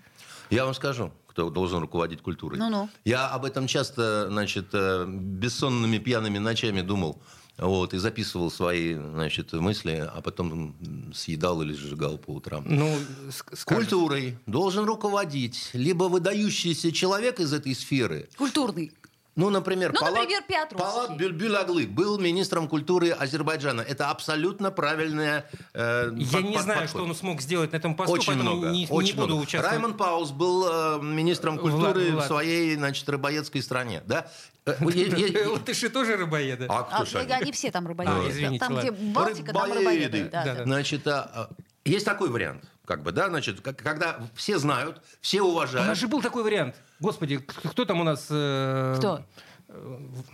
Я 0.51 0.67
вам 0.67 0.75
скажу, 0.75 1.11
кто 1.27 1.49
должен 1.49 1.81
руководить 1.81 2.21
культурой. 2.21 2.59
Ну-ну. 2.59 2.91
Я 3.05 3.29
об 3.29 3.47
этом 3.47 3.67
часто, 3.67 4.27
значит, 4.29 4.67
э, 4.75 5.07
бессонными 5.09 5.97
пьяными 5.97 6.37
ночами 6.39 6.83
думал. 6.83 7.23
Вот, 7.61 7.93
и 7.95 7.99
записывал 7.99 8.51
свои 8.51 8.95
значит, 8.95 9.53
мысли, 9.53 10.09
а 10.13 10.21
потом 10.23 10.75
съедал 11.15 11.61
или 11.63 11.75
сжигал 11.75 12.17
по 12.17 12.31
утрам. 12.31 12.65
Ну, 12.67 12.87
ск- 13.29 13.55
скажете. 13.57 13.65
Культурой 13.65 14.39
должен 14.47 14.85
руководить 14.85 15.71
либо 15.75 16.05
выдающийся 16.05 16.91
человек 16.91 17.39
из 17.39 17.53
этой 17.53 17.75
сферы, 17.75 18.29
Культурный. 18.37 18.93
Ну, 19.41 19.49
например, 19.49 19.93
Ну, 19.95 20.01
Палат, 20.01 20.29
например. 20.29 20.67
Палат 20.77 21.17
Бюльбюль 21.17 21.57
Аглы 21.57 21.87
был 21.87 22.19
министром 22.19 22.69
культуры 22.69 23.11
Азербайджана. 23.11 23.81
Это 23.81 24.11
абсолютно 24.11 24.71
правильная 24.71 25.47
э, 25.73 26.11
Я 26.15 26.27
под- 26.39 26.45
не 26.45 26.55
под- 26.55 26.63
знаю, 26.65 26.81
подход. 26.83 26.89
что 27.01 27.05
он 27.05 27.15
смог 27.15 27.41
сделать 27.41 27.73
на 27.73 27.77
этом 27.79 27.95
посту, 27.95 28.13
Очень 28.13 28.27
поэтому 28.35 28.51
много, 28.57 28.69
не, 28.71 28.81
не 28.85 28.87
очень 28.91 29.15
буду 29.17 29.29
много. 29.29 29.43
участвовать. 29.43 29.73
Раймонд 29.73 29.97
Паус 29.97 30.31
был 30.33 30.69
э, 30.69 31.03
министром 31.03 31.59
культуры 31.59 32.01
Влад, 32.03 32.13
Влад. 32.13 32.25
в 32.25 32.27
своей, 32.29 32.77
значит, 32.77 33.09
рыбоедской 33.09 33.63
стране, 33.63 34.03
да? 34.07 34.27
Э, 34.67 34.75
Латыши 35.49 35.89
тоже 35.89 36.17
рыбоеды? 36.19 36.67
А 36.69 36.81
А, 36.81 36.83
кто 36.83 37.05
ж 37.07 37.15
они? 37.25 37.51
все 37.53 37.71
там 37.71 37.87
рыбоеды. 37.87 38.59
Там, 38.59 38.77
где. 38.79 38.91
Балтика, 38.91 39.53
там 39.55 39.73
Рыбоеды. 39.73 40.31
Значит, 40.65 41.07
а, 41.09 41.31
а, 41.35 41.51
есть 41.87 42.05
такой 42.05 42.29
вариант, 42.29 42.65
как 42.91 43.05
бы, 43.05 43.13
да, 43.13 43.29
значит, 43.29 43.61
как- 43.61 43.77
когда 43.77 44.19
все 44.35 44.59
знают, 44.59 45.01
все 45.21 45.43
У 45.43 45.45
нас 45.47 45.53
уважают. 45.53 45.97
же 45.97 46.09
был 46.09 46.21
такой 46.21 46.43
вариант. 46.43 46.75
Господи, 46.99 47.37
кто 47.39 47.85
там 47.85 48.01
у 48.01 48.05
нас... 48.05 48.27
э, 48.31 48.97
Кто? 48.99 49.25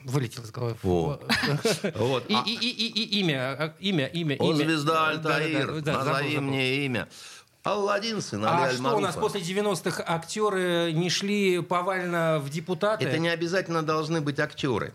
Вылетел 0.04 0.42
из 0.42 0.50
головы. 0.50 0.74
Вот. 0.82 1.22
Вот. 1.96 2.24
И, 2.30 2.34
А- 2.34 2.42
и- 2.46 2.54
и- 2.54 2.86
и- 2.86 3.02
и 3.02 3.20
имя, 3.20 3.57
а, 3.59 3.74
имя, 3.78 4.07
имя, 4.07 4.36
О, 4.38 4.46
имя. 4.52 4.57
звезда 4.57 4.94
Да, 5.16 5.36
Альтаир, 5.36 5.66
да, 5.66 5.72
да, 5.74 5.80
да, 5.82 5.92
забыл, 5.92 6.12
назови 6.12 6.34
забыл. 6.36 6.48
мне 6.48 6.86
имя. 6.86 7.09
Алладин, 7.62 8.22
сын 8.22 8.42
А 8.46 8.64
Али 8.64 8.74
что 8.76 8.96
у 8.96 9.00
нас 9.00 9.14
после 9.16 9.42
90-х 9.42 10.02
актеры 10.07 10.92
не 10.94 11.11
шли 11.11 11.61
повально 11.61 12.38
в 12.38 12.48
депутаты? 12.48 13.04
Это 13.04 13.18
не 13.18 13.28
обязательно 13.28 13.82
должны 13.82 14.22
быть 14.22 14.40
актеры. 14.40 14.94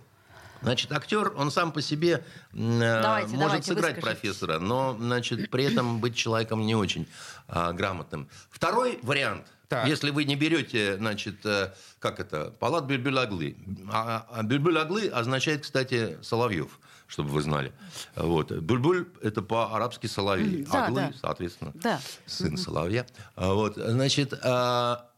Значит, 0.64 0.91
актер, 0.91 1.34
он 1.38 1.49
сам 1.49 1.72
по 1.72 1.82
себе 1.82 2.24
м, 2.53 2.80
э, 2.84 3.01
Давайте, 3.01 3.30
может 3.30 3.39
давайте, 3.47 3.68
сыграть 3.68 3.95
выскажите. 3.95 4.22
профессора, 4.22 4.59
но, 4.59 4.95
значит, 4.99 5.49
при 5.49 5.64
этом 5.66 5.99
быть 5.99 6.16
человеком 6.16 6.68
не 6.68 6.76
очень 6.76 7.07
а, 7.52 7.74
грамотным. 7.74 8.30
Второй 8.49 8.97
вариант, 9.04 9.45
Так. 9.68 9.86
если 9.86 10.10
вы 10.10 10.24
не 10.24 10.38
берете, 10.38 10.95
значит, 10.95 11.45
э, 11.45 11.74
как 11.99 12.22
это, 12.22 12.52
палат 12.60 12.86
Бюльбюль-Аглы. 12.86 13.58
А, 13.91 14.26
а 14.30 15.20
означает, 15.20 15.64
кстати, 15.64 16.18
Соловьев, 16.22 16.80
чтобы 17.08 17.30
вы 17.30 17.41
знали. 17.41 17.74
Вот. 18.16 18.52
Бюльбюль– 18.54 19.10
это 19.22 19.41
по-арабски 19.41 20.08
соловей. 20.08 20.64
Да, 20.64 20.86
Аглы, 20.86 21.02
да. 21.02 21.14
соответственно, 21.20 21.74
Да. 21.76 21.99
сын 22.26 22.56
соловья. 22.56 23.06
А 23.36 23.54
Вот, 23.54 23.76
значит, 23.76 24.34
а, 24.43 25.10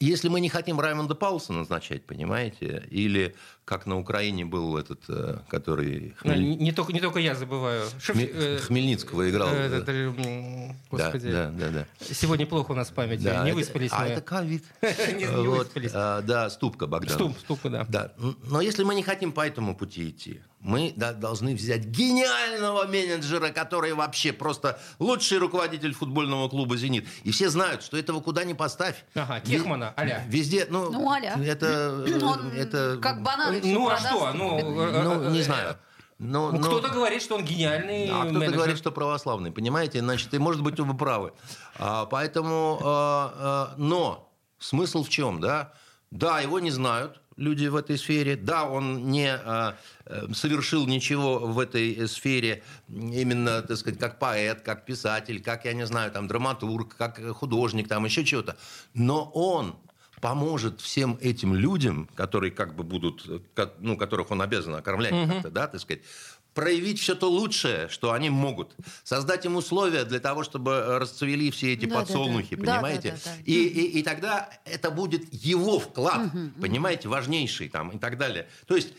если 0.00 0.28
мы 0.28 0.40
не 0.40 0.48
хотим 0.48 0.80
Раймонда 0.80 1.14
Пауса 1.14 1.52
назначать, 1.52 2.06
понимаете, 2.06 2.86
или 2.90 3.36
как 3.64 3.86
на 3.86 3.98
Украине 3.98 4.44
был 4.44 4.76
этот, 4.76 5.00
э, 5.08 5.38
который 5.48 6.14
Ну, 6.22 6.32
Хмель- 6.32 6.38
не, 6.42 6.56
не 6.56 6.72
только, 6.72 6.92
не 6.92 7.00
только 7.00 7.18
я 7.18 7.34
забываю. 7.34 7.86
Шеф- 7.98 8.16
э, 8.16 8.58
Хмельницкого 8.58 9.30
играл. 9.30 9.48
э, 9.52 9.70
да. 9.70 9.76
это, 9.78 10.12
Да, 10.16 10.74
Господи. 10.90 11.30
да, 11.32 11.50
да, 11.50 11.68
да. 11.70 11.86
Сегодня 12.12 12.46
плохо 12.46 12.72
у 12.72 12.74
нас 12.74 12.90
память. 12.90 13.22
Да, 13.22 13.42
не 13.44 13.50
это- 13.50 13.56
выспались 13.56 13.90
А 13.92 14.02
мы. 14.02 14.08
это 14.08 14.20
ковид. 14.20 14.64
Не- 14.82 15.24
не 15.24 15.48
Вот, 15.48 15.58
выспались. 15.66 15.90
а, 15.94 16.20
Да, 16.22 16.50
ступка 16.50 16.86
Богдан. 16.86 17.14
Ступ, 17.16 17.38
ступа, 17.38 17.70
да. 17.70 17.86
Да. 17.88 18.12
Но 18.50 18.60
если 18.60 18.84
мы 18.84 18.94
не 18.94 19.02
хотим 19.02 19.32
по 19.32 19.46
этому 19.46 19.74
пути 19.74 20.10
идти, 20.10 20.40
мы 20.60 20.94
да, 20.96 21.12
должны 21.12 21.54
взять 21.54 21.84
гениального 21.86 22.86
менеджера, 22.86 23.48
который 23.50 23.92
вообще 23.92 24.32
просто 24.32 24.78
лучший 24.98 25.36
руководитель 25.38 25.92
футбольного 25.92 26.48
клуба 26.48 26.76
«Зенит». 26.78 27.06
И 27.22 27.32
все 27.32 27.50
знают, 27.50 27.82
что 27.82 27.98
этого 27.98 28.20
куда 28.20 28.44
ни 28.44 28.54
поставь. 28.54 29.04
Ага, 29.14 29.40
Техмана, 29.40 29.92
а-ля. 29.96 30.24
Везде, 30.26 30.66
ну, 30.70 30.90
Ну, 30.90 31.10
а-ля. 31.10 31.36
это... 31.44 32.06
Он 32.24 32.50
это 32.52 32.98
как 33.02 33.22
Ну, 33.62 33.88
а 33.88 33.96
что? 33.98 34.32
Ну, 34.32 34.58
э, 34.58 35.02
ну, 35.02 35.22
э, 35.22 35.30
не 35.30 35.40
э, 35.40 35.42
знаю. 35.42 35.76
Но, 36.18 36.52
Ну, 36.52 36.58
но- 36.58 36.66
Кто-то 36.66 36.88
говорит, 36.88 37.22
что 37.22 37.34
он 37.36 37.44
гениальный 37.44 38.08
а 38.08 38.20
кто-то 38.20 38.32
менеджер. 38.34 38.56
говорит, 38.56 38.78
что 38.78 38.92
православный, 38.92 39.50
понимаете? 39.50 40.00
Значит, 40.00 40.32
и 40.32 40.38
может 40.38 40.62
быть 40.62 40.78
оба 40.78 40.94
правы. 40.94 41.32
А, 41.78 42.06
поэтому, 42.06 42.80
а, 42.82 43.34
а, 43.36 43.74
но 43.76 44.32
смысл 44.58 45.02
в 45.02 45.08
чем, 45.08 45.40
да? 45.40 45.72
Да, 46.10 46.40
его 46.40 46.60
не 46.60 46.70
знают 46.70 47.20
люди 47.36 47.66
в 47.66 47.74
этой 47.74 47.98
сфере. 47.98 48.36
Да, 48.36 48.64
он 48.64 49.10
не 49.10 49.28
а, 49.34 49.76
совершил 50.32 50.86
ничего 50.86 51.40
в 51.40 51.58
этой 51.58 52.06
сфере 52.06 52.62
именно, 52.88 53.62
так 53.62 53.76
сказать, 53.76 53.98
как 53.98 54.20
поэт, 54.20 54.60
как 54.60 54.84
писатель, 54.84 55.42
как, 55.42 55.64
я 55.64 55.72
не 55.72 55.84
знаю, 55.84 56.12
там, 56.12 56.28
драматург, 56.28 56.96
как 56.96 57.20
художник, 57.34 57.88
там, 57.88 58.04
еще 58.04 58.24
чего-то. 58.24 58.56
Но 58.94 59.28
он 59.34 59.74
поможет 60.24 60.80
всем 60.80 61.18
этим 61.20 61.54
людям, 61.54 62.08
которые 62.14 62.50
как 62.50 62.74
бы 62.74 62.82
будут, 62.82 63.26
ну, 63.78 63.98
которых 63.98 64.30
он 64.30 64.40
обязан 64.40 64.74
окормлять 64.74 65.12
как-то, 65.28 65.50
да, 65.50 65.66
так 65.66 65.78
сказать, 65.78 66.02
проявить 66.54 66.98
все 66.98 67.14
то 67.14 67.28
лучшее, 67.28 67.90
что 67.90 68.10
они 68.12 68.30
могут, 68.30 68.74
создать 69.02 69.44
им 69.44 69.56
условия 69.56 70.04
для 70.04 70.20
того, 70.20 70.42
чтобы 70.42 70.98
расцвели 70.98 71.50
все 71.50 71.74
эти 71.74 71.84
Да, 71.84 71.96
подсолнухи, 71.96 72.56
да. 72.56 72.64
Да, 72.64 72.74
понимаете? 72.76 73.10
да, 73.10 73.16
да, 73.22 73.30
да. 73.36 73.42
И, 73.44 73.52
и, 73.52 73.98
и 73.98 74.02
тогда 74.02 74.48
это 74.64 74.90
будет 74.90 75.30
его 75.30 75.78
вклад, 75.78 76.30
понимаете, 76.58 77.08
важнейший 77.08 77.68
там 77.68 77.90
и 77.90 77.98
так 77.98 78.16
далее. 78.16 78.48
То 78.66 78.76
есть 78.76 78.94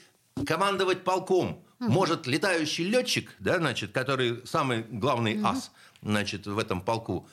командовать 0.46 1.04
полком 1.04 1.66
может 1.80 2.28
летающий 2.28 2.84
летчик, 2.84 3.32
да, 3.40 3.58
значит, 3.58 3.92
который 3.94 4.46
самый 4.46 4.84
главный 4.84 5.42
ас, 5.44 5.72
значит, 6.04 6.46
в 6.46 6.60
этом 6.60 6.82
полку, 6.82 7.28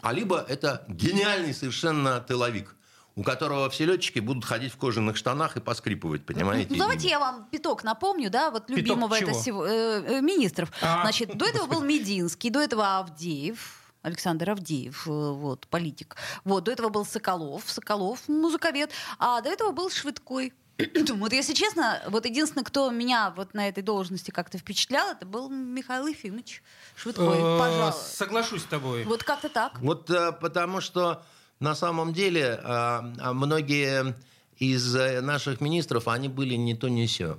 а 0.00 0.12
либо 0.12 0.44
это 0.48 0.84
гениальный 0.88 1.54
совершенно 1.54 2.20
тыловик, 2.20 2.75
у 3.16 3.22
которого 3.22 3.70
все 3.70 3.86
летчики 3.86 4.18
будут 4.18 4.44
ходить 4.44 4.72
в 4.72 4.76
кожаных 4.76 5.16
штанах 5.16 5.56
и 5.56 5.60
поскрипывать, 5.60 6.24
понимаете? 6.26 6.68
Ну, 6.70 6.76
давайте 6.76 7.08
я 7.08 7.18
вам 7.18 7.46
пяток 7.50 7.82
напомню, 7.82 8.30
да, 8.30 8.50
вот 8.50 8.66
Пяток 8.66 8.76
любимого 8.78 9.14
это 9.14 9.32
сего- 9.32 9.64
э, 9.66 10.04
э, 10.06 10.20
министров. 10.20 10.70
А, 10.82 11.00
Значит, 11.02 11.36
до 11.36 11.46
этого 11.46 11.66
был 11.66 11.80
Мединский, 11.80 12.50
до 12.50 12.60
этого 12.60 12.98
Авдеев. 12.98 13.82
Александр 14.02 14.50
Авдеев, 14.50 15.08
э, 15.08 15.10
вот, 15.10 15.66
политик. 15.66 16.16
Вот, 16.44 16.64
до 16.64 16.70
этого 16.72 16.90
был 16.90 17.04
Соколов, 17.06 17.64
Соколов, 17.66 18.28
музыковед. 18.28 18.92
А 19.18 19.40
до 19.40 19.48
этого 19.48 19.72
был 19.72 19.90
Швыдкой. 19.90 20.52
Вот 21.08 21.32
если 21.32 21.54
честно, 21.54 22.02
вот 22.08 22.26
единственный, 22.26 22.62
кто 22.64 22.90
меня 22.90 23.32
вот 23.34 23.54
на 23.54 23.66
этой 23.66 23.82
должности 23.82 24.30
как-то 24.30 24.58
впечатлял, 24.58 25.10
это 25.12 25.24
был 25.24 25.48
Михаил 25.48 26.06
Ефимович 26.06 26.62
Швыдкой, 26.96 27.38
Э, 27.38 27.58
пожалуй. 27.58 27.94
Соглашусь 27.98 28.60
с 28.62 28.66
тобой. 28.66 29.04
Вот 29.04 29.24
как-то 29.24 29.48
так. 29.48 29.80
Вот 29.80 30.06
потому 30.06 30.82
что 30.82 31.24
на 31.60 31.74
самом 31.74 32.12
деле 32.12 32.42
э, 32.42 32.60
а 32.64 33.32
многие 33.32 34.14
из 34.58 34.94
э, 34.94 35.20
наших 35.20 35.60
министров, 35.60 36.08
они 36.08 36.28
были 36.28 36.54
не 36.54 36.74
то 36.74 36.88
не 36.88 37.06
сё. 37.06 37.38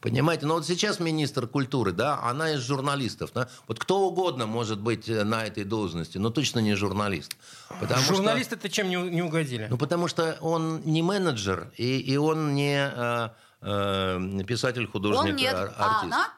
Понимаете, 0.00 0.46
ну 0.46 0.54
вот 0.54 0.66
сейчас 0.66 0.98
министр 0.98 1.46
культуры, 1.46 1.92
да, 1.92 2.18
она 2.22 2.52
из 2.52 2.60
журналистов. 2.60 3.32
Да? 3.34 3.48
Вот 3.68 3.78
кто 3.78 4.00
угодно 4.08 4.46
может 4.46 4.80
быть 4.80 5.08
э, 5.08 5.24
на 5.24 5.44
этой 5.44 5.64
должности, 5.64 6.16
но 6.18 6.30
точно 6.30 6.60
не 6.60 6.74
журналист. 6.74 7.36
Потому 7.80 8.00
что- 8.02 8.14
Журналисты-то 8.14 8.68
чем 8.70 8.88
не, 8.88 9.22
угодили? 9.22 9.66
ну, 9.70 9.76
потому 9.76 10.08
что 10.08 10.38
он 10.40 10.80
не 10.84 11.02
менеджер, 11.02 11.70
и, 11.76 11.98
и 11.98 12.16
он 12.16 12.54
не 12.54 12.78
э, 12.92 13.28
э, 13.60 14.42
писатель, 14.46 14.86
художник, 14.86 15.30
Он 15.32 15.36
нет, 15.36 15.54
ар- 15.54 15.74
а 15.76 15.96
артист. 15.96 16.04
она? 16.14 16.28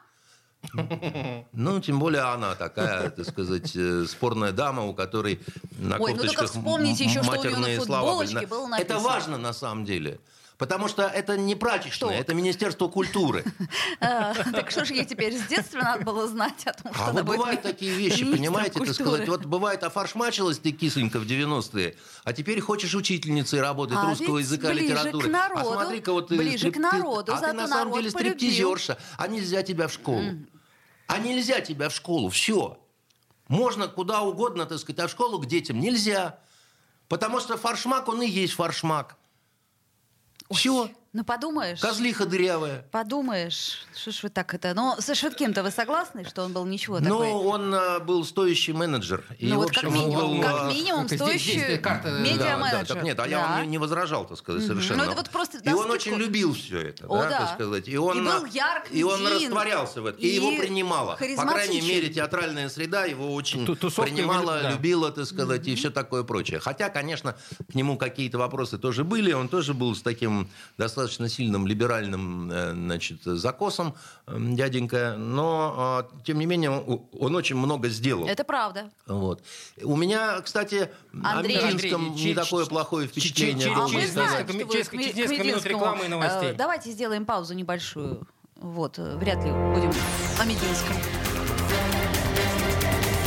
Ну, 1.53 1.79
тем 1.79 1.99
более 1.99 2.21
она 2.23 2.55
такая, 2.55 3.09
так 3.09 3.27
сказать, 3.27 3.75
э, 3.75 4.05
спорная 4.07 4.51
дама, 4.51 4.83
у 4.83 4.93
которой 4.93 5.39
на 5.77 5.97
Ой, 5.97 6.11
ну 6.13 6.17
кофточках 6.17 6.49
вспомните 6.49 7.03
еще, 7.05 7.21
что 7.21 7.31
матерные 7.31 7.81
слова 7.81 8.17
были. 8.17 8.27
футболочке 8.27 8.47
было 8.47 8.75
Это 8.75 8.99
важно 8.99 9.37
на 9.37 9.53
самом 9.53 9.85
деле. 9.85 10.19
Потому 10.57 10.87
что 10.87 11.03
это 11.03 11.35
не 11.35 11.55
прачечная, 11.55 11.91
Что? 11.91 12.11
это 12.11 12.33
Министерство 12.35 12.87
культуры. 12.87 13.43
А, 13.99 14.33
Так 14.51 14.69
что 14.71 14.85
же 14.85 14.93
ей 14.93 15.03
теперь 15.03 15.35
с 15.35 15.47
детства 15.47 15.79
надо 15.79 16.03
было 16.05 16.27
знать 16.27 16.65
о 16.67 16.73
том, 16.73 16.93
что 16.93 17.03
А 17.03 17.09
она 17.09 17.23
вот 17.23 17.35
бывают 17.35 17.61
такие 17.63 17.93
вещи, 17.93 18.23
понимаете, 18.23 18.79
так 18.79 18.93
сказать. 18.93 19.27
Вот 19.27 19.45
бывает, 19.45 19.83
офаршмачилась 19.83 20.59
ты 20.59 20.71
кисонька 20.71 21.19
в 21.19 21.25
90-е, 21.25 21.95
а 22.23 22.33
теперь 22.33 22.59
хочешь 22.61 22.93
учительницей 22.93 23.61
работать 23.61 23.97
А 23.99 24.05
русского 24.05 24.37
языка, 24.37 24.71
литературы. 24.71 25.29
а 25.33 25.63
смотри-ка, 25.63 26.13
вот 26.13 26.27
ты 26.27 26.37
ближе 26.37 26.71
к 26.71 26.77
народу, 26.77 27.33
А 27.33 27.39
ты 27.41 27.53
на 27.53 27.67
самом 27.67 27.93
деле 27.95 28.09
стриптизерша, 28.11 28.97
а 29.17 29.27
нельзя 29.27 29.63
тебя 29.63 29.87
в 29.87 29.93
школу. 29.93 30.23
А 31.13 31.19
нельзя 31.19 31.61
тебя 31.61 31.89
в 31.89 31.93
школу, 31.93 32.29
все. 32.29 32.79
Можно 33.47 33.87
куда 33.87 34.23
угодно, 34.23 34.65
так 34.65 34.79
сказать, 34.79 34.99
а 34.99 35.07
в 35.07 35.11
школу 35.11 35.37
к 35.37 35.45
детям 35.45 35.79
нельзя. 35.79 36.39
Потому 37.07 37.39
что 37.39 37.55
фаршмак, 37.55 38.07
он 38.07 38.23
и 38.23 38.27
есть 38.27 38.53
фаршмак. 38.53 39.15
Все. 40.51 40.89
Ну, 41.13 41.23
подумаешь. 41.23 41.79
Козлиха 41.79 42.25
дырявая. 42.25 42.85
Подумаешь, 42.89 43.85
что 43.95 44.11
ж 44.11 44.23
вы 44.23 44.29
так 44.29 44.51
это... 44.55 44.73
Ну, 44.73 44.95
со 44.97 45.13
Швыдким-то 45.13 45.61
вы 45.61 45.69
согласны, 45.69 46.25
что 46.27 46.41
он 46.41 46.53
был 46.53 46.65
ничего 46.65 46.99
Ну, 46.99 47.05
такой? 47.19 47.29
он 47.29 47.71
а, 47.75 47.99
был 47.99 48.25
стоящий 48.25 48.73
менеджер. 48.73 49.23
И, 49.37 49.45
Ну, 49.47 49.57
вот 49.57 49.69
общем, 49.69 49.81
как 49.83 49.91
минимум, 49.91 50.37
был, 50.37 50.41
как 50.41 50.55
а, 50.61 50.69
минимум 50.73 51.05
здесь- 51.07 51.21
здесь 51.21 51.41
стоящий 51.53 51.77
карта, 51.77 52.05
да, 52.09 52.17
Да, 52.17 52.19
медиа-менеджер. 52.19 52.87
да, 52.87 52.93
так 52.95 53.03
нет, 53.03 53.19
а 53.19 53.27
я 53.27 53.37
Да. 53.37 53.47
вам 53.47 53.61
не, 53.61 53.67
не 53.67 53.77
возражал, 53.77 54.25
так 54.25 54.39
сказать, 54.39 54.65
совершенно. 54.65 55.03
Ну, 55.05 55.11
это 55.11 55.15
вот 55.21 55.29
просто 55.29 55.59
и 55.59 55.69
он 55.69 55.75
скидку. 55.81 55.93
очень 55.93 56.15
любил 56.15 56.55
все 56.55 56.79
это, 56.81 57.05
О, 57.05 57.17
да, 57.21 57.29
да. 57.29 57.39
так 57.45 57.53
сказать. 57.53 57.87
И 57.87 57.95
он, 57.95 58.17
И 58.17 58.21
был 58.21 58.45
ярк, 58.45 58.85
и 58.89 59.03
он 59.03 59.19
един, 59.21 59.35
растворялся 59.51 60.01
в 60.01 60.07
этом, 60.07 60.19
и, 60.19 60.25
и 60.25 60.33
его 60.33 60.49
принимала. 60.57 61.11
По 61.11 61.45
крайней 61.45 61.81
мере, 61.81 62.09
театральная 62.09 62.69
среда 62.69 63.05
его 63.05 63.35
очень 63.35 63.67
Ту- 63.67 63.75
тусовка 63.75 64.11
принимала, 64.11 64.61
да. 64.63 64.71
любила, 64.71 65.11
так 65.11 65.27
сказать, 65.27 65.67
и 65.67 65.75
все 65.75 65.91
такое 65.91 66.23
прочее. 66.23 66.59
Хотя, 66.59 66.89
конечно, 66.89 67.35
к 67.71 67.75
нему 67.75 67.97
какие-то 67.99 68.39
вопросы 68.39 68.79
тоже 68.79 69.03
были, 69.03 69.31
он 69.31 69.47
тоже 69.47 69.75
был 69.75 69.93
с 69.95 70.01
таким 70.01 70.49
достаточно 70.75 71.02
сильным 71.07 71.67
либеральным, 71.67 72.51
э, 72.51 72.71
значит, 72.73 73.23
закосом, 73.23 73.95
дяденька, 74.27 75.15
но, 75.17 76.05
э, 76.13 76.23
тем 76.25 76.39
не 76.39 76.45
менее, 76.45 76.71
он- 76.71 77.35
очень 77.35 77.55
много 77.55 77.89
сделал. 77.89 78.27
Это 78.27 78.43
правда. 78.43 78.89
Вот. 79.07 79.43
У 79.83 79.95
меня, 79.95 80.39
кстати, 80.41 80.89
Андрей. 81.23 81.57
о 81.59 81.71
Минском 81.71 82.05
Андрей, 82.07 82.25
не 82.27 82.33
такое 82.33 82.65
плохое 82.65 83.07
впечатление. 83.07 83.71
А 83.75 83.87
мы 83.87 84.07
знаем, 84.07 84.47
что 84.47 84.57
вы 84.65 84.71
через- 84.73 84.87
к 84.89 84.91
через 84.91 85.05
Ми- 85.07 85.11
к 85.13 85.15
несколько 85.15 85.33
минут 85.43 85.45
Мединскому. 85.45 85.75
рекламы 85.75 86.05
и 86.05 86.07
новостей. 86.07 86.53
Давайте 86.53 86.91
сделаем 86.91 87.25
паузу 87.25 87.53
небольшую. 87.53 88.27
Вот, 88.55 88.97
э, 88.99 89.17
вряд 89.17 89.37
ли 89.43 89.51
будем 89.51 89.91
о 90.39 90.45
Мединском. 90.45 90.95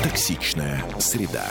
Токсичная 0.02 0.84
среда. 1.00 1.50